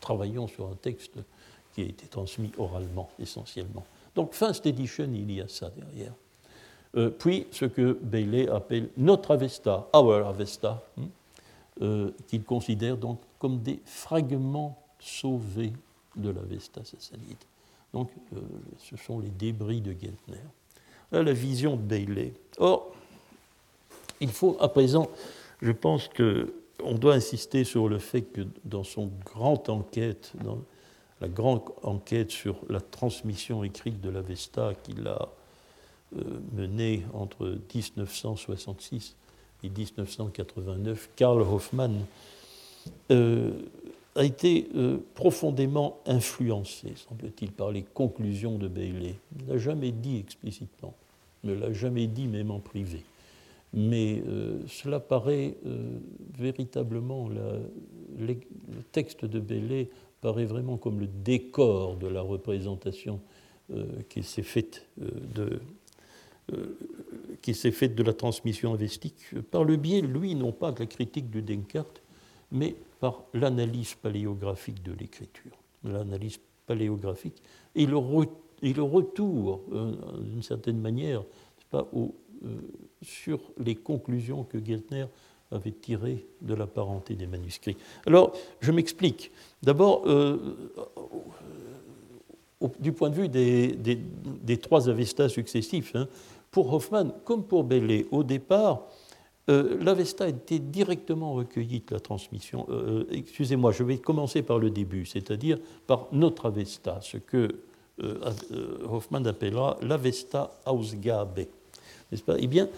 travaillons 0.00 0.46
sur 0.48 0.68
un 0.68 0.74
texte 0.74 1.18
qui 1.74 1.82
a 1.82 1.84
été 1.84 2.06
transmis 2.06 2.52
oralement 2.58 3.10
essentiellement. 3.18 3.84
Donc, 4.14 4.34
First 4.34 4.66
Edition, 4.66 5.08
il 5.12 5.30
y 5.32 5.40
a 5.40 5.48
ça 5.48 5.70
derrière. 5.70 6.12
Euh, 6.96 7.10
puis, 7.10 7.46
ce 7.50 7.64
que 7.64 7.98
Bailey 8.00 8.48
appelle 8.48 8.90
notre 8.96 9.32
Avesta, 9.32 9.88
our 9.92 10.26
Avesta, 10.26 10.82
hein, 10.98 11.08
euh, 11.82 12.12
qu'il 12.28 12.44
considère 12.44 12.96
donc 12.96 13.18
comme 13.38 13.60
des 13.60 13.80
fragments 13.84 14.78
sauvés 15.00 15.72
de 16.14 16.30
l'Avesta 16.30 16.84
sassanide. 16.84 17.36
Donc, 17.94 18.10
euh, 18.34 18.40
ce 18.78 18.96
sont 18.96 19.20
les 19.20 19.30
débris 19.30 19.80
de 19.80 19.92
Geltner. 19.92 20.42
Là, 21.12 21.22
la 21.22 21.32
vision 21.32 21.76
de 21.76 21.82
Bailey. 21.82 22.32
Or, 22.58 22.92
il 24.20 24.30
faut 24.30 24.56
à 24.58 24.68
présent, 24.68 25.08
je 25.62 25.70
pense 25.70 26.08
qu'on 26.08 26.94
doit 26.94 27.14
insister 27.14 27.62
sur 27.62 27.88
le 27.88 28.00
fait 28.00 28.22
que 28.22 28.42
dans 28.64 28.82
son 28.82 29.12
grande 29.24 29.70
enquête, 29.70 30.32
dans 30.42 30.58
la 31.20 31.28
grande 31.28 31.62
enquête 31.84 32.32
sur 32.32 32.56
la 32.68 32.80
transmission 32.80 33.62
écrite 33.62 34.00
de 34.00 34.10
l'Avesta 34.10 34.72
qu'il 34.82 35.06
a 35.06 35.28
euh, 36.16 36.40
menée 36.52 37.04
entre 37.12 37.58
1966 37.72 39.14
et 39.62 39.68
1989, 39.68 41.10
Karl 41.14 41.40
Hoffmann 41.42 42.04
euh, 43.12 43.52
a 44.14 44.24
été 44.24 44.68
euh, 44.74 44.98
profondément 45.14 46.00
influencé, 46.06 46.92
semble-t-il, 46.96 47.52
par 47.52 47.72
les 47.72 47.82
conclusions 47.82 48.58
de 48.58 48.68
Bailey. 48.68 49.16
Il 49.38 49.46
n'a 49.46 49.58
jamais 49.58 49.90
dit 49.90 50.18
explicitement, 50.18 50.94
ne 51.42 51.54
l'a 51.54 51.72
jamais 51.72 52.06
dit 52.06 52.28
même 52.28 52.50
en 52.50 52.60
privé. 52.60 53.02
Mais 53.72 54.22
euh, 54.28 54.60
cela 54.68 55.00
paraît 55.00 55.56
euh, 55.66 55.98
véritablement, 56.38 57.28
le 57.28 58.36
texte 58.92 59.24
de 59.24 59.40
Bailey 59.40 59.90
paraît 60.20 60.44
vraiment 60.44 60.76
comme 60.76 61.00
le 61.00 61.08
décor 61.08 61.96
de 61.96 62.06
la 62.06 62.22
représentation 62.22 63.20
qui 64.10 64.22
s'est 64.22 64.42
faite 64.42 64.86
de, 64.98 65.62
qui 67.40 67.54
s'est 67.54 67.70
faite 67.70 67.94
de 67.94 68.02
la 68.02 68.12
transmission 68.12 68.74
investique 68.74 69.40
par 69.50 69.64
le 69.64 69.76
biais, 69.76 70.02
lui, 70.02 70.34
non 70.34 70.52
pas 70.52 70.70
de 70.70 70.80
la 70.80 70.86
critique 70.86 71.30
du 71.30 71.40
Descartes, 71.40 72.03
mais 72.54 72.74
par 73.00 73.24
l'analyse 73.34 73.94
paléographique 73.94 74.82
de 74.82 74.92
l'écriture, 74.92 75.52
l'analyse 75.82 76.38
paléographique 76.66 77.42
et 77.74 77.84
le, 77.84 77.96
retour, 77.96 79.60
euh, 79.72 79.92
d'une 80.22 80.42
certaine 80.42 80.78
manière, 80.80 81.22
pas, 81.70 81.86
euh, 81.94 82.06
sur 83.02 83.40
les 83.58 83.74
conclusions 83.74 84.44
que 84.44 84.64
Geltner 84.64 85.06
avait 85.50 85.72
tirées 85.72 86.24
de 86.40 86.54
la 86.54 86.66
parenté 86.66 87.14
des 87.14 87.26
manuscrits. 87.26 87.76
Alors, 88.06 88.32
je 88.60 88.72
m'explique. 88.72 89.30
D'abord, 89.62 90.04
euh, 90.06 90.72
du 92.78 92.92
point 92.92 93.10
de 93.10 93.14
vue 93.14 93.28
des, 93.28 94.56
trois 94.58 94.88
Avestas 94.88 95.28
successifs, 95.28 95.94
hein, 95.94 96.08
pour 96.50 96.72
Hoffmann 96.72 97.12
comme 97.24 97.44
pour 97.44 97.64
Bellet, 97.64 98.06
au 98.10 98.22
départ, 98.22 98.86
euh, 99.50 99.76
L'Avesta 99.82 100.26
été 100.26 100.58
directement 100.58 101.34
recueillie 101.34 101.80
de 101.80 101.94
la 101.94 102.00
transmission. 102.00 102.66
Euh, 102.70 103.00
euh, 103.00 103.06
excusez-moi, 103.12 103.72
je 103.72 103.82
vais 103.82 103.98
commencer 103.98 104.42
par 104.42 104.58
le 104.58 104.70
début, 104.70 105.04
c'est-à-dire 105.04 105.58
par 105.86 106.08
notre 106.12 106.46
Avesta, 106.46 107.00
ce 107.02 107.18
que 107.18 107.48
Hoffmann 108.90 109.24
appellera 109.26 109.78
l'Avesta 109.80 110.50
Ausgabe. 110.66 111.46
N'est-ce 112.10 112.24
pas? 112.24 112.34
Eh 112.40 112.48
bien, 112.48 112.68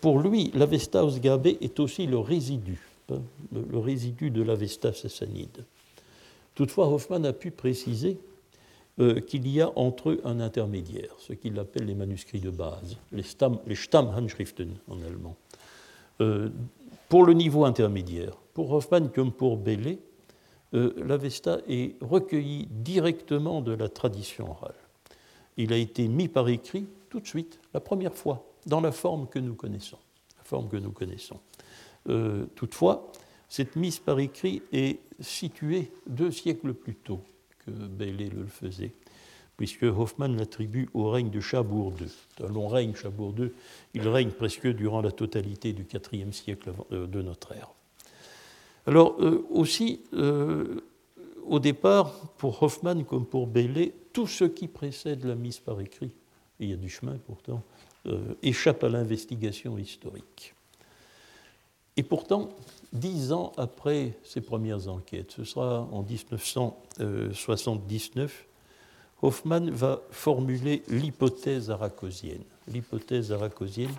pour 0.00 0.18
lui, 0.18 0.50
l'Avesta 0.54 1.04
Ausgabe 1.04 1.46
est 1.46 1.78
aussi 1.78 2.08
le 2.08 2.18
résidu, 2.18 2.80
hein, 3.12 3.20
le, 3.52 3.78
résidu 3.78 4.30
de 4.30 4.42
l'Avesta 4.42 4.92
sassanide. 4.92 5.64
Toutefois, 6.56 6.88
Hoffmann 6.88 7.24
a 7.24 7.32
pu 7.32 7.52
préciser 7.52 8.18
qu'il 9.28 9.46
y 9.46 9.60
a 9.60 9.70
entre 9.78 10.10
eux 10.10 10.20
un 10.24 10.40
intermédiaire, 10.40 11.14
ce 11.20 11.32
qu'il 11.32 11.56
appelle 11.60 11.84
les 11.84 11.94
manuscrits 11.94 12.40
de 12.40 12.50
base, 12.50 12.96
les, 13.12 13.22
les 13.66 13.76
Stammhandschriften 13.76 14.74
en 14.88 15.00
allemand. 15.02 15.36
Euh, 16.20 16.50
pour 17.08 17.24
le 17.24 17.32
niveau 17.32 17.64
intermédiaire, 17.64 18.36
pour 18.54 18.70
Hoffmann 18.72 19.10
comme 19.10 19.32
pour 19.32 19.56
Bellet, 19.56 19.98
euh, 20.74 20.92
l'Avesta 21.04 21.58
est 21.68 21.96
recueilli 22.00 22.68
directement 22.70 23.60
de 23.60 23.72
la 23.72 23.88
tradition 23.88 24.50
orale. 24.50 24.74
Il 25.56 25.72
a 25.72 25.76
été 25.76 26.06
mis 26.06 26.28
par 26.28 26.48
écrit 26.48 26.86
tout 27.08 27.20
de 27.20 27.26
suite, 27.26 27.58
la 27.74 27.80
première 27.80 28.14
fois, 28.14 28.46
dans 28.66 28.80
la 28.80 28.92
forme 28.92 29.28
que 29.28 29.38
nous 29.38 29.54
connaissons. 29.54 29.98
La 30.38 30.44
forme 30.44 30.68
que 30.68 30.76
nous 30.76 30.92
connaissons. 30.92 31.40
Euh, 32.08 32.46
toutefois, 32.54 33.10
cette 33.48 33.74
mise 33.74 33.98
par 33.98 34.20
écrit 34.20 34.62
est 34.72 35.00
située 35.18 35.90
deux 36.06 36.30
siècles 36.30 36.72
plus 36.72 36.94
tôt 36.94 37.20
que 37.58 37.70
Bellet 37.70 38.30
le 38.30 38.46
faisait 38.46 38.92
puisque 39.60 39.82
Hoffmann 39.82 40.38
l'attribue 40.38 40.88
au 40.94 41.10
règne 41.10 41.28
de 41.28 41.38
Chabour 41.38 41.92
II. 42.00 42.06
un 42.42 42.48
long 42.48 42.66
règne, 42.66 42.94
Chabour 42.94 43.34
II, 43.38 43.52
il 43.92 44.08
règne 44.08 44.30
presque 44.30 44.66
durant 44.66 45.02
la 45.02 45.12
totalité 45.12 45.74
du 45.74 45.86
IVe 46.12 46.32
siècle 46.32 46.72
euh, 46.92 47.06
de 47.06 47.20
notre 47.20 47.52
ère. 47.52 47.68
Alors 48.86 49.16
euh, 49.20 49.46
aussi, 49.50 50.00
euh, 50.14 50.80
au 51.46 51.58
départ, 51.58 52.14
pour 52.38 52.62
Hoffmann 52.62 53.04
comme 53.04 53.26
pour 53.26 53.46
Bailey, 53.46 53.92
tout 54.14 54.26
ce 54.26 54.44
qui 54.44 54.66
précède 54.66 55.26
la 55.26 55.34
mise 55.34 55.58
par 55.58 55.78
écrit, 55.82 56.12
et 56.58 56.64
il 56.64 56.70
y 56.70 56.72
a 56.72 56.76
du 56.76 56.88
chemin 56.88 57.18
pourtant, 57.26 57.62
échappe 58.42 58.82
à 58.82 58.88
l'investigation 58.88 59.76
historique. 59.76 60.54
Et 61.98 62.02
pourtant, 62.02 62.48
dix 62.94 63.30
ans 63.30 63.52
après 63.58 64.14
ces 64.24 64.40
premières 64.40 64.88
enquêtes, 64.88 65.32
ce 65.32 65.44
sera 65.44 65.86
en 65.92 66.02
1979, 66.02 68.46
Hoffmann 69.22 69.70
va 69.70 70.00
formuler 70.10 70.82
l'hypothèse 70.88 71.70
aracosienne, 71.70 72.42
l'hypothèse 72.68 73.32
aracosienne 73.32 73.92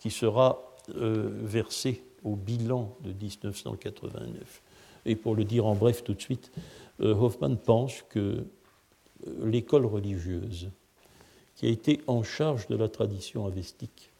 qui 0.00 0.10
sera 0.10 0.62
euh, 0.94 1.30
versée 1.42 2.02
au 2.22 2.36
bilan 2.36 2.94
de 3.02 3.12
1989. 3.12 4.62
Et 5.06 5.16
pour 5.16 5.34
le 5.34 5.44
dire 5.44 5.66
en 5.66 5.74
bref 5.74 6.04
tout 6.04 6.14
de 6.14 6.20
suite, 6.20 6.52
euh, 7.00 7.14
Hoffmann 7.14 7.56
pense 7.56 8.02
que 8.10 8.18
euh, 8.18 8.44
l'école 9.44 9.86
religieuse, 9.86 10.70
qui 11.54 11.66
a 11.66 11.70
été 11.70 12.02
en 12.06 12.22
charge 12.22 12.66
de 12.68 12.76
la 12.76 12.88
tradition 12.88 13.46
avestique, 13.46 14.10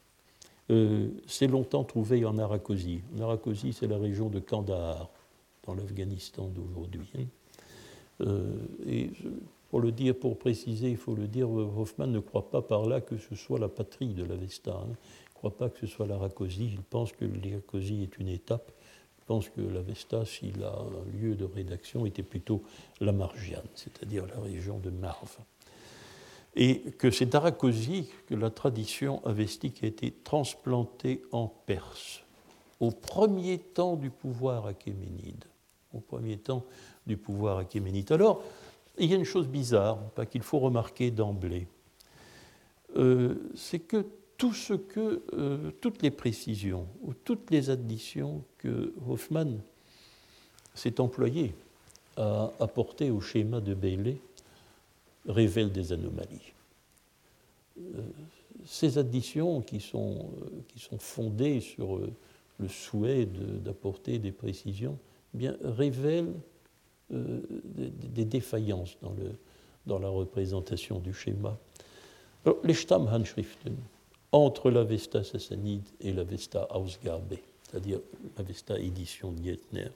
s'est 1.27 1.47
longtemps 1.47 1.85
trouvée 1.85 2.25
en 2.25 2.37
Arakosie. 2.39 2.99
En 3.15 3.21
Arakosie, 3.21 3.71
c'est 3.71 3.87
la 3.87 3.97
région 3.97 4.27
de 4.27 4.39
Kandahar, 4.39 5.09
dans 5.65 5.73
l'Afghanistan 5.73 6.49
d'aujourd'hui. 6.49 7.29
Pour 9.69 9.81
le 9.81 9.91
dire, 9.91 10.15
pour 10.15 10.37
préciser, 10.37 10.89
il 10.89 10.97
faut 10.97 11.15
le 11.15 11.27
dire, 11.27 11.49
Hoffman 11.49 12.07
ne 12.07 12.19
croit 12.19 12.49
pas 12.49 12.61
par 12.61 12.85
là 12.85 13.01
que 13.01 13.17
ce 13.17 13.35
soit 13.35 13.59
la 13.59 13.67
patrie 13.67 14.13
de 14.13 14.23
l'Avesta. 14.23 14.71
Hein. 14.71 14.87
Il 14.87 14.93
ne 14.93 15.33
croit 15.33 15.57
pas 15.57 15.69
que 15.69 15.79
ce 15.79 15.87
soit 15.87 16.07
l'Arakosie. 16.07 16.71
Il 16.73 16.81
pense 16.81 17.11
que 17.11 17.25
l'Arakosie 17.25 18.03
est 18.03 18.17
une 18.17 18.29
étape. 18.29 18.71
Il 19.19 19.25
pense 19.25 19.49
que 19.49 19.61
l'Avesta, 19.61 20.25
s'il 20.25 20.63
a 20.63 20.73
un 20.73 21.19
lieu 21.19 21.35
de 21.35 21.43
rédaction, 21.43 22.05
était 22.05 22.23
plutôt 22.23 22.63
la 23.01 23.11
Margiane, 23.11 23.67
c'est-à-dire 23.75 24.25
la 24.25 24.39
région 24.39 24.79
de 24.79 24.89
Marve. 24.89 25.37
Et 26.55 26.79
que 26.97 27.11
c'est 27.11 27.25
d'Arakosie 27.25 28.09
que 28.25 28.35
la 28.35 28.49
tradition 28.49 29.23
avestique 29.25 29.83
a 29.83 29.87
été 29.87 30.11
transplantée 30.23 31.21
en 31.31 31.47
Perse, 31.47 32.23
au 32.79 32.91
premier 32.91 33.59
temps 33.59 33.95
du 33.95 34.09
pouvoir 34.09 34.65
achéménide. 34.65 35.43
Au 35.93 35.99
premier 35.99 36.37
temps 36.37 36.63
du 37.05 37.17
pouvoir 37.17 37.57
achéménide. 37.59 38.11
Alors, 38.11 38.43
il 38.97 39.09
y 39.09 39.13
a 39.13 39.17
une 39.17 39.23
chose 39.23 39.47
bizarre 39.47 39.99
qu'il 40.29 40.41
faut 40.41 40.59
remarquer 40.59 41.11
d'emblée. 41.11 41.67
Euh, 42.95 43.35
c'est 43.55 43.79
que 43.79 44.05
tout 44.37 44.53
ce 44.53 44.73
que, 44.73 45.23
euh, 45.33 45.71
toutes 45.81 46.01
les 46.01 46.11
précisions 46.11 46.87
ou 47.01 47.13
toutes 47.13 47.49
les 47.51 47.69
additions 47.69 48.43
que 48.57 48.93
Hoffman 49.07 49.57
s'est 50.73 50.99
employé 50.99 51.53
à 52.15 52.51
apporter 52.59 53.11
au 53.11 53.19
schéma 53.19 53.61
de 53.61 53.73
Bailey 53.73 54.17
révèlent 55.27 55.71
des 55.71 55.91
anomalies. 55.91 56.53
Euh, 57.79 58.01
ces 58.65 58.97
additions 58.97 59.61
qui 59.61 59.79
sont, 59.79 60.29
qui 60.67 60.79
sont 60.79 60.97
fondées 60.97 61.59
sur 61.59 61.99
le 62.59 62.67
souhait 62.67 63.25
d'apporter 63.25 64.17
des 64.17 64.31
précisions 64.31 64.97
eh 65.35 65.37
bien, 65.37 65.57
révèlent 65.63 66.33
euh, 67.13 67.41
des, 67.75 68.25
défaillances 68.25 68.97
dans, 69.01 69.13
le, 69.13 69.31
dans, 69.85 69.99
la 69.99 70.09
représentation 70.09 70.99
du 70.99 71.13
schéma. 71.13 71.57
Les 72.63 72.73
Stammhandschriften, 72.73 73.75
entre 74.31 74.69
l'Avesta 74.69 75.23
sassanide 75.23 75.87
et 76.01 76.11
l'Avesta 76.11 76.67
Ausgabe, 76.75 77.35
c'est-à-dire 77.63 77.99
l'Avesta 78.37 78.77
édition 78.79 79.31
de 79.31 79.41
Geithner, 79.41 79.89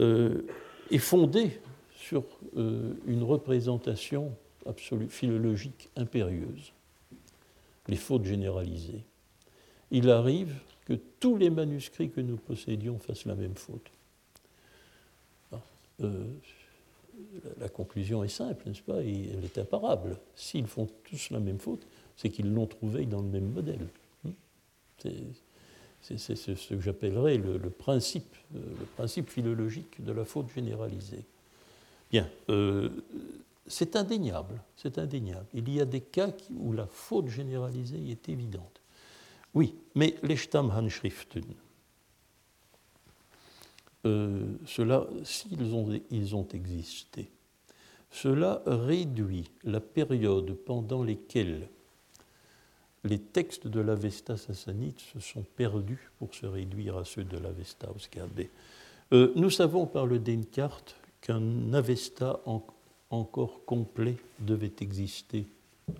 euh, 0.00 0.42
est 0.90 0.98
fondée 0.98 1.60
sur 1.96 2.24
euh, 2.56 2.94
une 3.06 3.22
représentation 3.22 4.32
absolue, 4.66 5.08
philologique 5.08 5.88
impérieuse, 5.96 6.72
les 7.88 7.96
fautes 7.96 8.24
généralisées. 8.24 9.04
Il 9.90 10.10
arrive 10.10 10.54
que 10.84 10.94
tous 11.20 11.36
les 11.36 11.50
manuscrits 11.50 12.10
que 12.10 12.20
nous 12.20 12.36
possédions 12.36 12.98
fassent 12.98 13.24
la 13.24 13.34
même 13.34 13.54
faute. 13.54 13.90
Euh, 16.02 16.24
la 17.58 17.68
conclusion 17.68 18.24
est 18.24 18.28
simple, 18.28 18.66
n'est-ce 18.66 18.82
pas? 18.82 19.00
Elle 19.02 19.44
est 19.44 19.58
imparable. 19.58 20.18
S'ils 20.34 20.66
font 20.66 20.88
tous 21.04 21.30
la 21.30 21.40
même 21.40 21.58
faute, 21.58 21.86
c'est 22.16 22.30
qu'ils 22.30 22.52
l'ont 22.52 22.66
trouvé 22.66 23.06
dans 23.06 23.20
le 23.20 23.28
même 23.28 23.50
modèle. 23.50 23.86
Hmm? 24.24 24.32
C'est 26.00 26.18
ce 26.18 26.74
que 26.74 26.80
j'appellerais 26.80 27.38
le, 27.38 27.58
principe, 27.70 28.34
euh, 28.54 28.58
le 28.78 28.86
principe 28.96 29.30
philologique 29.30 30.04
de 30.04 30.12
la 30.12 30.24
faute 30.24 30.52
généralisée. 30.54 31.24
Bien, 32.10 32.28
euh, 32.50 32.90
c'est 33.66 33.96
indéniable, 33.96 34.60
c'est 34.76 34.98
indéniable. 34.98 35.46
Il 35.54 35.72
y 35.72 35.80
a 35.80 35.84
des 35.84 36.00
cas 36.00 36.30
où 36.56 36.72
la 36.72 36.86
faute 36.86 37.28
généralisée 37.28 38.10
est 38.10 38.28
évidente. 38.28 38.80
Oui, 39.54 39.74
mais 39.94 40.16
les 40.22 40.36
Stammhandschriften, 40.36 41.44
euh, 44.04 44.44
cela, 44.66 45.06
s'ils 45.24 45.74
ont, 45.74 46.46
existé, 46.52 47.30
cela 48.10 48.62
réduit 48.66 49.50
la 49.64 49.80
période 49.80 50.52
pendant 50.66 51.02
laquelle 51.02 51.68
les 53.02 53.18
textes 53.18 53.66
de 53.66 53.80
l'Avesta 53.80 54.36
sassanite 54.36 55.00
se 55.00 55.20
sont 55.20 55.44
perdus 55.56 56.10
pour 56.18 56.34
se 56.34 56.46
réduire 56.46 56.96
à 56.96 57.04
ceux 57.04 57.24
de 57.24 57.36
l'Avesta 57.38 57.90
Osgabe. 57.94 58.46
Euh, 59.12 59.32
nous 59.36 59.50
savons 59.50 59.86
par 59.86 60.06
le 60.06 60.18
Descartes 60.18 60.96
qu'un 61.20 61.72
Avesta 61.72 62.40
encore 63.10 63.64
complet 63.64 64.16
devait 64.38 64.72
exister 64.80 65.46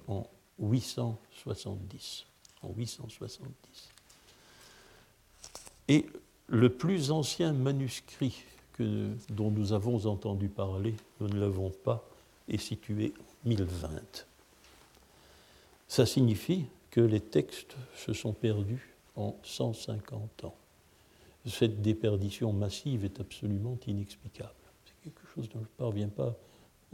en 0.09 0.27
870. 0.59 2.25
En 2.63 2.73
870. 2.73 3.91
Et 5.89 6.07
le 6.49 6.69
plus 6.69 7.11
ancien 7.11 7.53
manuscrit 7.53 8.45
dont 9.31 9.51
nous 9.51 9.73
avons 9.73 10.07
entendu 10.07 10.49
parler, 10.49 10.95
nous 11.21 11.29
ne 11.29 11.39
l'avons 11.39 11.71
pas, 11.71 12.05
est 12.49 12.59
situé 12.59 13.15
1020. 13.45 14.27
Ça 15.89 16.07
signifie 16.07 16.67
que 16.91 17.01
les 17.01 17.21
textes 17.21 17.77
se 17.97 18.13
sont 18.13 18.33
perdus 18.33 18.95
en 19.17 19.37
150 19.43 20.45
ans. 20.45 20.55
Cette 21.47 21.83
déperdition 21.83 22.53
massive 22.53 23.05
est 23.05 23.21
absolument 23.21 23.79
inexplicable. 23.87 24.51
C'est 24.87 24.95
quelque 25.05 25.27
chose 25.35 25.49
dont 25.51 25.61
je 25.61 25.65
ne 25.65 25.79
parviens 25.79 26.09
pas. 26.09 26.35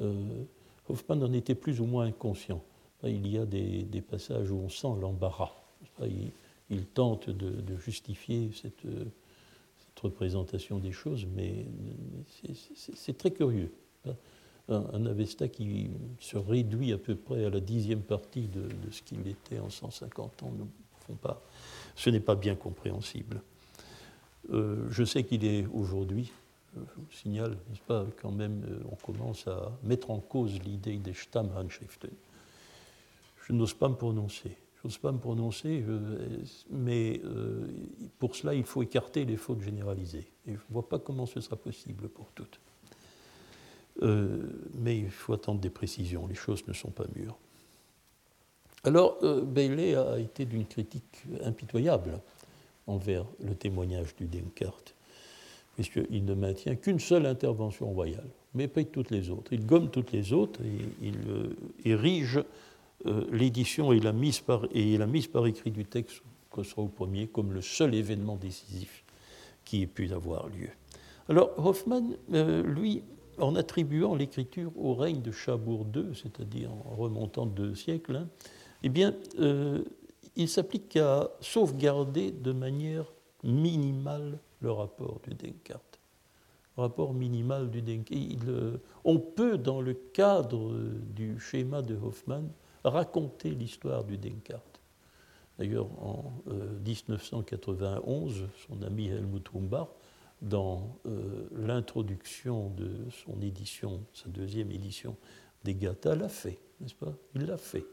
Euh, 0.01 0.44
Hoffman 0.88 1.22
en 1.22 1.32
était 1.32 1.55
plus 1.55 1.80
ou 1.80 1.86
moins 1.86 2.07
inconscient. 2.07 2.62
Il 3.05 3.28
y 3.28 3.38
a 3.38 3.46
des, 3.46 4.03
passages 4.09 4.51
où 4.51 4.57
on 4.57 4.68
sent 4.68 5.01
l'embarras. 5.01 5.53
Il, 6.70 6.86
tente 6.86 7.30
de, 7.30 7.76
justifier 7.76 8.51
cette, 8.55 8.82
cette, 8.82 9.20
représentation 9.99 10.78
des 10.78 10.93
choses, 10.93 11.26
mais 11.34 11.66
c'est 12.95 13.18
très 13.18 13.30
curieux 13.30 13.72
un, 14.70 15.07
Avesta 15.07 15.49
qui 15.49 15.91
se 16.18 16.36
réduit 16.36 16.93
à 16.93 16.99
peu 16.99 17.16
près 17.16 17.45
à 17.45 17.51
la 17.51 17.61
dixième 17.61 18.03
partie 18.03 18.49
de, 18.49 18.68
ce 18.91 19.03
qu'il 19.03 19.26
était 19.26 19.59
en 19.59 19.70
150 19.70 20.43
ans 20.43 20.53
font 21.07 21.14
pas. 21.14 21.43
Ce 21.97 22.11
n'est 22.11 22.20
pas 22.20 22.34
bien 22.34 22.55
compréhensible. 22.55 23.43
Euh, 24.53 24.86
je 24.91 25.05
sais 25.05 25.24
qu'il 25.24 25.45
est 25.45 25.66
aujourd'hui, 25.66 26.32
je 26.74 26.80
vous 26.97 27.11
signale, 27.11 27.57
n'est-ce 27.68 27.82
pas, 27.82 28.07
quand 28.20 28.30
même, 28.30 28.64
euh, 28.64 28.82
on 28.91 28.97
commence 28.97 29.47
à 29.47 29.72
mettre 29.82 30.11
en 30.11 30.20
cause 30.20 30.61
l'idée 30.62 30.99
des 30.99 31.14
Stammhandschriften. 31.14 32.11
Je 33.47 33.53
n'ose 33.53 33.74
pas 33.74 33.88
me 33.88 33.97
prononcer. 33.97 34.57
Je 34.83 34.89
n'ose 34.89 34.99
pas 34.99 35.12
me 35.12 35.18
prononcer, 35.18 35.85
mais 36.70 37.20
euh, 37.24 37.68
pour 38.18 38.35
cela, 38.35 38.55
il 38.55 38.64
faut 38.64 38.83
écarter 38.83 39.26
les 39.26 39.37
fautes 39.37 39.61
généralisées. 39.61 40.26
Je 40.47 40.53
ne 40.53 40.57
vois 40.70 40.89
pas 40.89 40.99
comment 40.99 41.26
ce 41.26 41.41
sera 41.41 41.57
possible 41.57 42.09
pour 42.09 42.31
toutes. 42.35 42.61
Euh, 44.03 44.49
mais 44.78 44.99
il 44.99 45.11
faut 45.11 45.35
attendre 45.35 45.61
des 45.61 45.68
précisions, 45.68 46.26
les 46.26 46.35
choses 46.35 46.66
ne 46.66 46.72
sont 46.72 46.91
pas 46.91 47.05
mûres. 47.14 47.37
Alors, 48.85 49.18
euh, 49.22 49.43
Bailey 49.43 49.95
a 49.95 50.18
été 50.18 50.47
d'une 50.47 50.64
critique 50.64 51.24
impitoyable 51.45 52.18
envers 52.87 53.26
le 53.45 53.55
témoignage 53.55 54.16
du 54.16 54.24
Descartes, 54.24 54.95
puisqu'il 55.74 56.24
ne 56.24 56.33
maintient 56.33 56.76
qu'une 56.76 57.01
seule 57.01 57.26
intervention 57.26 57.91
royale, 57.91 58.31
mais 58.55 58.66
pas 58.66 58.83
toutes 58.85 59.11
les 59.11 59.28
autres. 59.28 59.53
Il 59.53 59.66
gomme 59.66 59.91
toutes 59.91 60.12
les 60.12 60.33
autres 60.33 60.62
et 60.62 60.78
il 61.03 61.95
euh, 63.07 63.24
l'édition 63.32 63.92
et, 63.92 64.01
la 64.01 64.12
mise 64.12 64.40
par, 64.40 64.66
écrit 65.46 65.70
du 65.70 65.84
texte, 65.84 66.22
sera 66.62 66.82
au 66.82 66.88
premier, 66.88 67.26
comme 67.26 67.53
le 67.53 67.62
seul 67.62 67.94
événement 67.94 68.36
décisif 68.36 69.05
qui 69.64 69.82
ait 69.82 69.86
pu 69.86 70.12
avoir 70.12 70.48
lieu. 70.48 70.68
Alors, 71.28 71.53
Hoffman, 71.64 72.11
lui, 72.28 73.03
en 73.40 73.57
attribuant 73.57 74.14
l'écriture 74.14 74.72
au 74.76 74.94
règne 74.94 75.22
de 75.22 75.30
Chabour 75.30 75.86
II, 75.94 76.14
c'est-à-dire 76.14 76.70
en 76.72 76.96
remontant 76.96 77.46
deux 77.46 77.74
siècles, 77.74 78.16
hein, 78.16 78.28
eh 78.82 78.88
bien, 78.88 79.14
euh, 79.38 79.82
il 80.36 80.48
s'applique 80.48 80.96
à 80.96 81.30
sauvegarder 81.40 82.30
de 82.30 82.53
manière 82.53 83.12
minimale 83.42 84.38
le 84.61 84.70
rapport 84.70 85.20
du 85.26 85.34
Descartes. 85.34 86.01
Rapport 86.76 87.12
minimal 87.12 87.70
du 87.70 87.82
Descartes. 87.82 88.48
Euh, 88.48 88.78
on 89.05 89.18
peut, 89.18 89.59
dans 89.59 89.80
le 89.80 89.94
cadre 89.94 90.72
du 91.14 91.38
schéma 91.38 91.82
de 91.82 91.96
Hoffman, 91.96 92.44
raconter 92.85 93.51
l'histoire 93.51 94.05
du 94.05 94.16
Descartes. 94.16 94.81
D'ailleurs, 95.59 95.89
en 96.03 96.33
1991, 96.87 98.41
euh, 98.41 98.47
son 98.66 98.83
ami 98.83 99.09
Helmut 99.09 99.47
Humbach 99.55 99.89
dans 100.41 100.97
euh, 101.07 101.47
l'introduction 101.53 102.70
de 102.70 102.91
son 103.11 103.41
édition, 103.43 104.01
sa 104.14 104.28
deuxième 104.31 104.70
édition 104.70 105.16
des 105.64 105.74
Gata, 105.74 106.14
l'a 106.14 106.31
fait, 106.31 106.59
n'est-ce 106.81 106.95
pas? 106.95 107.12
Il 107.35 107.45
l'a 107.45 107.59
fait. 107.59 107.85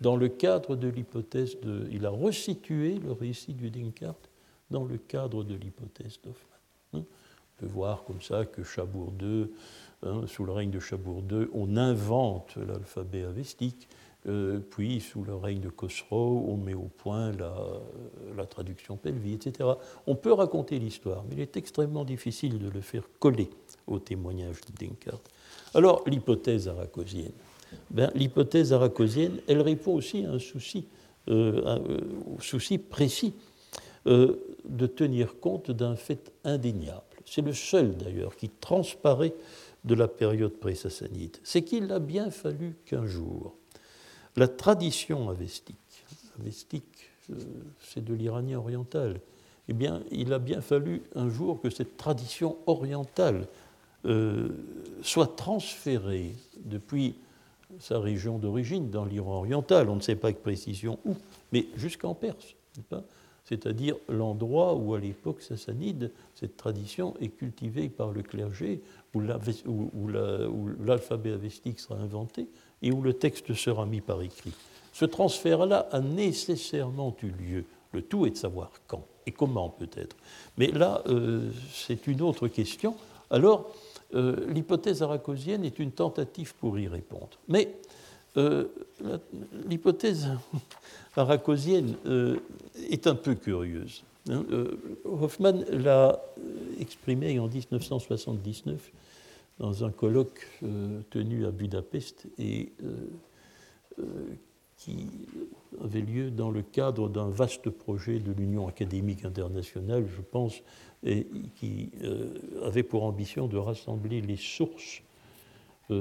Dans 0.00 0.16
le 0.16 0.28
cadre 0.28 0.76
de 0.76 0.86
l'hypothèse 0.86 1.58
de. 1.60 1.88
Il 1.90 2.06
a 2.06 2.10
resitué 2.10 2.98
le 2.98 3.10
récit 3.10 3.52
du 3.52 3.70
Descartes 3.70 4.30
dans 4.70 4.84
le 4.84 4.96
cadre 4.96 5.42
de 5.42 5.54
l'hypothèse 5.54 6.20
d'Hoffmann. 6.22 6.60
Hein. 6.92 7.02
on 7.02 7.60
peut 7.60 7.66
voir 7.66 8.04
comme 8.04 8.22
ça 8.22 8.46
que 8.46 8.62
Chabour 8.62 9.12
II, 9.20 9.50
hein, 10.04 10.22
sous 10.28 10.44
le 10.44 10.52
règne 10.52 10.70
de 10.70 10.78
Chabour 10.78 11.24
II, 11.28 11.48
on 11.52 11.76
invente 11.76 12.56
l'alphabet 12.56 13.24
avestique 13.24 13.88
puis, 14.70 15.00
sous 15.00 15.24
le 15.24 15.34
règne 15.34 15.60
de 15.60 15.68
Khosrow, 15.68 16.44
on 16.48 16.56
met 16.56 16.74
au 16.74 16.90
point 16.98 17.32
la, 17.32 18.46
traduction 18.46 18.96
Pelvi, 18.96 19.34
etc. 19.34 19.70
On 20.06 20.16
peut 20.16 20.32
raconter 20.32 20.78
l'histoire, 20.78 21.24
mais 21.28 21.36
il 21.36 21.40
est 21.40 21.56
extrêmement 21.56 22.04
difficile 22.04 22.58
de 22.58 22.68
le 22.68 22.80
faire 22.80 23.04
coller 23.18 23.48
au 23.86 23.98
témoignage 23.98 24.60
de 24.62 24.86
Descartes. 24.86 25.30
Alors, 25.74 26.02
l'hypothèse 26.06 26.68
aracosienne. 26.68 27.32
Ben, 27.90 28.10
l'hypothèse 28.14 28.72
aracosienne, 28.72 29.40
elle 29.46 29.60
répond 29.60 29.94
aussi 29.94 30.24
à 30.24 30.32
un 30.32 30.38
souci, 30.38 30.86
euh, 31.28 31.78
euh, 31.88 31.98
souci 32.40 32.78
précis 32.78 33.34
de 34.06 34.86
tenir 34.86 35.38
compte 35.38 35.70
d'un 35.70 35.94
fait 35.94 36.32
indéniable. 36.42 37.02
C'est 37.26 37.42
le 37.42 37.52
seul, 37.52 37.94
d'ailleurs, 37.94 38.36
qui 38.36 38.48
transparaît 38.48 39.34
de 39.84 39.94
la 39.94 40.08
période 40.08 40.52
pré-sassanide. 40.52 41.36
C'est 41.42 41.62
qu'il 41.62 41.92
a 41.92 41.98
bien 41.98 42.30
fallu 42.30 42.76
qu'un 42.84 43.06
jour, 43.06 43.56
la 44.38 44.48
tradition 44.48 45.28
avestique, 45.28 45.76
euh, 47.30 47.34
c'est 47.80 48.04
de 48.04 48.14
l'iranien 48.14 48.58
oriental, 48.58 49.20
eh 49.68 49.72
bien, 49.72 50.02
il 50.10 50.32
a 50.32 50.38
bien 50.38 50.60
fallu 50.60 51.02
un 51.14 51.28
jour 51.28 51.60
que 51.60 51.70
cette 51.70 51.96
tradition 51.96 52.56
orientale 52.66 53.48
euh, 54.06 54.48
soit 55.02 55.36
transférée 55.36 56.34
depuis 56.64 57.16
sa 57.80 57.98
région 57.98 58.38
d'origine, 58.38 58.90
dans 58.90 59.04
l'Iran 59.04 59.38
oriental, 59.38 59.90
on 59.90 59.96
ne 59.96 60.00
sait 60.00 60.16
pas 60.16 60.28
avec 60.28 60.42
précision 60.42 60.98
où, 61.04 61.14
mais 61.52 61.66
jusqu'en 61.76 62.14
Perse, 62.14 62.54
c'est-à-dire 63.44 63.96
l'endroit 64.08 64.74
où, 64.74 64.94
à 64.94 65.00
l'époque 65.00 65.42
sassanide, 65.42 66.12
cette 66.34 66.56
tradition 66.56 67.14
est 67.20 67.28
cultivée 67.28 67.88
par 67.88 68.12
le 68.12 68.22
clergé, 68.22 68.80
où 69.14 69.20
l'alphabet 70.86 71.32
avestique 71.32 71.80
sera 71.80 71.96
inventé, 71.96 72.46
et 72.82 72.92
où 72.92 73.02
le 73.02 73.12
texte 73.12 73.54
sera 73.54 73.86
mis 73.86 74.00
par 74.00 74.22
écrit. 74.22 74.52
Ce 74.92 75.04
transfert-là 75.04 75.88
a 75.92 76.00
nécessairement 76.00 77.16
eu 77.22 77.28
lieu. 77.28 77.64
Le 77.92 78.02
tout 78.02 78.26
est 78.26 78.30
de 78.30 78.36
savoir 78.36 78.70
quand 78.86 79.04
et 79.26 79.32
comment 79.32 79.68
peut-être. 79.68 80.16
Mais 80.56 80.68
là, 80.68 81.02
euh, 81.06 81.50
c'est 81.72 82.06
une 82.06 82.22
autre 82.22 82.48
question. 82.48 82.96
Alors, 83.30 83.70
euh, 84.14 84.46
l'hypothèse 84.48 85.02
aracosienne 85.02 85.64
est 85.64 85.78
une 85.78 85.92
tentative 85.92 86.54
pour 86.54 86.78
y 86.78 86.88
répondre. 86.88 87.38
Mais 87.46 87.74
euh, 88.38 88.64
l'hypothèse 89.68 90.30
aracosienne 91.16 91.94
est 92.90 93.06
un 93.06 93.14
peu 93.14 93.34
curieuse. 93.34 94.02
Hein. 94.30 94.44
Hoffman 95.04 95.64
l'a 95.70 96.20
exprimé 96.80 97.38
en 97.38 97.48
1979 97.48 98.90
dans 99.58 99.84
un 99.84 99.90
colloque 99.90 100.46
euh, 100.62 101.00
tenu 101.10 101.46
à 101.46 101.50
Budapest 101.50 102.28
et 102.38 102.72
euh, 102.82 102.94
euh, 103.98 104.04
qui 104.76 105.08
avait 105.82 106.00
lieu 106.00 106.30
dans 106.30 106.50
le 106.50 106.62
cadre 106.62 107.08
d'un 107.08 107.28
vaste 107.28 107.68
projet 107.68 108.20
de 108.20 108.30
l'Union 108.30 108.68
académique 108.68 109.24
internationale, 109.24 110.06
je 110.06 110.22
pense, 110.22 110.62
et 111.02 111.26
qui 111.56 111.90
avait 112.62 112.84
pour 112.84 113.02
ambition 113.02 113.48
de 113.48 113.56
rassembler 113.56 114.20
les 114.20 114.36
sources 114.36 115.02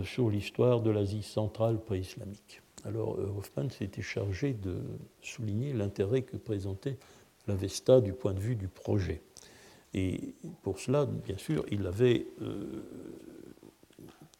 sur 0.04 0.30
l'histoire 0.30 0.82
de 0.82 0.92
l'Asie 0.92 1.24
centrale 1.24 1.80
pré-islamique. 1.80 2.62
Alors 2.86 3.18
Hoffman 3.18 3.70
s'était 3.72 4.04
chargé 4.04 4.54
de 4.54 4.76
souligner 5.24 5.74
l'intérêt 5.74 6.22
que 6.22 6.38
présentait 6.38 6.98
l'Avesta 7.48 8.00
du 8.00 8.14
point 8.14 8.34
de 8.34 8.40
vue 8.40 8.56
du 8.56 8.68
projet. 8.68 9.22
Et 9.96 10.36
pour 10.62 10.78
cela, 10.78 11.08
bien 11.08 11.38
sûr, 11.38 11.66
il 11.72 11.88
avait 11.88 12.28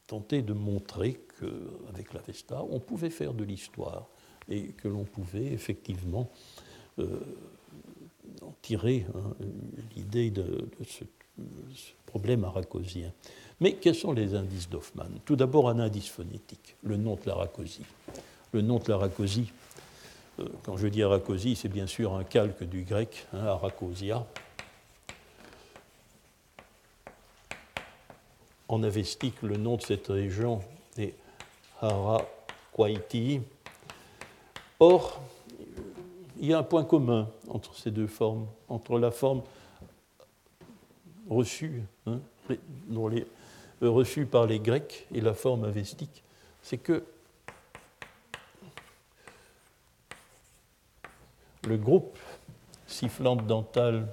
tenter 0.08 0.42
de 0.42 0.54
montrer 0.54 1.20
qu'avec 1.40 2.14
la 2.14 2.22
Vesta, 2.22 2.64
on 2.70 2.80
pouvait 2.80 3.10
faire 3.10 3.34
de 3.34 3.44
l'histoire 3.44 4.08
et 4.50 4.70
que 4.70 4.88
l'on 4.88 5.04
pouvait 5.04 5.48
effectivement 5.48 6.30
euh, 7.00 7.20
en 8.42 8.54
tirer 8.62 9.06
hein, 9.14 9.36
l'idée 9.96 10.32
de, 10.32 10.70
ce, 10.86 11.04
problème 12.06 12.46
aracosien. 12.46 13.12
Mais 13.60 13.74
quels 13.74 13.96
sont 13.96 14.14
les 14.14 14.34
indices 14.34 14.70
d'Hoffmann? 14.70 15.20
Tout 15.26 15.36
d'abord, 15.36 15.70
un 15.70 15.80
indice 15.80 16.08
phonétique, 16.08 16.76
le 16.84 16.98
nom 16.98 17.16
de 17.16 17.28
l'aracosie. 17.28 17.86
Le 18.54 18.62
nom 18.62 18.80
de 18.80 18.88
l'aracosie, 18.88 19.52
euh, 20.40 20.46
quand 20.64 20.78
je 20.78 20.88
dis 20.88 21.04
aracosie, 21.04 21.56
c'est 21.56 21.70
bien 21.70 21.88
sûr 21.88 22.16
un 22.16 22.24
calque 22.24 22.64
du 22.64 22.84
grec, 22.84 23.28
hein, 23.34 23.46
aracosia, 23.46 24.26
en 28.68 28.84
avestique, 28.84 29.42
le 29.42 29.58
nom 29.58 29.78
de 29.78 29.82
cette 29.82 30.08
région 30.08 30.62
est 30.98 31.14
Harakwaiti. 31.82 33.42
Or, 34.80 35.22
il 36.40 36.48
y 36.48 36.54
a 36.54 36.60
un 36.60 36.64
point 36.64 36.84
commun 36.84 37.30
entre 37.48 37.76
ces 37.76 37.92
deux 37.92 38.08
formes, 38.08 38.48
entre 38.70 39.00
la 39.00 39.12
forme 39.12 39.42
reçue, 41.30 41.84
hein, 42.06 42.20
reçue 43.82 44.26
par 44.26 44.46
les 44.46 44.60
Grecs 44.60 45.08
et 45.14 45.22
la 45.22 45.34
forme 45.34 45.64
avestique, 45.64 46.24
c'est 46.62 46.78
que 46.78 47.04
le 51.68 51.78
groupe 51.78 52.18
sifflante 52.86 53.46
dentale 53.46 54.08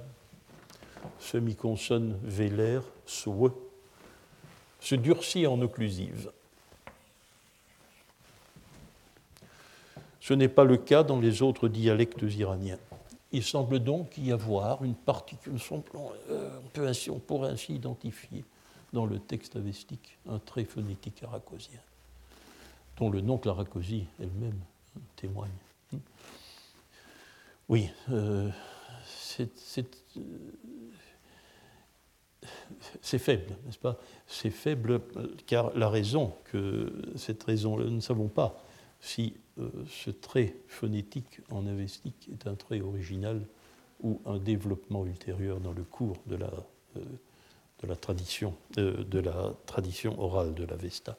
semi-consonne 1.19 2.17
vélaire, 2.23 2.81
SOE, 3.05 3.51
se 4.85 4.93
durcit 4.93 5.47
en 5.47 5.59
occlusive. 5.61 6.31
Ce 10.19 10.35
n'est 10.35 10.47
pas 10.47 10.63
le 10.63 10.77
cas 10.77 11.01
dans 11.01 11.19
les 11.19 11.41
autres 11.41 11.67
dialectes 11.67 12.21
iraniens. 12.21 12.77
Il 13.31 13.43
semble 13.43 13.79
donc 13.79 14.15
y 14.19 14.31
avoir 14.31 14.83
une 14.83 14.93
particularité, 14.93 15.65
euh, 16.29 16.59
on, 17.09 17.19
pourrait 17.19 17.49
ainsi 17.49 17.73
identifier 17.73 18.45
dans 18.93 19.07
le 19.07 19.17
texte 19.17 19.55
avestique 19.55 20.19
un 20.29 20.37
trait 20.37 20.65
phonétique 20.65 21.23
aracosien, 21.23 21.79
dont 22.97 23.09
le 23.09 23.21
nom 23.21 23.39
que 23.39 23.47
l'aracosie 23.47 24.05
elle-même 24.19 24.59
témoigne. 25.15 25.49
Oui, 27.69 27.89
euh, 28.11 28.51
euh, 29.39 29.45
c'est 33.01 33.19
faible, 33.19 33.55
n'est-ce 33.65 33.79
pas? 33.79 33.99
C'est 34.27 34.49
faible 34.49 35.01
car 35.45 35.75
la 35.77 35.89
raison 35.89 36.33
que 36.45 36.91
cette 37.15 37.43
raison, 37.43 37.77
nous 37.77 37.89
ne 37.89 37.99
savons 37.99 38.27
pas 38.27 38.63
si 38.99 39.35
euh, 39.59 39.69
ce 39.87 40.09
trait 40.09 40.55
phonétique 40.67 41.41
en 41.51 41.67
avestique 41.67 42.29
est 42.31 42.47
un 42.47 42.55
trait 42.55 42.81
original 42.81 43.41
ou 44.01 44.21
un 44.25 44.37
développement 44.37 45.05
ultérieur 45.05 45.59
dans 45.59 45.73
le 45.73 45.83
cours 45.83 46.17
de 46.27 46.35
la, 46.35 46.51
euh, 46.97 47.01
de 47.81 47.87
la, 47.87 47.95
tradition, 47.95 48.55
de 48.75 49.19
la 49.19 49.53
tradition 49.65 50.19
orale 50.19 50.53
de 50.53 50.65
l'Avesta. 50.65 51.17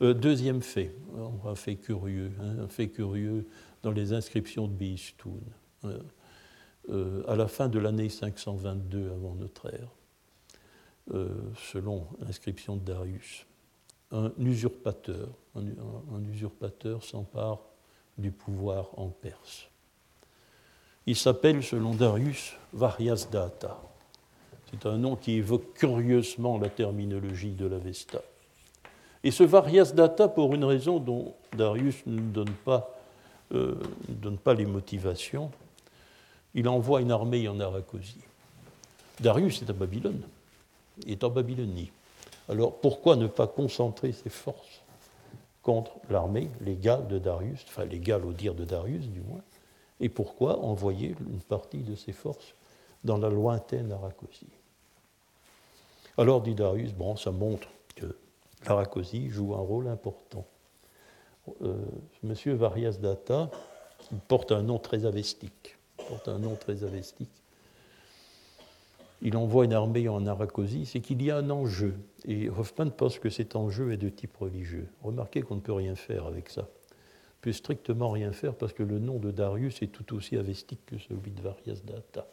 deuxième 0.00 0.62
fait, 0.62 0.94
un 1.44 1.54
fait 1.54 1.76
curieux, 1.76 2.32
hein, 2.40 2.64
un 2.64 2.68
fait 2.68 2.88
curieux 2.88 3.46
dans 3.82 3.92
les 3.92 4.12
inscriptions 4.12 4.66
de 4.66 4.72
Beistoun. 4.72 5.40
Euh, 6.90 7.22
à 7.26 7.34
la 7.34 7.48
fin 7.48 7.68
de 7.68 7.78
l'année 7.78 8.10
522 8.10 9.10
avant 9.10 9.34
notre 9.34 9.72
ère, 9.72 9.88
euh, 9.88 10.03
selon 11.08 12.06
l'inscription 12.20 12.76
de 12.76 12.80
Darius. 12.80 13.46
Un 14.10 14.32
usurpateur, 14.38 15.28
un, 15.56 16.24
usurpateur 16.32 17.02
s'empare 17.02 17.58
du 18.16 18.30
pouvoir 18.30 18.88
en 18.96 19.08
Perse. 19.08 19.68
Il 21.06 21.16
s'appelle, 21.16 21.62
selon 21.62 21.94
Darius, 21.94 22.54
Varyasdata. 22.72 23.78
C'est 24.70 24.86
un 24.86 24.96
nom 24.96 25.16
qui 25.16 25.32
évoque 25.32 25.74
curieusement 25.74 26.58
la 26.58 26.68
terminologie 26.68 27.52
de 27.52 27.66
l'Avesta. 27.66 28.22
Et 29.22 29.30
ce 29.30 29.42
Varyasdata, 29.42 30.28
pour 30.28 30.54
une 30.54 30.64
raison 30.64 30.98
dont 30.98 31.34
Darius 31.56 32.04
ne 32.06 32.20
donne 32.20 32.52
pas, 32.64 32.98
euh, 33.52 33.74
ne 34.08 34.14
donne 34.14 34.38
pas 34.38 34.54
les 34.54 34.66
motivations, 34.66 35.50
il 36.54 36.68
envoie 36.68 37.00
une 37.00 37.10
armée 37.10 37.48
en 37.48 37.58
Aracosie. 37.60 38.22
Darius 39.20 39.62
est 39.62 39.70
à 39.70 39.72
Babylone, 39.72 40.22
est 41.06 41.24
en 41.24 41.30
Babylonie. 41.30 41.90
Alors 42.48 42.74
pourquoi 42.76 43.16
ne 43.16 43.26
pas 43.26 43.46
concentrer 43.46 44.12
ses 44.12 44.30
forces 44.30 44.82
contre 45.62 45.92
l'armée 46.10 46.50
légale 46.60 47.08
de 47.08 47.18
Darius, 47.18 47.64
enfin 47.68 47.84
légale 47.84 48.24
au 48.24 48.32
dire 48.32 48.54
de 48.54 48.64
Darius 48.64 49.06
du 49.08 49.20
moins, 49.20 49.42
et 50.00 50.08
pourquoi 50.08 50.58
envoyer 50.58 51.14
une 51.30 51.40
partie 51.40 51.78
de 51.78 51.94
ses 51.94 52.12
forces 52.12 52.54
dans 53.04 53.16
la 53.16 53.30
lointaine 53.30 53.92
Aracosie 53.92 54.46
Alors 56.18 56.42
dit 56.42 56.54
Darius, 56.54 56.92
bon, 56.92 57.16
ça 57.16 57.30
montre 57.30 57.68
que 57.94 58.16
l'Aracosie 58.66 59.30
joue 59.30 59.54
un 59.54 59.60
rôle 59.60 59.88
important. 59.88 60.44
Euh, 61.62 61.76
Monsieur 62.22 62.54
Varias 62.54 62.98
Data 63.00 63.50
porte 64.28 64.52
un 64.52 64.62
nom 64.62 64.78
très 64.78 65.06
avestique 65.06 65.76
porte 66.08 66.28
un 66.28 66.38
nom 66.38 66.56
très 66.56 66.84
avestique. 66.84 67.30
Il 69.24 69.38
envoie 69.38 69.64
une 69.64 69.72
armée 69.72 70.06
en 70.06 70.26
Aracosie, 70.26 70.84
c'est 70.84 71.00
qu'il 71.00 71.22
y 71.22 71.30
a 71.30 71.38
un 71.38 71.48
enjeu. 71.48 71.94
Et 72.26 72.50
Hoffman 72.50 72.90
pense 72.90 73.18
que 73.18 73.30
cet 73.30 73.56
enjeu 73.56 73.90
est 73.90 73.96
de 73.96 74.10
type 74.10 74.36
religieux. 74.36 74.86
Remarquez 75.02 75.40
qu'on 75.40 75.56
ne 75.56 75.60
peut 75.60 75.72
rien 75.72 75.94
faire 75.94 76.26
avec 76.26 76.50
ça. 76.50 76.68
On 76.90 77.40
peut 77.40 77.52
strictement 77.52 78.10
rien 78.10 78.32
faire 78.32 78.54
parce 78.54 78.74
que 78.74 78.82
le 78.82 78.98
nom 78.98 79.18
de 79.18 79.30
Darius 79.30 79.80
est 79.80 79.86
tout 79.86 80.14
aussi 80.14 80.36
avestique 80.36 80.84
que 80.84 80.98
celui 80.98 81.30
de 81.30 81.40
Varias 81.40 81.80
Data. 81.86 82.26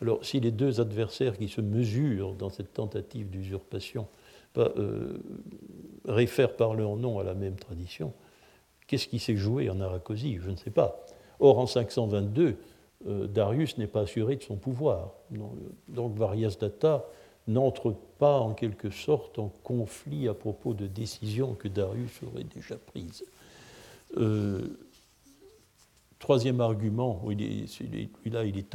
Alors, 0.00 0.24
si 0.24 0.38
les 0.38 0.52
deux 0.52 0.80
adversaires 0.80 1.36
qui 1.36 1.48
se 1.48 1.60
mesurent 1.60 2.34
dans 2.34 2.48
cette 2.48 2.72
tentative 2.72 3.28
d'usurpation 3.28 4.06
euh, 4.56 5.18
réfèrent 6.06 6.54
par 6.54 6.74
leur 6.74 6.94
nom 6.96 7.18
à 7.18 7.24
la 7.24 7.34
même 7.34 7.56
tradition, 7.56 8.12
qu'est-ce 8.86 9.08
qui 9.08 9.18
s'est 9.18 9.36
joué 9.36 9.68
en 9.68 9.80
Aracosie 9.80 10.38
Je 10.40 10.50
ne 10.50 10.56
sais 10.56 10.70
pas. 10.70 11.04
Or, 11.40 11.58
en 11.58 11.66
522, 11.66 12.46
euh, 12.46 12.52
Darius 13.04 13.78
n'est 13.78 13.86
pas 13.86 14.02
assuré 14.02 14.36
de 14.36 14.42
son 14.42 14.56
pouvoir. 14.56 15.14
Donc 15.88 16.16
Varias 16.16 16.56
Data 16.60 17.06
n'entre 17.46 17.94
pas 18.18 18.38
en 18.38 18.54
quelque 18.54 18.90
sorte 18.90 19.38
en 19.38 19.48
conflit 19.62 20.28
à 20.28 20.34
propos 20.34 20.74
de 20.74 20.86
décisions 20.86 21.54
que 21.54 21.68
Darius 21.68 22.22
aurait 22.22 22.44
déjà 22.44 22.76
prises. 22.76 23.24
Euh, 24.16 24.68
troisième 26.18 26.60
argument, 26.60 27.22
il 27.30 27.42
est, 27.42 27.80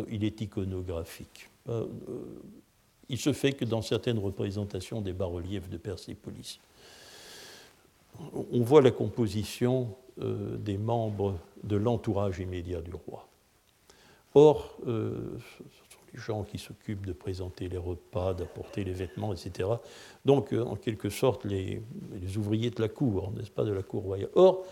il 0.10 0.24
est 0.24 0.42
iconographique. 0.42 1.50
Euh, 1.70 1.86
il 3.10 3.20
se 3.20 3.34
fait 3.34 3.54
que 3.54 3.66
dans 3.66 3.82
certaines 3.82 4.18
représentations 4.18 5.02
des 5.02 5.14
bas-reliefs 5.14 5.70
de 5.70 5.78
Persépolis, 5.78 6.60
on 8.34 8.62
voit 8.62 8.82
la 8.82 8.92
composition 8.92 9.96
des 10.18 10.78
membres 10.78 11.38
de 11.64 11.76
l'entourage 11.76 12.40
immédiat 12.40 12.82
du 12.82 12.94
roi. 12.94 13.28
Or, 14.36 14.78
euh, 14.86 15.38
ce 15.40 15.64
sont 15.64 16.02
les 16.14 16.20
gens 16.20 16.44
qui 16.44 16.58
s'occupent 16.58 17.06
de 17.06 17.14
présenter 17.14 17.70
les 17.70 17.78
repas, 17.78 18.34
d'apporter 18.34 18.84
les 18.84 18.92
vêtements, 18.92 19.34
etc. 19.34 19.70
Donc, 20.26 20.52
euh, 20.52 20.62
en 20.62 20.76
quelque 20.76 21.10
sorte, 21.10 21.46
les, 21.46 21.82
ouvriers 22.36 22.70
de 22.70 22.82
la 22.82 22.90
cour, 22.90 23.32
n'est-ce 23.32 23.50
pas, 23.50 23.64
de 23.64 23.72
la 23.72 23.82
cour 23.82 24.04
royale. 24.04 24.30
Or, 24.36 24.66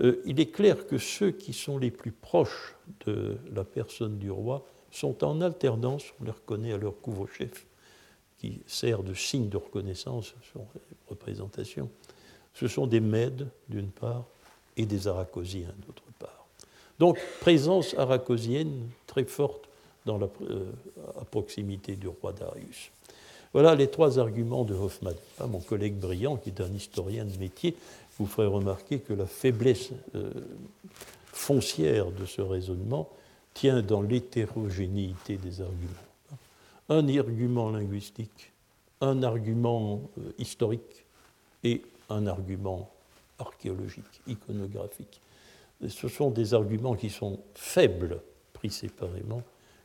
euh, 0.00 0.20
il 0.26 0.40
est 0.40 0.50
clair 0.50 0.88
que 0.88 0.98
ceux 0.98 1.30
qui 1.30 1.52
sont 1.52 1.78
les 1.78 1.92
plus 1.92 2.10
proches 2.10 2.74
de 3.06 3.38
la 3.52 3.62
personne 3.62 4.18
du 4.18 4.32
roi 4.32 4.66
sont 4.90 5.24
en 5.24 5.40
alternance, 5.40 6.12
on 6.20 6.24
les 6.24 6.32
reconnaît 6.32 6.72
à 6.72 6.78
leur 6.78 7.00
couvre-chef, 7.00 7.66
qui 8.38 8.62
sert 8.66 9.04
de 9.04 9.14
signe 9.14 9.48
de 9.48 9.56
reconnaissance 9.56 10.34
sur 10.42 10.60
les 10.74 10.96
représentations. 11.08 11.88
Ce 12.52 12.66
sont 12.66 12.88
des 12.88 13.00
Mèdes, 13.00 13.48
d'une 13.68 13.90
part, 13.90 14.24
et 14.76 14.86
des 14.86 15.06
Aracosiens, 15.06 15.72
d'autre. 15.86 16.03
Donc, 16.98 17.18
présence 17.40 17.94
aracosienne 17.98 18.88
très 19.06 19.24
forte 19.24 19.68
euh, 20.06 20.70
à 21.20 21.24
proximité 21.24 21.96
du 21.96 22.08
roi 22.08 22.32
Darius. 22.32 22.90
Voilà 23.52 23.74
les 23.74 23.88
trois 23.88 24.18
arguments 24.18 24.64
de 24.64 24.74
Hoffman. 24.74 25.12
Mon 25.48 25.60
collègue 25.60 25.94
brillant, 25.94 26.36
qui 26.36 26.50
est 26.50 26.60
un 26.60 26.72
historien 26.72 27.24
de 27.24 27.36
métier, 27.38 27.76
vous 28.18 28.26
ferait 28.26 28.46
remarquer 28.46 28.98
que 28.98 29.12
la 29.12 29.26
faiblesse 29.26 29.90
euh, 30.14 30.30
foncière 31.32 32.10
de 32.10 32.26
ce 32.26 32.42
raisonnement 32.42 33.08
tient 33.54 33.82
dans 33.82 34.02
l'hétérogénéité 34.02 35.36
des 35.36 35.60
arguments. 35.60 35.90
Un 36.88 37.08
argument 37.16 37.70
linguistique, 37.70 38.52
un 39.00 39.22
argument 39.22 40.02
euh, 40.18 40.32
historique 40.38 41.04
et 41.62 41.82
un 42.10 42.26
argument 42.26 42.90
archéologique, 43.38 44.20
iconographique 44.26 45.20
ce 45.88 46.08
sont 46.08 46.30
des 46.30 46.54
arguments 46.54 46.94
qui 46.94 47.10
sont 47.10 47.40
faibles 47.54 48.20
pris 48.52 48.70
séparément 48.70 49.42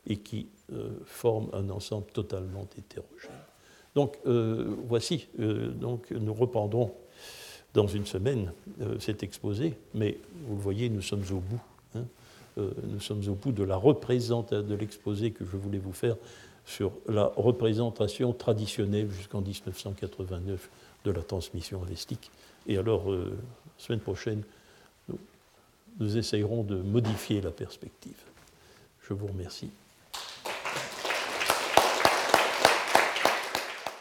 et 0.07 0.17
qui 0.17 0.47
euh, 0.73 0.89
forment 1.05 1.49
un 1.53 1.69
ensemble 1.69 2.07
totalement 2.13 2.67
hétérogène. 2.77 3.31
Donc 3.95 4.17
euh, 4.25 4.75
voici, 4.87 5.27
euh, 5.39 5.69
donc, 5.69 6.11
nous 6.11 6.33
reprendrons 6.33 6.93
dans 7.73 7.87
une 7.87 8.07
semaine 8.07 8.51
cet 8.99 9.21
exposé, 9.21 9.77
mais 9.93 10.17
vous 10.47 10.55
le 10.55 10.61
voyez, 10.61 10.89
nous 10.89 11.03
sommes 11.03 11.23
au 11.31 11.35
bout. 11.35 11.61
Hein. 11.93 12.05
nous 12.57 12.99
sommes 12.99 13.21
au 13.27 13.35
bout 13.35 13.51
de 13.51 13.61
la 13.61 13.75
représentation 13.75 14.67
de 14.67 14.73
l'exposé 14.73 15.29
que 15.29 15.45
je 15.45 15.55
voulais 15.55 15.77
vous 15.77 15.93
faire 15.93 16.15
sur 16.65 16.91
la 17.07 17.31
représentation 17.35 18.33
traditionnelle 18.33 19.11
jusqu'en 19.11 19.41
1989 19.41 20.67
de 21.05 21.11
la 21.11 21.21
transmission 21.21 21.83
avestique. 21.83 22.31
Et 22.65 22.79
alors, 22.79 23.05
semaine 23.77 23.99
prochaine, 23.99 24.41
nous 25.99 26.17
essayerons 26.17 26.63
de 26.63 26.77
modifier 26.77 27.41
la 27.41 27.51
perspective. 27.51 28.17
Je 29.07 29.13
vous 29.13 29.27
remercie. 29.27 29.69